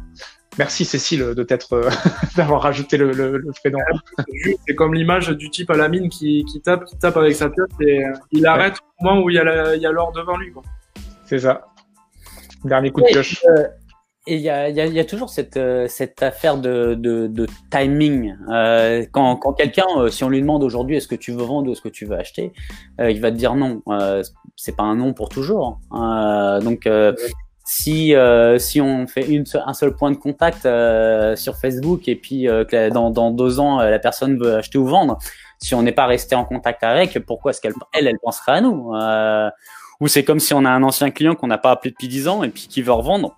Merci 0.58 0.84
Cécile 0.84 1.34
de 1.34 1.42
t'être 1.42 1.74
euh, 1.74 1.90
d'avoir 2.36 2.62
rajouté 2.62 2.96
le, 2.96 3.12
le, 3.12 3.38
le 3.38 3.52
prénom. 3.52 3.78
C'est 4.66 4.74
comme 4.74 4.94
l'image 4.94 5.28
du 5.28 5.50
type 5.50 5.70
à 5.70 5.76
la 5.76 5.88
mine 5.88 6.08
qui, 6.08 6.44
qui, 6.44 6.60
tape, 6.60 6.84
qui 6.84 6.96
tape 6.96 7.16
avec 7.16 7.34
sa 7.34 7.50
tête 7.50 7.80
et 7.80 8.04
euh, 8.04 8.12
il 8.32 8.46
arrête 8.46 8.76
au 9.00 9.04
moment 9.04 9.22
où 9.22 9.30
il 9.30 9.36
y 9.36 9.38
a 9.38 9.92
l'or 9.92 10.12
devant 10.12 10.36
lui. 10.36 10.52
C'est 11.26 11.40
ça. 11.40 11.66
Dernier 12.64 12.90
coup 12.90 13.02
de 13.02 13.06
pioche. 13.06 13.42
Euh, 13.46 13.64
et 14.28 14.36
il 14.36 14.40
y 14.40 14.50
a, 14.50 14.68
y, 14.70 14.80
a, 14.80 14.86
y 14.86 14.98
a, 14.98 15.04
toujours 15.04 15.30
cette, 15.30 15.60
cette 15.86 16.20
affaire 16.20 16.56
de, 16.56 16.94
de, 16.94 17.28
de 17.28 17.46
timing. 17.70 18.34
Euh, 18.50 19.04
quand 19.12 19.36
quand 19.36 19.52
quelqu'un, 19.52 19.86
si 20.10 20.24
on 20.24 20.28
lui 20.28 20.40
demande 20.40 20.64
aujourd'hui 20.64 20.96
est-ce 20.96 21.06
que 21.06 21.14
tu 21.14 21.30
veux 21.30 21.44
vendre 21.44 21.68
ou 21.68 21.72
est-ce 21.72 21.80
que 21.80 21.88
tu 21.88 22.06
veux 22.06 22.16
acheter, 22.16 22.52
il 22.98 23.20
va 23.20 23.30
te 23.30 23.36
dire 23.36 23.54
non. 23.54 23.82
c'est 24.56 24.74
pas 24.74 24.82
un 24.82 24.96
non 24.96 25.12
pour 25.12 25.28
toujours. 25.28 25.78
donc 25.92 26.88
si 27.68 28.14
euh, 28.14 28.60
si 28.60 28.80
on 28.80 29.08
fait 29.08 29.26
une, 29.26 29.44
un 29.66 29.74
seul 29.74 29.96
point 29.96 30.12
de 30.12 30.16
contact 30.16 30.64
euh, 30.64 31.34
sur 31.34 31.56
Facebook 31.56 32.06
et 32.06 32.14
puis 32.14 32.48
euh, 32.48 32.64
que 32.64 32.90
dans, 32.90 33.10
dans 33.10 33.32
deux 33.32 33.58
ans 33.58 33.80
la 33.80 33.98
personne 33.98 34.38
veut 34.38 34.54
acheter 34.54 34.78
ou 34.78 34.86
vendre, 34.86 35.18
si 35.58 35.74
on 35.74 35.82
n'est 35.82 35.92
pas 35.92 36.06
resté 36.06 36.36
en 36.36 36.44
contact 36.44 36.84
avec, 36.84 37.18
pourquoi 37.26 37.50
est-ce 37.50 37.60
qu'elle 37.60 37.74
elle, 37.92 38.06
elle 38.06 38.18
penserait 38.22 38.52
à 38.52 38.60
nous 38.60 38.94
Ou 40.00 40.06
c'est 40.06 40.22
comme 40.22 40.38
si 40.38 40.54
on 40.54 40.64
a 40.64 40.70
un 40.70 40.84
ancien 40.84 41.10
client 41.10 41.34
qu'on 41.34 41.48
n'a 41.48 41.58
pas 41.58 41.72
appelé 41.72 41.90
depuis 41.90 42.06
dix 42.06 42.28
ans 42.28 42.44
et 42.44 42.50
puis 42.50 42.68
qui 42.68 42.82
veut 42.82 42.92
revendre 42.92 43.36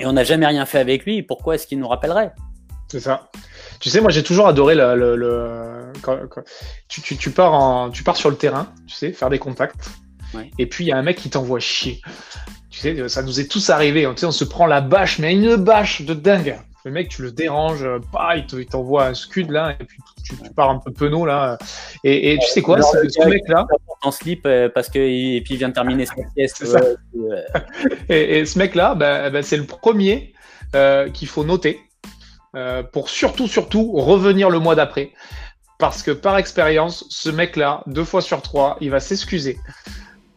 et 0.00 0.06
on 0.06 0.14
n'a 0.14 0.24
jamais 0.24 0.46
rien 0.46 0.64
fait 0.64 0.78
avec 0.78 1.04
lui, 1.04 1.22
pourquoi 1.22 1.56
est-ce 1.56 1.66
qu'il 1.66 1.78
nous 1.78 1.88
rappellerait? 1.88 2.32
C'est 2.88 3.00
ça. 3.00 3.30
Tu 3.80 3.90
sais, 3.90 4.00
moi 4.00 4.10
j'ai 4.10 4.22
toujours 4.22 4.46
adoré 4.46 4.74
le, 4.74 4.96
le, 4.96 5.14
le... 5.16 5.92
Quand, 6.00 6.18
Tu, 6.88 7.02
tu, 7.02 7.18
tu, 7.18 7.30
pars 7.30 7.52
en, 7.52 7.90
tu 7.90 8.02
pars 8.02 8.16
sur 8.16 8.30
le 8.30 8.36
terrain, 8.36 8.72
tu 8.86 8.94
sais, 8.94 9.12
faire 9.12 9.28
des 9.28 9.38
contacts. 9.38 9.90
Ouais. 10.32 10.50
Et 10.58 10.66
puis 10.66 10.84
il 10.84 10.88
y 10.88 10.92
a 10.92 10.96
un 10.96 11.02
mec 11.02 11.18
qui 11.18 11.28
t'envoie 11.28 11.60
chier. 11.60 12.00
Sais, 12.82 13.08
ça 13.08 13.22
nous 13.22 13.38
est 13.38 13.50
tous 13.50 13.70
arrivé. 13.70 14.02
Tu 14.10 14.20
sais, 14.20 14.26
on 14.26 14.32
se 14.32 14.44
prend 14.44 14.66
la 14.66 14.80
bâche, 14.80 15.18
mais 15.20 15.32
une 15.32 15.56
bâche 15.56 16.02
de 16.02 16.14
dingue. 16.14 16.58
Le 16.84 16.90
mec, 16.90 17.08
tu 17.10 17.22
le 17.22 17.30
déranges, 17.30 17.86
bah, 18.12 18.34
il 18.36 18.66
t'envoie 18.66 19.06
un 19.06 19.14
scud 19.14 19.52
là, 19.52 19.76
et 19.78 19.84
puis 19.84 19.98
tu, 20.24 20.34
pars 20.56 20.70
un 20.70 20.78
peu 20.78 20.90
penaud 20.90 21.24
là. 21.24 21.56
Et, 22.02 22.32
et 22.32 22.38
tu 22.38 22.46
sais 22.48 22.60
quoi, 22.60 22.82
ce, 22.82 23.28
mec-là. 23.28 23.66
En 24.02 24.10
slip 24.10 24.42
euh, 24.46 24.68
parce 24.68 24.88
que 24.88 24.98
et 24.98 25.40
puis 25.44 25.54
il 25.54 25.58
vient 25.58 25.68
de 25.68 25.74
terminer 25.74 26.06
sa 26.06 26.16
pièce. 26.34 26.54
et, 28.08 28.38
et, 28.38 28.46
ce 28.46 28.58
mec-là, 28.58 28.96
ben, 28.96 29.30
ben, 29.30 29.44
c'est 29.44 29.56
le 29.56 29.64
premier 29.64 30.32
euh, 30.74 31.08
qu'il 31.08 31.28
faut 31.28 31.44
noter 31.44 31.80
euh, 32.56 32.82
pour 32.82 33.08
surtout, 33.08 33.46
surtout 33.46 33.92
revenir 33.92 34.50
le 34.50 34.58
mois 34.58 34.74
d'après. 34.74 35.12
Parce 35.78 36.02
que 36.02 36.10
par 36.10 36.36
expérience, 36.36 37.06
ce 37.10 37.30
mec-là, 37.30 37.84
deux 37.86 38.04
fois 38.04 38.22
sur 38.22 38.42
trois, 38.42 38.76
il 38.80 38.90
va 38.90 38.98
s'excuser 38.98 39.56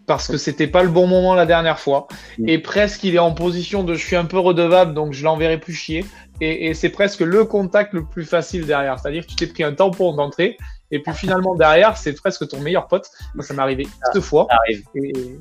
parce 0.06 0.28
que 0.28 0.38
c'était 0.38 0.68
pas 0.68 0.84
le 0.84 0.89
bon 0.89 1.08
moment 1.08 1.34
la 1.34 1.45
dernière 1.45 1.80
fois. 1.80 2.08
Et 2.45 2.60
presque, 2.60 3.03
il 3.03 3.16
est 3.16 3.20
en 3.20 3.34
position 3.34 3.84
de 3.84 3.95
je 3.95 4.06
suis 4.06 4.16
un 4.16 4.26
peu 4.26 4.39
redevable, 4.39 4.93
donc 4.93 5.14
je 5.14 5.24
l'enverrai 5.24 5.60
plus 5.60 5.74
chier. 5.74 6.06
Et, 6.41 6.68
et 6.68 6.74
c'est 6.74 6.89
presque 6.89 7.22
le 7.22 7.45
contact 7.45 7.93
le 7.93 8.06
plus 8.06 8.26
facile 8.26 8.66
derrière. 8.66 8.99
C'est-à-dire 8.99 9.24
que 9.24 9.32
tu 9.32 9.36
t'es 9.36 9.47
pris 9.47 9.64
un 9.64 9.74
tampon 9.74 10.14
d'entrée 10.14 10.58
et 10.95 10.99
puis 10.99 11.11
finalement, 11.13 11.55
derrière, 11.55 11.97
c'est 11.97 12.13
presque 12.13 12.47
ton 12.47 12.61
meilleur 12.61 12.87
pote. 12.87 13.09
Moi, 13.33 13.43
ça 13.43 13.53
m'est 13.53 13.61
arrivé 13.61 13.85
deux 14.13 14.21
fois. 14.21 14.47
Et, 14.69 14.81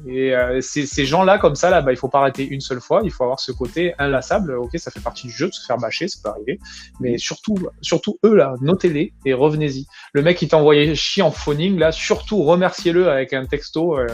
et 0.09 0.35
euh, 0.35 0.61
ces 0.61 1.07
gens-là, 1.07 1.39
comme 1.39 1.55
ça, 1.55 1.71
là, 1.71 1.81
bah, 1.81 1.93
il 1.93 1.97
faut 1.97 2.09
pas 2.09 2.19
arrêter 2.19 2.45
une 2.45 2.61
seule 2.61 2.81
fois. 2.81 3.03
Il 3.05 3.13
faut 3.13 3.23
avoir 3.23 3.39
ce 3.39 3.53
côté 3.53 3.95
inlassable. 3.99 4.57
Ok, 4.57 4.71
ça 4.79 4.91
fait 4.91 5.01
partie 5.01 5.29
du 5.29 5.33
jeu 5.33 5.47
de 5.47 5.53
se 5.53 5.65
faire 5.65 5.79
bâcher, 5.79 6.09
ça 6.09 6.19
peut 6.25 6.31
arriver. 6.31 6.59
Mais 6.99 7.19
surtout, 7.19 7.57
surtout 7.83 8.19
eux, 8.25 8.35
là, 8.35 8.55
notez-les 8.61 9.13
et 9.25 9.33
revenez-y. 9.33 9.87
Le 10.13 10.23
mec 10.23 10.39
qui 10.39 10.49
t'a 10.49 10.57
envoyé 10.57 10.93
chier 10.97 11.23
en 11.23 11.31
phoning, 11.31 11.79
là, 11.79 11.93
surtout 11.93 12.43
remerciez-le 12.43 13.09
avec 13.09 13.33
un 13.33 13.47
texto. 13.47 13.97
Euh... 13.97 14.09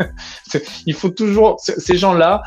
il 0.86 0.94
faut 0.94 1.10
toujours, 1.10 1.60
ces 1.60 1.96
gens-là, 1.96 2.42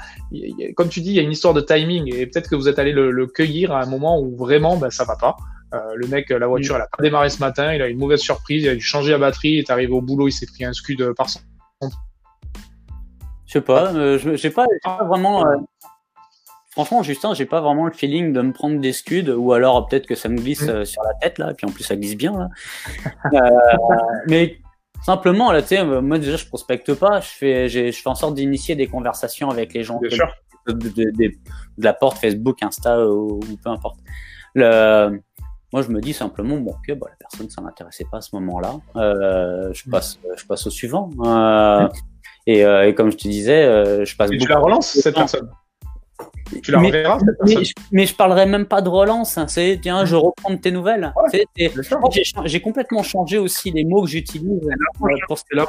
comme 0.75 0.89
tu 0.89 0.99
dis, 0.99 1.11
il 1.11 1.15
y 1.15 1.19
a 1.19 1.23
une 1.23 1.31
histoire 1.31 1.53
de 1.53 1.61
timing 1.61 2.13
et 2.13 2.25
peut-être 2.25 2.49
que 2.49 2.55
vous 2.55 2.67
êtes 2.67 2.79
allé 2.79 2.91
le, 2.91 3.11
le, 3.11 3.27
cueillir 3.27 3.71
à 3.71 3.81
un 3.81 3.85
moment 3.85 4.19
où 4.19 4.35
vraiment, 4.35 4.75
bah, 4.75 4.91
ça 4.91 5.05
va 5.05 5.15
pas. 5.15 5.37
Euh, 5.73 5.95
le 5.95 6.07
mec, 6.07 6.29
la 6.29 6.47
voiture, 6.47 6.75
elle 6.75 6.83
a 6.83 6.87
pas 6.87 7.01
démarré 7.01 7.29
ce 7.29 7.39
matin, 7.39 7.73
il 7.73 7.81
a 7.81 7.87
eu 7.87 7.91
une 7.91 7.97
mauvaise 7.97 8.21
surprise, 8.21 8.63
il 8.63 8.69
a 8.69 8.75
dû 8.75 8.81
changer 8.81 9.11
la 9.11 9.17
batterie, 9.17 9.49
il 9.49 9.59
est 9.59 9.69
arrivé 9.69 9.91
au 9.91 10.01
boulot, 10.01 10.27
il 10.27 10.31
s'est 10.31 10.45
pris 10.45 10.63
un 10.63 10.73
scud 10.73 11.13
par 11.17 11.29
son. 11.29 11.39
Je 13.45 13.53
sais 13.53 13.61
pas, 13.61 13.93
euh, 13.93 14.17
j'ai 14.35 14.49
pas, 14.49 14.65
pas, 14.83 15.03
vraiment. 15.03 15.45
Euh... 15.45 15.57
Franchement, 16.71 17.03
Justin, 17.03 17.33
j'ai 17.33 17.45
pas 17.45 17.61
vraiment 17.61 17.85
le 17.85 17.93
feeling 17.93 18.33
de 18.33 18.41
me 18.41 18.51
prendre 18.51 18.81
des 18.81 18.91
scuds, 18.91 19.29
ou 19.29 19.53
alors 19.53 19.87
peut-être 19.87 20.07
que 20.07 20.15
ça 20.15 20.29
me 20.29 20.37
glisse 20.37 20.63
mm. 20.63 20.69
euh, 20.69 20.85
sur 20.85 21.03
la 21.03 21.13
tête 21.13 21.37
là, 21.37 21.51
et 21.51 21.53
puis 21.53 21.65
en 21.65 21.71
plus 21.71 21.83
ça 21.83 21.95
glisse 21.95 22.17
bien 22.17 22.33
là. 22.37 22.49
Euh, 23.33 23.49
mais 24.27 24.57
simplement 25.03 25.51
là, 25.51 25.61
tu 25.61 25.69
sais, 25.69 25.83
moi 25.83 26.17
déjà 26.17 26.37
je 26.37 26.47
prospecte 26.47 26.93
pas, 26.95 27.21
je 27.21 27.29
fais, 27.29 27.69
je 27.69 27.91
fais 27.91 28.09
en 28.09 28.15
sorte 28.15 28.35
d'initier 28.35 28.75
des 28.75 28.87
conversations 28.87 29.49
avec 29.49 29.73
les 29.73 29.83
gens. 29.83 29.99
De, 30.67 30.73
de, 30.73 31.11
de, 31.11 31.31
la 31.77 31.93
porte 31.93 32.17
Facebook, 32.17 32.63
Insta 32.63 33.07
ou, 33.07 33.39
ou 33.39 33.57
peu 33.63 33.69
importe. 33.69 33.99
Le, 34.55 35.21
moi, 35.75 35.81
je 35.81 35.89
me 35.89 35.99
dis 35.99 36.13
simplement, 36.13 36.55
bon, 36.55 36.71
ok, 36.71 36.97
bah, 36.97 37.07
la 37.09 37.17
personne, 37.17 37.49
ça 37.49 37.59
m'intéressait 37.59 38.05
pas 38.09 38.19
à 38.19 38.21
ce 38.21 38.33
moment-là. 38.37 38.75
Euh, 38.95 39.73
je 39.73 39.89
passe, 39.89 40.19
je 40.37 40.45
passe 40.45 40.65
au 40.67 40.69
suivant. 40.69 41.09
Euh, 41.19 41.89
et, 42.47 42.63
euh, 42.63 42.87
et, 42.87 42.95
comme 42.95 43.11
je 43.11 43.17
te 43.17 43.27
disais, 43.27 43.65
euh, 43.65 44.05
je 44.05 44.15
passe. 44.15 44.31
Et 44.31 44.37
tu 44.37 44.47
la 44.47 44.57
relances 44.57 44.87
cette 44.87 45.15
personne? 45.15 45.49
Tu 46.61 46.71
la 46.71 46.79
mais, 46.79 46.87
reverras 46.87 47.19
cette 47.19 47.27
mais, 47.27 47.35
personne. 47.37 47.65
je, 47.65 47.73
mais 47.91 48.05
je 48.05 48.15
parlerai 48.15 48.45
même 48.45 48.65
pas 48.65 48.81
de 48.81 48.89
relance. 48.89 49.37
Hein. 49.37 49.47
C'est 49.47 49.79
tiens, 49.81 50.05
je 50.05 50.15
reprends 50.15 50.51
de 50.51 50.57
tes 50.57 50.71
nouvelles. 50.71 51.13
Ouais, 51.31 51.45
J'ai 52.45 52.61
complètement 52.61 53.03
changé 53.03 53.37
aussi 53.37 53.71
les 53.71 53.83
mots 53.83 54.03
que 54.03 54.09
j'utilise 54.09 54.61
pour 55.27 55.37
ce 55.37 55.43
là. 55.51 55.65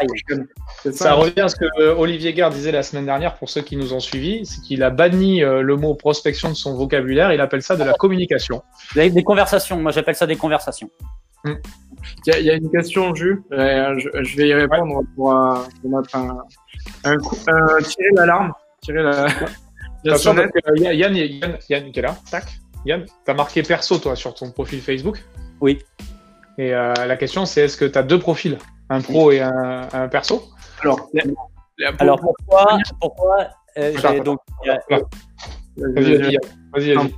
Ça, 0.83 0.93
ça 0.93 1.15
revient 1.15 1.41
à 1.41 1.49
ce 1.49 1.57
que 1.57 1.65
euh, 1.81 1.95
Olivier 1.97 2.33
Guerre 2.33 2.51
disait 2.51 2.73
la 2.73 2.83
semaine 2.83 3.07
dernière 3.07 3.37
pour 3.37 3.49
ceux 3.49 3.63
qui 3.63 3.77
nous 3.77 3.93
ont 3.93 4.01
suivis, 4.01 4.47
c'est 4.47 4.61
qu'il 4.61 4.83
a 4.83 4.91
banni 4.91 5.43
euh, 5.43 5.63
le 5.63 5.77
mot 5.77 5.95
prospection 5.95 6.49
de 6.49 6.55
son 6.55 6.75
vocabulaire. 6.75 7.33
Il 7.33 7.41
appelle 7.41 7.63
ça 7.63 7.77
de 7.77 7.85
la 7.85 7.95
communication. 7.95 8.63
Des, 8.95 9.11
des 9.11 9.23
conversations. 9.23 9.79
Moi, 9.79 9.93
j'appelle 9.93 10.17
ça 10.17 10.27
des 10.27 10.37
conversations. 10.37 10.91
Il 11.47 11.55
y, 12.27 12.31
a, 12.33 12.41
il 12.41 12.47
y, 12.47 12.51
a 12.51 12.55
une 12.55 12.71
question, 12.71 13.15
Jus. 13.15 13.43
Euh, 13.53 13.99
je, 13.99 14.09
je, 14.23 14.37
vais 14.37 14.49
y 14.49 14.55
répondre 14.55 14.97
ouais. 14.97 15.05
pour, 15.15 15.33
euh, 15.33 15.57
pour, 15.81 15.91
mettre 15.91 16.17
un, 16.17 16.39
un 17.05 17.17
coup, 17.19 17.37
euh, 17.49 17.81
tirer 17.81 18.11
l'alarme. 18.15 18.53
Tirer 18.83 19.03
la. 19.03 19.27
Attention, 20.07 20.35
parce 20.35 20.51
que 20.51 20.81
Yann, 20.81 20.95
Yann, 20.95 21.17
Yann, 21.17 21.59
Yann, 21.69 21.93
qui 21.93 21.99
est 21.99 22.03
là, 22.03 22.17
tac. 22.31 22.45
Yann, 22.85 23.05
tu 23.05 23.31
as 23.31 23.35
marqué 23.35 23.63
perso, 23.63 23.99
toi, 23.99 24.17
sur 24.17 24.35
ton 24.35 24.51
profil 24.51 24.81
Facebook. 24.81 25.23
Oui. 25.61 25.79
Et 26.59 26.75
euh, 26.75 26.95
la 26.95 27.17
question, 27.17 27.47
c'est 27.47 27.63
est-ce 27.63 27.77
que 27.77 27.85
tu 27.85 27.99
as 27.99 28.03
deux 28.03 28.19
profils, 28.19 28.59
un 28.89 29.01
pro 29.01 29.31
et 29.31 29.41
un, 29.41 29.89
un 29.93 30.09
perso? 30.09 30.43
Alors, 30.81 31.11
Alors 31.99 32.21
pourquoi, 32.21 32.79
pourquoi 33.01 33.49
euh, 33.79 33.93
j'ai 33.97 34.21
donc. 34.21 34.39
Vas-y, 35.77 36.17
vas-y. 36.17 36.39
Vas-y, 36.73 36.95
vas-y. 36.95 37.15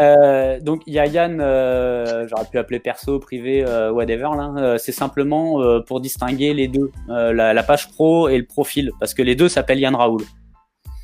Euh, 0.00 0.60
donc 0.60 0.82
il 0.86 0.94
y 0.94 0.98
a 0.98 1.06
Yann, 1.06 1.40
euh, 1.40 2.28
j'aurais 2.28 2.44
pu 2.44 2.58
appeler 2.58 2.78
perso, 2.78 3.18
privé, 3.18 3.64
euh, 3.66 3.90
whatever. 3.90 4.28
Là, 4.36 4.78
c'est 4.78 4.92
simplement 4.92 5.82
pour 5.82 6.00
distinguer 6.00 6.54
les 6.54 6.68
deux, 6.68 6.90
la, 7.08 7.52
la, 7.52 7.62
page 7.62 7.88
pro 7.90 8.28
et 8.28 8.38
le 8.38 8.44
profil, 8.44 8.92
parce 9.00 9.14
que 9.14 9.22
les 9.22 9.34
deux 9.34 9.48
s'appellent 9.48 9.80
Yann 9.80 9.94
Raoul. 9.94 10.22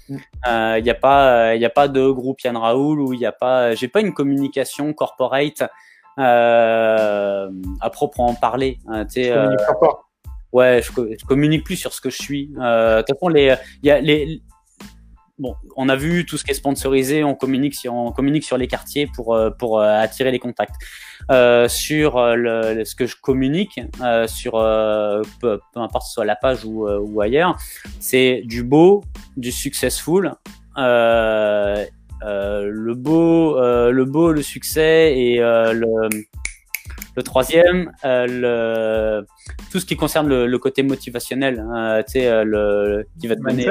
Il 0.08 0.16
mm. 0.16 0.82
n'y 0.82 0.90
a 0.90 0.94
pas, 0.94 1.54
il 1.54 1.64
a 1.64 1.70
pas 1.70 1.88
de 1.88 2.10
groupe 2.10 2.40
Yann 2.42 2.56
Raoul 2.56 3.00
ou 3.00 3.12
il 3.12 3.18
n'y 3.18 3.26
a 3.26 3.32
pas, 3.32 3.74
j'ai 3.74 3.88
pas 3.88 4.00
une 4.00 4.12
communication 4.12 4.92
corporate 4.92 5.62
à 6.16 7.48
proprement 7.92 8.34
parler. 8.34 8.78
Hein, 8.88 9.04
tu 9.06 9.24
sais, 9.24 9.34
ouais, 10.52 10.82
je, 10.82 10.90
je, 10.92 11.24
communique 11.26 11.64
plus 11.64 11.76
sur 11.76 11.92
ce 11.92 12.00
que 12.00 12.10
je 12.10 12.22
suis. 12.22 12.48
de 12.48 13.00
toute 13.02 13.16
façon, 13.16 13.28
les, 13.28 13.54
y 13.82 13.90
a 13.90 14.00
les 14.00 14.42
bon, 15.38 15.54
on 15.76 15.88
a 15.88 15.96
vu 15.96 16.26
tout 16.26 16.36
ce 16.36 16.44
qui 16.44 16.50
est 16.52 16.54
sponsorisé, 16.54 17.24
on 17.24 17.34
communique 17.34 17.74
sur, 17.74 17.94
on 17.94 18.12
communique 18.12 18.44
sur 18.44 18.56
les 18.56 18.68
quartiers 18.68 19.08
pour, 19.14 19.38
pour 19.58 19.80
euh, 19.80 19.84
attirer 19.84 20.30
les 20.30 20.38
contacts. 20.38 20.76
Euh, 21.30 21.68
sur 21.68 22.18
euh, 22.18 22.34
le, 22.34 22.84
ce 22.84 22.94
que 22.94 23.06
je 23.06 23.16
communique, 23.16 23.80
euh, 24.02 24.26
sur 24.26 24.56
euh, 24.56 25.22
peu, 25.40 25.58
peu, 25.72 25.80
importe 25.80 26.06
soit 26.06 26.26
la 26.26 26.36
page 26.36 26.64
ou, 26.64 26.86
ou 26.86 27.20
ailleurs, 27.20 27.56
c'est 27.98 28.42
du 28.44 28.62
beau, 28.62 29.02
du 29.36 29.50
successful. 29.50 30.32
le 30.76 31.86
beau, 32.94 33.58
le 33.58 34.04
beau, 34.04 34.32
le 34.32 34.42
succès 34.42 35.18
et 35.18 35.38
le, 35.38 36.08
le 37.16 37.22
troisième, 37.22 37.90
le, 38.04 39.24
tout 39.70 39.80
ce 39.80 39.86
qui 39.86 39.96
concerne 39.96 40.28
le, 40.28 40.46
le 40.46 40.58
côté 40.58 40.82
motivationnel, 40.82 41.64
tu 42.06 42.12
sais, 42.12 42.44
le, 42.44 43.06
qui 43.18 43.28
va 43.28 43.36
te 43.36 43.40
mener 43.40 43.66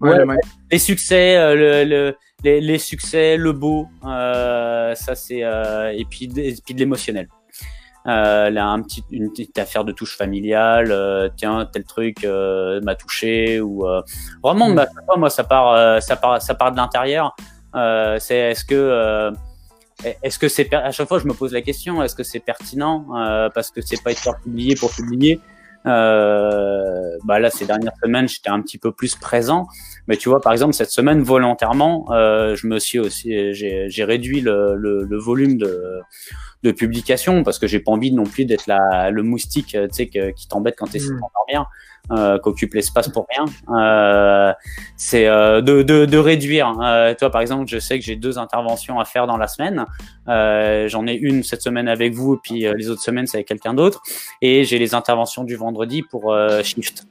Ouais, 0.00 0.22
ouais, 0.22 0.36
les 0.70 0.78
succès, 0.78 1.36
euh, 1.36 1.54
le, 1.54 1.84
le, 1.84 2.16
les, 2.44 2.60
les, 2.60 2.78
succès, 2.78 3.36
le 3.36 3.52
beau, 3.52 3.88
euh, 4.04 4.94
ça 4.94 5.14
c'est 5.14 5.42
euh, 5.42 5.90
et 5.96 6.04
puis 6.04 6.30
et 6.36 6.54
puis 6.64 6.74
de 6.74 6.80
l'émotionnel. 6.80 7.28
Euh, 8.06 8.50
là, 8.50 8.66
un 8.66 8.82
petit, 8.82 9.02
une 9.10 9.30
petite 9.30 9.58
affaire 9.58 9.84
de 9.84 9.90
touche 9.90 10.16
familiale, 10.16 10.92
euh, 10.92 11.28
tiens 11.36 11.68
tel 11.72 11.82
truc 11.82 12.24
euh, 12.24 12.80
m'a 12.82 12.94
touché 12.94 13.60
ou 13.60 13.84
vraiment, 14.42 14.68
mm. 14.68 14.74
bah, 14.74 14.86
moi 15.16 15.30
ça 15.30 15.44
part, 15.44 16.02
ça 16.02 16.16
part, 16.16 16.40
ça 16.42 16.54
part 16.54 16.72
de 16.72 16.76
l'intérieur. 16.76 17.34
c'est 17.74 18.36
est-ce 18.36 18.64
que 18.64 19.32
est-ce 20.22 20.38
que 20.38 20.48
c'est 20.48 20.72
à 20.74 20.92
chaque 20.92 21.08
fois 21.08 21.18
je 21.18 21.26
me 21.26 21.32
pose 21.32 21.52
la 21.52 21.62
question, 21.62 22.02
est-ce 22.02 22.14
que 22.14 22.22
c'est 22.22 22.40
pertinent 22.40 23.06
parce 23.54 23.70
que 23.70 23.80
c'est 23.80 24.02
pas 24.02 24.12
être 24.12 24.38
publié 24.42 24.76
pour 24.76 24.90
publier. 24.92 25.40
Euh, 25.86 27.16
bah 27.24 27.38
là, 27.38 27.50
ces 27.50 27.66
dernières 27.66 27.92
semaines, 28.02 28.28
j'étais 28.28 28.50
un 28.50 28.60
petit 28.60 28.78
peu 28.78 28.92
plus 28.92 29.14
présent. 29.14 29.66
Mais 30.08 30.16
tu 30.16 30.28
vois, 30.28 30.40
par 30.40 30.52
exemple, 30.52 30.74
cette 30.74 30.90
semaine, 30.90 31.22
volontairement, 31.22 32.06
euh, 32.12 32.54
je 32.56 32.66
me 32.66 32.78
suis 32.78 32.98
aussi, 32.98 33.54
j'ai 33.54 34.04
réduit 34.04 34.40
le, 34.40 34.74
le, 34.76 35.04
le, 35.04 35.18
volume 35.18 35.56
de, 35.56 36.00
de 36.66 36.72
publication 36.72 37.42
parce 37.42 37.58
que 37.58 37.66
j'ai 37.66 37.80
pas 37.80 37.92
envie 37.92 38.12
non 38.12 38.24
plus 38.24 38.44
d'être 38.44 38.66
le 38.66 39.22
moustique, 39.22 39.68
tu 39.68 39.88
sais, 39.90 40.06
qui 40.08 40.48
t'embête 40.48 40.76
quand 40.76 40.86
tu 40.86 40.96
essaies 40.96 41.14
bien 41.48 41.66
euh, 42.10 42.38
qu'occupe 42.38 42.74
l'espace 42.74 43.08
pour 43.08 43.26
rien. 43.30 43.44
Euh, 43.76 44.52
c'est 44.96 45.26
euh, 45.26 45.60
de, 45.60 45.82
de, 45.82 46.04
de, 46.04 46.18
réduire. 46.18 46.78
Euh, 46.80 47.14
toi, 47.14 47.30
par 47.30 47.40
exemple, 47.40 47.66
je 47.68 47.78
sais 47.78 47.98
que 47.98 48.04
j'ai 48.04 48.16
deux 48.16 48.38
interventions 48.38 49.00
à 49.00 49.04
faire 49.04 49.26
dans 49.26 49.36
la 49.36 49.48
semaine. 49.48 49.84
Euh, 50.28 50.88
j'en 50.88 51.06
ai 51.06 51.14
une 51.14 51.42
cette 51.42 51.62
semaine 51.62 51.88
avec 51.88 52.14
vous, 52.14 52.38
puis 52.42 52.66
euh, 52.66 52.74
les 52.76 52.90
autres 52.90 53.02
semaines, 53.02 53.26
c'est 53.26 53.38
avec 53.38 53.48
quelqu'un 53.48 53.74
d'autre. 53.74 54.02
Et 54.40 54.64
j'ai 54.64 54.78
les 54.78 54.94
interventions 54.94 55.44
du 55.44 55.56
vendredi 55.56 56.02
pour 56.02 56.34
Shift. 56.62 57.06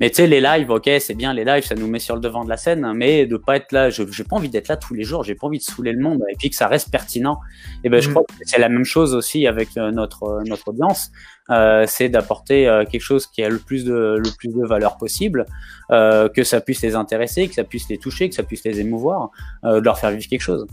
Mais 0.00 0.10
tu 0.10 0.16
sais, 0.16 0.26
les 0.26 0.40
lives, 0.40 0.70
ok, 0.70 0.90
c'est 0.98 1.14
bien, 1.14 1.32
les 1.34 1.44
lives, 1.44 1.64
ça 1.64 1.74
nous 1.74 1.86
met 1.86 1.98
sur 1.98 2.14
le 2.14 2.20
devant 2.20 2.44
de 2.44 2.48
la 2.48 2.56
scène, 2.56 2.90
mais 2.94 3.26
de 3.26 3.36
pas 3.36 3.56
être 3.56 3.70
là, 3.72 3.90
je 3.90 4.02
j'ai 4.10 4.24
pas 4.24 4.36
envie 4.36 4.48
d'être 4.48 4.68
là 4.68 4.76
tous 4.76 4.94
les 4.94 5.04
jours, 5.04 5.24
j'ai 5.24 5.34
pas 5.34 5.46
envie 5.46 5.58
de 5.58 5.62
saouler 5.62 5.92
le 5.92 6.02
monde, 6.02 6.22
et 6.30 6.36
puis 6.36 6.50
que 6.50 6.56
ça 6.56 6.68
reste 6.68 6.90
pertinent. 6.90 7.38
Et 7.84 7.90
ben, 7.90 7.98
mmh. 7.98 8.00
je 8.00 8.08
crois 8.10 8.22
que 8.22 8.34
c'est 8.44 8.58
la 8.58 8.68
même 8.68 8.84
chose 8.84 9.14
aussi 9.14 9.46
avec 9.46 9.76
notre 9.76 10.42
notre 10.46 10.68
audience. 10.68 11.10
Euh, 11.50 11.84
c'est 11.86 12.08
d'apporter 12.08 12.68
euh, 12.68 12.84
quelque 12.84 13.02
chose 13.02 13.26
qui 13.26 13.42
a 13.42 13.48
le 13.48 13.58
plus 13.58 13.84
de, 13.84 14.16
le 14.18 14.30
plus 14.38 14.48
de 14.48 14.64
valeur 14.64 14.96
possible, 14.98 15.46
euh, 15.90 16.28
que 16.28 16.44
ça 16.44 16.60
puisse 16.60 16.80
les 16.82 16.94
intéresser, 16.94 17.48
que 17.48 17.54
ça 17.54 17.64
puisse 17.64 17.88
les 17.88 17.98
toucher, 17.98 18.28
que 18.28 18.34
ça 18.34 18.44
puisse 18.44 18.64
les 18.64 18.80
émouvoir, 18.80 19.30
de 19.64 19.78
leur 19.78 19.98
faire 19.98 20.10
vivre 20.10 20.28
quelque 20.28 20.40
chose. 20.40 20.66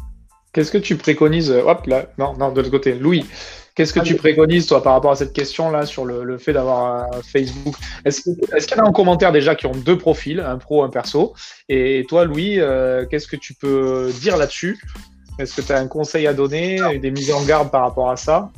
Qu'est-ce 0.54 0.72
que 0.72 0.78
tu 0.78 0.96
préconises? 0.96 1.52
Hop 1.52 1.86
là, 1.88 2.06
non, 2.18 2.36
non, 2.38 2.52
de 2.52 2.62
l'autre 2.62 2.72
côté, 2.72 2.94
Louis. 2.94 3.26
Qu'est-ce 3.78 3.94
que 3.94 4.00
tu 4.00 4.16
préconises, 4.16 4.66
toi, 4.66 4.82
par 4.82 4.94
rapport 4.94 5.12
à 5.12 5.16
cette 5.16 5.34
question-là 5.34 5.86
sur 5.86 6.04
le, 6.04 6.24
le 6.24 6.40
fait 6.40 6.52
d'avoir 6.52 7.14
un 7.14 7.22
Facebook? 7.22 7.76
Est-ce 8.06 8.28
est 8.32 8.66
qu'il 8.66 8.76
y 8.76 8.80
en 8.82 8.86
a 8.86 8.88
en 8.88 8.92
commentaire 8.92 9.32
déjà 9.32 9.54
qui 9.54 9.68
ont 9.68 9.72
deux 9.72 10.00
profils, 10.00 10.40
un 10.40 10.58
pro, 10.58 10.82
un 10.82 10.90
perso? 10.90 11.36
Et 11.70 12.04
toi, 12.10 12.26
Louis, 12.26 12.60
euh, 12.60 13.06
qu'est-ce 13.06 13.28
que 13.28 13.36
tu 13.36 13.54
peux 13.54 14.10
dire 14.20 14.36
là-dessus? 14.36 14.80
Est-ce 15.38 15.56
que 15.56 15.62
tu 15.62 15.72
as 15.72 15.78
un 15.78 15.86
conseil 15.86 16.26
à 16.26 16.34
donner, 16.34 16.98
des 16.98 17.12
mises 17.12 17.32
en 17.32 17.46
garde 17.46 17.70
par 17.70 17.82
rapport 17.82 18.10
à 18.10 18.16
ça? 18.16 18.50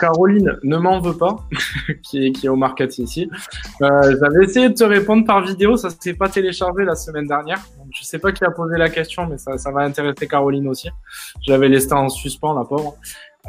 Caroline 0.00 0.56
ne 0.62 0.78
m'en 0.78 0.98
veut 0.98 1.18
pas, 1.18 1.36
qui, 2.02 2.28
est, 2.28 2.32
qui 2.32 2.46
est 2.46 2.48
au 2.48 2.56
market 2.56 2.96
ici. 2.98 3.28
Euh, 3.82 4.16
J'avais 4.18 4.44
essayé 4.44 4.70
de 4.70 4.74
te 4.74 4.84
répondre 4.84 5.26
par 5.26 5.44
vidéo, 5.44 5.76
ça 5.76 5.90
s'est 5.90 6.14
pas 6.14 6.30
téléchargé 6.30 6.86
la 6.86 6.94
semaine 6.94 7.26
dernière. 7.26 7.58
Donc, 7.76 7.88
je 7.94 8.02
sais 8.02 8.18
pas 8.18 8.32
qui 8.32 8.42
a 8.42 8.50
posé 8.50 8.78
la 8.78 8.88
question, 8.88 9.26
mais 9.26 9.36
ça, 9.36 9.58
ça 9.58 9.70
va 9.70 9.82
intéresser 9.82 10.26
Caroline 10.26 10.68
aussi. 10.68 10.88
J'avais 11.46 11.68
laissé 11.68 11.92
en 11.92 12.08
suspens, 12.08 12.54
la 12.54 12.64
pauvre. 12.64 12.96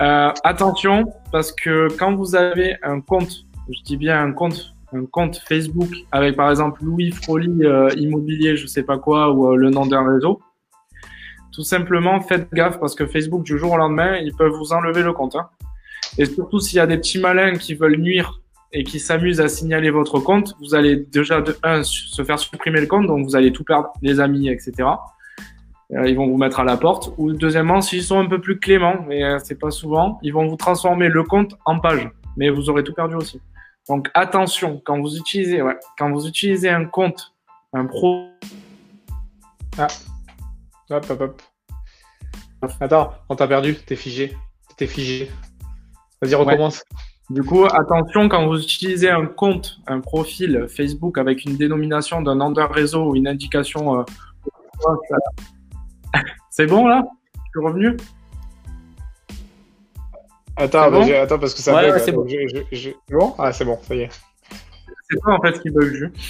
Euh, 0.02 0.32
attention, 0.44 1.14
parce 1.32 1.52
que 1.52 1.88
quand 1.98 2.16
vous 2.16 2.36
avez 2.36 2.76
un 2.84 3.00
compte, 3.00 3.46
je 3.70 3.82
dis 3.84 3.98
bien 3.98 4.22
un 4.22 4.32
compte 4.34 4.76
un 4.94 5.06
compte 5.06 5.38
Facebook 5.38 5.90
avec 6.12 6.36
par 6.36 6.50
exemple 6.50 6.84
Louis 6.84 7.12
Froli 7.12 7.64
euh, 7.64 7.90
Immobilier, 7.98 8.56
je 8.56 8.68
sais 8.68 8.84
pas 8.84 8.98
quoi, 8.98 9.32
ou 9.32 9.52
euh, 9.52 9.56
le 9.56 9.70
nom 9.70 9.86
d'un 9.86 10.08
réseau, 10.08 10.40
tout 11.52 11.64
simplement 11.64 12.22
faites 12.22 12.54
gaffe 12.54 12.80
parce 12.80 12.96
que 12.96 13.06
Facebook 13.06 13.44
du 13.44 13.58
jour 13.58 13.74
au 13.74 13.78
lendemain, 13.78 14.18
ils 14.18 14.34
peuvent 14.34 14.54
vous 14.54 14.74
enlever 14.74 15.02
le 15.02 15.14
compte. 15.14 15.36
Hein. 15.36 15.50
Et 16.18 16.26
surtout 16.26 16.60
s'il 16.60 16.78
y 16.78 16.80
a 16.80 16.88
des 16.88 16.98
petits 16.98 17.20
malins 17.20 17.54
qui 17.54 17.74
veulent 17.74 17.98
nuire 17.98 18.42
et 18.72 18.84
qui 18.84 19.00
s'amusent 19.00 19.42
à 19.42 19.48
signaler 19.48 19.90
votre 19.90 20.20
compte, 20.20 20.56
vous 20.60 20.76
allez 20.76 20.98
déjà 20.98 21.42
de 21.42 21.58
un 21.64 21.84
se 21.84 22.24
faire 22.24 22.40
supprimer 22.40 22.82
le 22.82 22.88
compte, 22.88 23.08
donc 23.08 23.26
vous 23.26 23.36
allez 23.36 23.52
tout 23.52 23.64
perdre, 23.64 23.92
les 24.02 24.20
amis, 24.20 24.50
etc. 24.50 24.88
Euh, 25.94 26.08
ils 26.10 26.16
vont 26.16 26.28
vous 26.28 26.38
mettre 26.38 26.60
à 26.60 26.64
la 26.64 26.78
porte. 26.78 27.14
Ou 27.18 27.34
deuxièmement, 27.34 27.82
s'ils 27.82 28.04
sont 28.04 28.20
un 28.20 28.26
peu 28.26 28.42
plus 28.42 28.60
cléments, 28.60 29.06
mais 29.08 29.24
euh, 29.24 29.40
c'est 29.44 29.60
pas 29.60 29.72
souvent, 29.72 30.20
ils 30.24 30.34
vont 30.34 30.48
vous 30.48 30.56
transformer 30.56 31.10
le 31.10 31.24
compte 31.24 31.56
en 31.66 31.80
page, 31.80 32.10
mais 32.38 32.50
vous 32.50 32.70
aurez 32.70 32.84
tout 32.84 32.94
perdu 32.94 33.16
aussi. 33.16 33.42
Donc 33.88 34.10
attention 34.16 34.82
quand 34.84 35.00
vous 35.00 35.16
utilisez, 35.16 35.62
ouais, 35.62 35.78
quand 35.98 36.12
vous 36.12 36.28
utilisez 36.28 36.70
un 36.70 36.86
compte, 36.86 37.34
un 37.72 37.86
pro. 37.86 38.30
Ah. 39.78 39.88
Hop, 40.90 41.06
hop, 41.10 41.22
hop. 41.22 41.42
Attends, 42.80 43.14
on 43.30 43.36
t'a 43.36 43.48
perdu, 43.48 43.76
t'es 43.76 43.96
figé. 43.96 44.36
T'es 44.78 44.88
figé. 44.88 45.30
Vas-y, 46.22 46.36
recommence. 46.36 46.84
Du 47.30 47.44
coup, 47.44 47.66
attention 47.66 48.30
quand 48.30 48.48
vous 48.48 48.62
utilisez 48.62 49.10
un 49.10 49.26
compte, 49.26 49.80
un 49.88 50.00
profil 50.00 50.68
Facebook 50.68 51.18
avec 51.18 51.44
une 51.46 51.58
dénomination 51.58 52.22
d'un 52.22 52.52
d'un 52.52 52.68
réseau 52.68 53.12
ou 53.12 53.16
une 53.16 53.28
indication. 53.28 54.00
Euh, 54.00 54.04
c'est 56.56 56.68
bon 56.68 56.88
là? 56.88 57.06
Je 57.36 57.60
suis 57.60 57.68
revenu? 57.68 57.98
Attends, 60.56 60.90
bon? 60.90 61.02
attends, 61.02 61.38
parce 61.38 61.54
que 61.54 61.60
ça 61.60 61.76
ouais, 61.76 61.92
bug. 61.92 62.00
c'est 62.00 62.12
bon. 62.14 62.26
bon? 63.10 63.36
Ah, 63.38 63.52
c'est 63.52 63.66
bon, 63.66 63.78
ça 63.82 63.94
y 63.94 64.02
est. 64.04 64.10
C'est 65.10 65.20
toi 65.20 65.34
en 65.34 65.42
fait 65.42 65.60
qui 65.60 65.70
bug. 65.70 66.12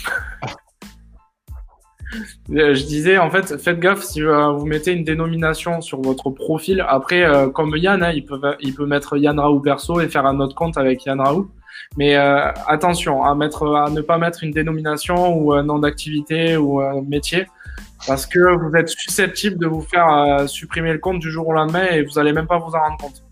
Euh, 2.52 2.74
je 2.76 2.86
disais, 2.86 3.18
en 3.18 3.30
fait, 3.30 3.58
faites 3.58 3.80
gaffe 3.80 4.04
si 4.04 4.22
euh, 4.22 4.52
vous 4.52 4.66
mettez 4.66 4.94
une 4.94 5.04
dénomination 5.04 5.82
sur 5.82 6.02
votre 6.02 6.30
profil. 6.30 6.86
Après, 6.88 7.26
euh, 7.26 7.50
comme 7.50 7.76
Yann, 7.76 8.02
hein, 8.04 8.12
il, 8.14 8.24
peut, 8.24 8.40
il 8.62 8.74
peut 8.74 8.86
mettre 8.86 9.18
Yann 9.18 9.38
Raoult 9.38 9.60
perso 9.60 10.00
et 10.00 10.08
faire 10.08 10.26
un 10.26 10.40
autre 10.40 10.56
compte 10.56 10.78
avec 10.78 11.04
Yann 11.04 11.20
Raoult. 11.20 11.50
Mais 11.98 12.16
attention 12.16 13.24
à, 13.24 13.36
mettre, 13.36 13.76
à 13.76 13.90
ne 13.90 14.00
pas 14.00 14.18
mettre 14.18 14.44
une 14.44 14.52
dénomination 14.52 15.36
ou 15.36 15.52
un 15.52 15.64
nom 15.64 15.80
d'activité 15.80 16.56
ou 16.56 16.80
un 16.80 17.02
métier 17.02 17.48
parce 18.08 18.26
que 18.26 18.40
vous 18.58 18.76
êtes 18.76 18.90
susceptible 18.90 19.58
de 19.58 19.68
vous 19.68 19.82
faire 19.82 20.48
supprimer 20.48 20.94
le 20.94 21.00
compte 21.00 21.20
du 21.20 21.32
jour 21.32 21.48
au 21.48 21.54
lendemain 21.54 21.86
et 21.92 22.04
vous 22.04 22.14
n'allez 22.16 22.34
même 22.34 22.48
pas 22.48 22.58
vous 22.58 22.72
en 22.76 22.80
rendre 22.80 22.98
compte. 22.98 23.26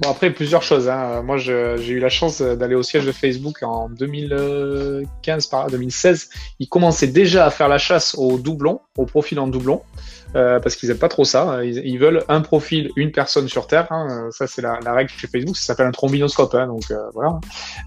Bon, 0.00 0.10
après, 0.10 0.30
plusieurs 0.30 0.62
choses. 0.62 0.88
Hein. 0.88 1.22
Moi, 1.22 1.36
j'ai 1.36 1.88
eu 1.88 2.00
la 2.00 2.08
chance 2.08 2.40
d'aller 2.40 2.74
au 2.74 2.82
siège 2.82 3.04
de 3.04 3.12
Facebook 3.12 3.62
en 3.62 3.88
2015, 3.88 5.46
par 5.46 5.68
2016. 5.68 6.30
Ils 6.58 6.68
commençaient 6.68 7.06
déjà 7.06 7.46
à 7.46 7.50
faire 7.50 7.68
la 7.68 7.78
chasse 7.78 8.16
aux 8.16 8.38
doublons, 8.38 8.80
aux 8.96 9.06
profils 9.06 9.38
en 9.38 9.46
doublon. 9.46 9.82
Euh, 10.34 10.60
parce 10.60 10.76
qu'ils 10.76 10.88
n'aiment 10.88 10.98
pas 10.98 11.08
trop 11.08 11.24
ça. 11.24 11.62
Ils, 11.64 11.98
veulent 11.98 12.24
un 12.28 12.40
profil, 12.40 12.90
une 12.96 13.12
personne 13.12 13.48
sur 13.48 13.66
Terre. 13.66 13.86
Hein. 13.90 14.28
Ça, 14.30 14.46
c'est 14.46 14.62
la, 14.62 14.78
la, 14.82 14.94
règle 14.94 15.10
chez 15.10 15.26
Facebook. 15.26 15.56
Ça 15.56 15.66
s'appelle 15.66 15.86
un 15.86 15.92
trombinoscope. 15.92 16.54
Hein, 16.54 16.66
donc 16.66 16.90
euh, 16.90 17.10
voilà. 17.12 17.40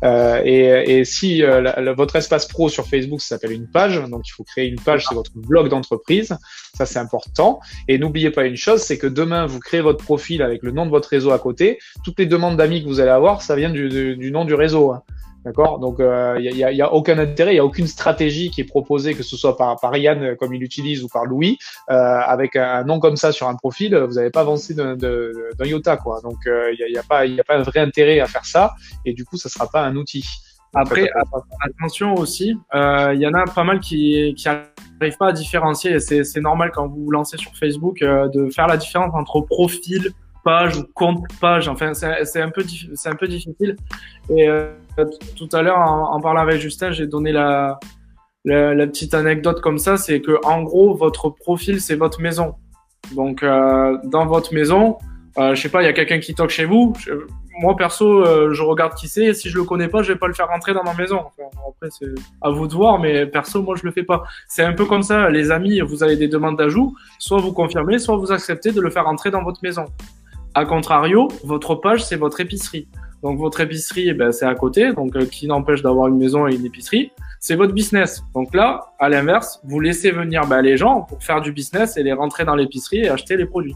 Euh, 0.03 0.41
et, 0.43 0.99
et, 0.99 1.05
si 1.05 1.43
euh, 1.43 1.93
votre 1.95 2.15
espace 2.15 2.47
pro 2.47 2.69
sur 2.69 2.87
Facebook, 2.87 3.21
s'appelle 3.21 3.51
une 3.51 3.67
page. 3.67 3.99
Donc 4.09 4.27
il 4.27 4.31
faut 4.31 4.43
créer 4.43 4.67
une 4.67 4.79
page, 4.79 5.05
c'est 5.07 5.15
votre 5.15 5.31
blog 5.35 5.69
d'entreprise. 5.69 6.37
Ça, 6.75 6.85
c'est 6.85 6.99
important. 6.99 7.59
Et 7.87 7.97
n'oubliez 7.97 8.29
pas 8.29 8.45
une 8.45 8.57
chose, 8.57 8.81
c'est 8.81 8.97
que 8.97 9.07
demain, 9.07 9.45
vous 9.45 9.59
créez 9.59 9.81
votre 9.81 10.03
profil 10.03 10.41
avec 10.41 10.61
le 10.61 10.71
nom 10.71 10.85
de 10.85 10.91
votre 10.91 11.09
réseau 11.09 11.31
à 11.31 11.39
côté. 11.39 11.79
Toutes 12.03 12.19
les 12.19 12.25
demandes 12.25 12.57
d'amis 12.57 12.83
que 12.83 12.87
vous 12.87 12.99
allez 12.99 13.09
avoir, 13.09 13.41
ça 13.41 13.55
vient 13.55 13.69
du, 13.69 13.89
du, 13.89 14.17
du 14.17 14.31
nom 14.31 14.45
du 14.45 14.53
réseau. 14.53 14.91
Hein. 14.91 15.03
D'accord? 15.45 15.77
Donc, 15.77 15.97
il 15.99 16.05
euh, 16.05 16.39
n'y 16.39 16.63
a, 16.63 16.71
y 16.71 16.81
a, 16.81 16.91
aucun 16.91 17.19
intérêt, 17.19 17.51
il 17.51 17.55
n'y 17.55 17.59
a 17.59 17.65
aucune 17.65 17.85
stratégie 17.85 18.49
qui 18.49 18.61
est 18.61 18.65
proposée, 18.65 19.13
que 19.13 19.21
ce 19.21 19.37
soit 19.37 19.55
par, 19.55 19.79
par 19.79 19.95
Yann, 19.95 20.23
euh, 20.23 20.35
comme 20.35 20.55
il 20.55 20.59
l'utilise, 20.59 21.03
ou 21.03 21.07
par 21.07 21.25
Louis, 21.25 21.59
euh, 21.91 21.93
avec 21.93 22.55
un, 22.55 22.83
nom 22.83 22.99
comme 22.99 23.15
ça 23.15 23.31
sur 23.31 23.47
un 23.47 23.53
profil, 23.53 23.95
vous 23.95 24.15
n'avez 24.15 24.31
pas 24.31 24.41
avancé 24.41 24.73
d'un 24.73 24.97
iota. 25.63 25.97
Quoi. 25.97 26.19
Donc, 26.23 26.37
il 26.45 26.75
n'y 26.79 26.83
a, 26.83 26.89
y 26.89 26.97
a, 26.97 27.03
pas, 27.03 27.27
y 27.27 27.39
a 27.39 27.43
pas 27.43 27.57
un 27.57 27.61
vrai 27.61 27.79
intérêt 27.81 28.19
à 28.19 28.25
faire 28.25 28.45
ça, 28.45 28.73
et 29.05 29.13
du 29.13 29.23
coup, 29.23 29.37
ça 29.37 29.47
ne 29.47 29.51
sera 29.51 29.67
pas 29.67 29.83
un 29.83 29.95
outil. 29.95 30.25
Après, 30.73 31.07
attention 31.61 32.15
aussi, 32.15 32.57
il 32.73 33.19
y 33.19 33.27
en 33.27 33.33
a 33.35 33.45
pas 33.45 33.63
mal 33.63 33.79
qui, 33.79 34.33
qui 34.35 34.47
n'arrivent 34.47 35.17
pas 35.19 35.27
à 35.27 35.31
différencier, 35.31 35.91
et 35.91 35.99
c'est 35.99 36.41
normal 36.41 36.71
quand 36.73 36.87
vous 36.87 37.03
vous 37.03 37.11
lancez 37.11 37.37
sur 37.37 37.55
Facebook, 37.55 37.99
de 37.99 38.49
faire 38.49 38.65
la 38.65 38.77
différence 38.77 39.13
entre 39.13 39.41
profil, 39.41 40.11
page 40.45 40.77
ou 40.77 40.83
compte 40.93 41.25
page. 41.41 41.67
Enfin, 41.67 41.93
c'est 41.93 42.41
un 42.41 42.49
peu 42.49 42.63
un 43.05 43.15
peu 43.15 43.27
difficile. 43.27 43.75
Et 44.29 44.47
euh, 44.47 44.71
tout 45.35 45.49
à 45.51 45.61
l'heure, 45.61 45.79
en, 45.79 46.21
parlant 46.21 46.41
avec 46.41 46.61
Justin, 46.61 46.91
j'ai 46.91 47.07
donné 47.07 47.33
la, 47.33 47.79
la, 48.45 48.87
petite 48.87 49.13
anecdote 49.13 49.59
comme 49.59 49.79
ça, 49.79 49.97
c'est 49.97 50.21
que 50.21 50.39
en 50.45 50.61
gros, 50.61 50.95
votre 50.95 51.29
profil, 51.29 51.81
c'est 51.81 51.95
votre 51.95 52.21
maison. 52.21 52.55
Donc, 53.13 53.43
euh, 53.43 53.97
dans 54.05 54.25
votre 54.25 54.53
maison, 54.53 54.97
euh, 55.37 55.53
je 55.53 55.61
sais 55.61 55.69
pas, 55.69 55.81
il 55.81 55.85
y 55.85 55.89
a 55.89 55.93
quelqu'un 55.93 56.19
qui 56.19 56.33
toque 56.33 56.51
chez 56.51 56.65
vous. 56.65 56.93
moi 57.59 57.75
perso, 57.75 58.25
euh, 58.25 58.53
je 58.53 58.61
regarde 58.61 58.93
qui 58.93 59.07
c'est. 59.07 59.33
Si 59.33 59.49
je 59.49 59.57
le 59.57 59.63
connais 59.63 59.87
pas, 59.87 60.03
je 60.03 60.13
vais 60.13 60.19
pas 60.19 60.27
le 60.27 60.33
faire 60.33 60.47
rentrer 60.47 60.73
dans 60.73 60.83
ma 60.83 60.93
maison. 60.93 61.23
après, 61.67 61.89
c'est 61.89 62.07
à 62.41 62.51
vous 62.51 62.67
de 62.67 62.73
voir, 62.73 62.99
mais 62.99 63.25
perso, 63.25 63.63
moi, 63.63 63.75
je 63.75 63.83
le 63.83 63.91
fais 63.91 64.03
pas. 64.03 64.23
C'est 64.47 64.63
un 64.63 64.73
peu 64.73 64.85
comme 64.85 65.03
ça, 65.03 65.29
les 65.29 65.51
amis. 65.51 65.81
Vous 65.81 66.03
avez 66.03 66.15
des 66.15 66.27
demandes 66.27 66.57
d'ajout, 66.57 66.95
soit 67.19 67.39
vous 67.39 67.51
confirmez, 67.51 67.97
soit 67.99 68.15
vous 68.15 68.31
acceptez 68.31 68.71
de 68.71 68.79
le 68.79 68.89
faire 68.89 69.05
rentrer 69.05 69.31
dans 69.31 69.43
votre 69.43 69.59
maison. 69.63 69.85
A 70.57 70.63
contrario, 70.63 71.27
votre 71.43 71.75
page, 71.75 72.05
c'est 72.05 72.15
votre 72.15 72.39
épicerie. 72.39 72.87
Donc 73.21 73.37
votre 73.37 73.59
épicerie, 73.59 74.07
eh 74.07 74.13
ben, 74.13 74.31
c'est 74.31 74.45
à 74.45 74.55
côté, 74.55 74.93
donc 74.93 75.13
euh, 75.17 75.25
qui 75.25 75.47
n'empêche 75.47 75.81
d'avoir 75.81 76.07
une 76.07 76.17
maison 76.17 76.47
et 76.47 76.55
une 76.55 76.65
épicerie. 76.65 77.11
C'est 77.41 77.55
votre 77.55 77.73
business. 77.73 78.23
Donc 78.33 78.55
là, 78.55 78.93
à 78.97 79.09
l'inverse, 79.09 79.59
vous 79.65 79.81
laissez 79.81 80.11
venir 80.11 80.47
ben, 80.47 80.61
les 80.61 80.77
gens 80.77 81.01
pour 81.01 81.21
faire 81.21 81.41
du 81.41 81.51
business 81.51 81.97
et 81.97 82.03
les 82.03 82.13
rentrer 82.13 82.45
dans 82.45 82.55
l'épicerie 82.55 82.99
et 82.99 83.09
acheter 83.09 83.35
les 83.35 83.45
produits. 83.45 83.75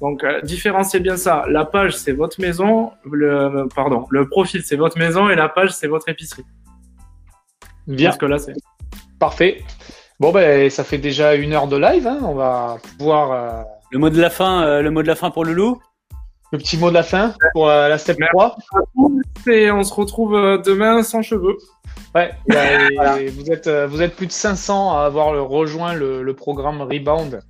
Donc 0.00 0.24
euh, 0.24 0.40
différenciez 0.40 1.00
bien 1.00 1.18
ça. 1.18 1.44
La 1.48 1.66
page, 1.66 1.94
c'est 1.94 2.12
votre 2.12 2.40
maison. 2.40 2.92
Le 3.04 3.68
pardon, 3.74 4.06
le 4.08 4.26
profil, 4.26 4.62
c'est 4.62 4.76
votre 4.76 4.98
maison 4.98 5.28
et 5.28 5.34
la 5.34 5.50
page, 5.50 5.72
c'est 5.72 5.86
votre 5.86 6.08
épicerie. 6.08 6.46
Bien. 7.86 8.08
Parce 8.08 8.16
que 8.16 8.26
là, 8.26 8.38
c'est 8.38 8.54
parfait. 9.18 9.64
Bon 10.18 10.32
ben, 10.32 10.70
ça 10.70 10.82
fait 10.82 10.98
déjà 10.98 11.34
une 11.34 11.52
heure 11.52 11.68
de 11.68 11.76
live. 11.76 12.06
Hein. 12.06 12.20
On 12.22 12.34
va 12.34 12.78
pouvoir. 12.96 13.32
Euh, 13.32 13.62
le 13.90 13.98
mot 13.98 14.08
de 14.08 14.20
la 14.20 14.30
fin, 14.30 14.80
le 14.80 14.90
mot 14.92 15.02
de 15.02 15.08
la 15.08 15.16
fin 15.16 15.30
pour 15.30 15.44
le 15.44 15.52
loup 15.52 15.82
le 16.52 16.58
petit 16.58 16.76
mot 16.76 16.88
de 16.88 16.94
la 16.94 17.02
fin 17.02 17.34
pour 17.52 17.68
euh, 17.68 17.88
la 17.88 17.98
step 17.98 18.18
3. 18.32 18.56
Et 19.46 19.70
on 19.70 19.82
se 19.82 19.94
retrouve 19.94 20.34
euh, 20.34 20.58
demain 20.58 21.02
sans 21.02 21.22
cheveux. 21.22 21.56
Ouais, 22.14 22.32
vous, 23.30 23.50
êtes, 23.50 23.66
euh, 23.66 23.86
vous 23.86 24.02
êtes 24.02 24.16
plus 24.16 24.26
de 24.26 24.32
500 24.32 24.96
à 24.96 25.04
avoir 25.04 25.48
rejoint 25.48 25.94
le, 25.94 26.22
le 26.22 26.34
programme 26.34 26.82
Rebound. 26.82 27.42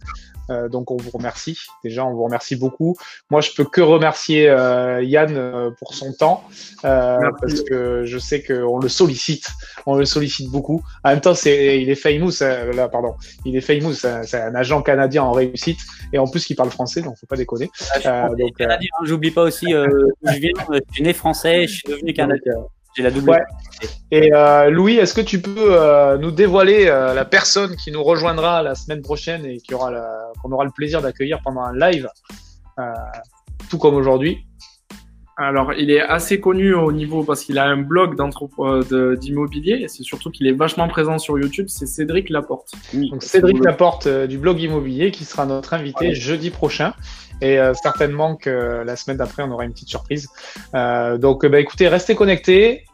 Euh, 0.50 0.68
donc 0.68 0.90
on 0.90 0.96
vous 0.96 1.10
remercie. 1.10 1.58
Déjà, 1.84 2.04
on 2.04 2.12
vous 2.12 2.24
remercie 2.24 2.56
beaucoup. 2.56 2.96
Moi, 3.30 3.40
je 3.40 3.50
peux 3.56 3.64
que 3.64 3.80
remercier 3.80 4.48
euh, 4.48 5.02
Yann 5.02 5.36
euh, 5.36 5.70
pour 5.78 5.94
son 5.94 6.12
temps 6.12 6.44
parce 6.82 7.62
que 7.68 8.04
je 8.04 8.18
sais 8.18 8.42
qu'on 8.42 8.78
le 8.78 8.88
sollicite, 8.88 9.48
on 9.86 9.94
le 9.94 10.04
sollicite 10.04 10.50
beaucoup. 10.50 10.82
En 11.04 11.10
même 11.10 11.20
temps, 11.20 11.34
c'est, 11.34 11.80
il 11.80 11.90
est 11.90 11.94
famous, 11.94 12.40
là, 12.40 12.88
pardon, 12.88 13.14
il 13.44 13.56
est 13.56 13.60
famous. 13.60 13.94
C'est 13.94 14.40
un 14.40 14.54
agent 14.54 14.82
canadien 14.82 15.22
en 15.22 15.32
réussite 15.32 15.78
et 16.12 16.18
en 16.18 16.26
plus, 16.26 16.50
il 16.50 16.56
parle 16.56 16.70
français, 16.70 17.02
donc 17.02 17.16
faut 17.18 17.26
pas 17.26 17.36
déconner. 17.36 17.70
Ah, 18.04 18.26
hein. 18.26 18.78
j'oublie 19.04 19.30
pas 19.30 19.42
aussi. 19.42 19.66
je 19.70 20.38
viens, 20.38 20.52
je 20.72 20.80
suis 20.92 21.02
né 21.02 21.12
français, 21.12 21.66
je 21.66 21.74
suis 21.74 21.88
devenu 21.88 22.12
canadien. 22.12 22.54
J'ai 22.96 23.02
la 23.02 23.10
double. 23.10 23.46
Et 24.10 24.32
euh, 24.34 24.70
Louis, 24.70 24.96
est-ce 24.96 25.14
que 25.14 25.20
tu 25.20 25.40
peux 25.40 25.74
euh, 25.74 26.18
nous 26.18 26.32
dévoiler 26.32 26.86
euh, 26.86 27.14
la 27.14 27.24
personne 27.24 27.76
qui 27.76 27.92
nous 27.92 28.02
rejoindra 28.02 28.62
la 28.62 28.74
semaine 28.74 29.02
prochaine 29.02 29.44
et 29.46 29.58
qui 29.58 29.74
aura 29.74 29.92
qu'on 30.42 30.50
aura 30.50 30.64
le 30.64 30.70
plaisir 30.70 31.00
d'accueillir 31.00 31.40
pendant 31.44 31.62
un 31.62 31.76
live, 31.76 32.08
tout 33.68 33.78
comme 33.78 33.94
aujourd'hui? 33.94 34.44
Alors, 35.36 35.72
il 35.72 35.90
est 35.90 36.02
assez 36.02 36.38
connu 36.38 36.74
au 36.74 36.92
niveau 36.92 37.22
parce 37.22 37.44
qu'il 37.44 37.58
a 37.58 37.64
un 37.64 37.78
blog 37.78 38.14
d'immobilier 39.18 39.80
et 39.82 39.88
c'est 39.88 40.02
surtout 40.02 40.30
qu'il 40.30 40.46
est 40.46 40.52
vachement 40.52 40.86
présent 40.88 41.18
sur 41.18 41.38
YouTube. 41.38 41.66
C'est 41.68 41.86
Cédric 41.86 42.28
Laporte. 42.28 42.72
Donc, 42.92 43.22
Cédric 43.22 43.64
Laporte 43.64 44.06
du 44.06 44.36
blog 44.36 44.60
immobilier 44.60 45.10
qui 45.10 45.24
sera 45.24 45.46
notre 45.46 45.72
invité 45.72 46.14
jeudi 46.14 46.50
prochain. 46.50 46.92
Et 47.40 47.58
euh, 47.58 47.72
certainement 47.74 48.36
que 48.36 48.82
la 48.84 48.96
semaine 48.96 49.16
d'après, 49.16 49.42
on 49.42 49.50
aura 49.50 49.64
une 49.64 49.72
petite 49.72 49.88
surprise. 49.88 50.28
Euh, 50.74 51.18
donc, 51.18 51.46
bah, 51.46 51.60
écoutez, 51.60 51.88
restez 51.88 52.14
connectés. 52.14 52.84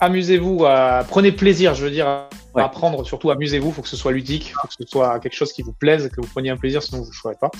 Amusez-vous, 0.00 0.66
prenez 1.08 1.32
plaisir, 1.32 1.74
je 1.74 1.84
veux 1.84 1.90
dire, 1.90 2.06
à 2.06 2.28
apprendre, 2.56 3.06
surtout 3.06 3.30
amusez-vous, 3.30 3.68
il 3.68 3.72
faut 3.72 3.80
que 3.80 3.88
ce 3.88 3.96
soit 3.96 4.12
ludique, 4.12 4.48
il 4.48 4.52
faut 4.52 4.68
que 4.68 4.74
ce 4.74 4.86
soit 4.86 5.18
quelque 5.18 5.34
chose 5.34 5.52
qui 5.52 5.62
vous 5.62 5.72
plaise, 5.72 6.10
que 6.10 6.20
vous 6.20 6.26
preniez 6.26 6.50
un 6.50 6.56
plaisir, 6.56 6.82
sinon 6.82 7.00
vous 7.02 7.08
ne 7.08 7.12
jouerez 7.12 7.36
pas. 7.40 7.50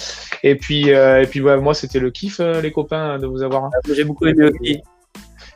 Et 0.42 0.56
puis, 0.56 0.92
euh, 0.92 1.22
et 1.22 1.26
puis 1.26 1.40
moi, 1.40 1.72
c'était 1.74 2.00
le 2.00 2.10
kiff, 2.10 2.40
les 2.40 2.72
copains, 2.72 3.18
de 3.18 3.26
vous 3.26 3.42
avoir. 3.42 3.70
J'ai 3.90 4.04
beaucoup 4.04 4.26
aimé 4.26 4.50
aussi. 4.50 4.82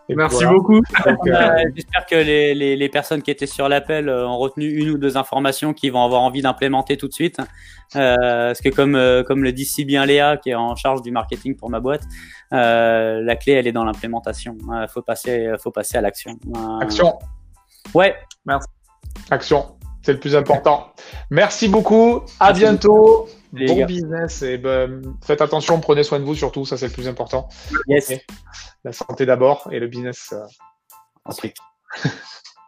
Merci 0.09 0.47
beaucoup. 0.47 0.81
Euh, 1.07 1.65
j'espère 1.75 2.07
que 2.07 2.15
les, 2.15 2.55
les, 2.55 2.77
les, 2.77 2.89
personnes 2.89 3.23
qui 3.23 3.31
étaient 3.31 3.47
sur 3.47 3.69
l'appel 3.69 4.09
euh, 4.09 4.27
ont 4.27 4.39
retenu 4.39 4.67
une 4.67 4.91
ou 4.91 4.99
deux 4.99 5.17
informations 5.17 5.75
qu'ils 5.75 5.93
vont 5.93 6.05
avoir 6.05 6.23
envie 6.23 6.43
d'implémenter 6.43 6.97
tout 6.97 7.09
de 7.09 7.13
suite. 7.13 7.39
Euh, 7.97 8.49
parce 8.49 8.61
que 8.61 8.69
comme, 8.69 8.95
euh, 8.95 9.23
comme 9.23 9.43
le 9.43 9.53
dit 9.53 9.65
si 9.65 9.85
bien 9.85 10.05
Léa, 10.05 10.37
qui 10.37 10.51
est 10.51 10.55
en 10.55 10.75
charge 10.77 11.03
du 11.03 11.11
marketing 11.11 11.57
pour 11.57 11.71
ma 11.71 11.81
boîte, 11.81 12.03
euh, 12.53 13.21
la 13.23 13.37
clé, 13.37 13.53
elle 13.53 13.67
est 13.67 13.73
dans 13.73 13.85
l'implémentation. 13.85 14.57
Il 14.71 14.87
faut, 14.89 15.03
passer, 15.03 15.53
faut 15.63 15.71
passer 15.71 15.97
à 15.97 16.01
l'action. 16.01 16.39
Action. 16.81 17.19
Ouais. 17.95 18.15
Merci. 18.45 18.69
Action, 19.31 19.77
c'est 20.03 20.13
le 20.13 20.21
plus 20.21 20.37
important. 20.37 20.93
Merci 21.31 21.69
beaucoup. 21.69 22.23
À 22.41 22.53
bientôt. 22.53 23.29
Bon 23.53 23.87
business 23.87 24.43
et 24.43 24.59
ben, 24.59 25.03
faites 25.25 25.41
attention, 25.41 25.81
prenez 25.81 26.03
soin 26.03 26.21
de 26.21 26.25
vous 26.25 26.35
surtout, 26.35 26.65
ça 26.65 26.77
c'est 26.77 26.89
le 26.89 26.93
plus 26.93 27.09
important. 27.09 27.49
Yes. 27.87 28.13
La 28.85 28.93
santé 28.93 29.27
d'abord 29.27 29.69
et 29.73 29.79
le 29.79 29.87
business 29.89 30.33
euh, 30.33 30.45
ensuite. 31.25 31.57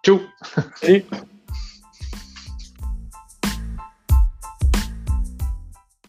Ciao. 0.04 0.20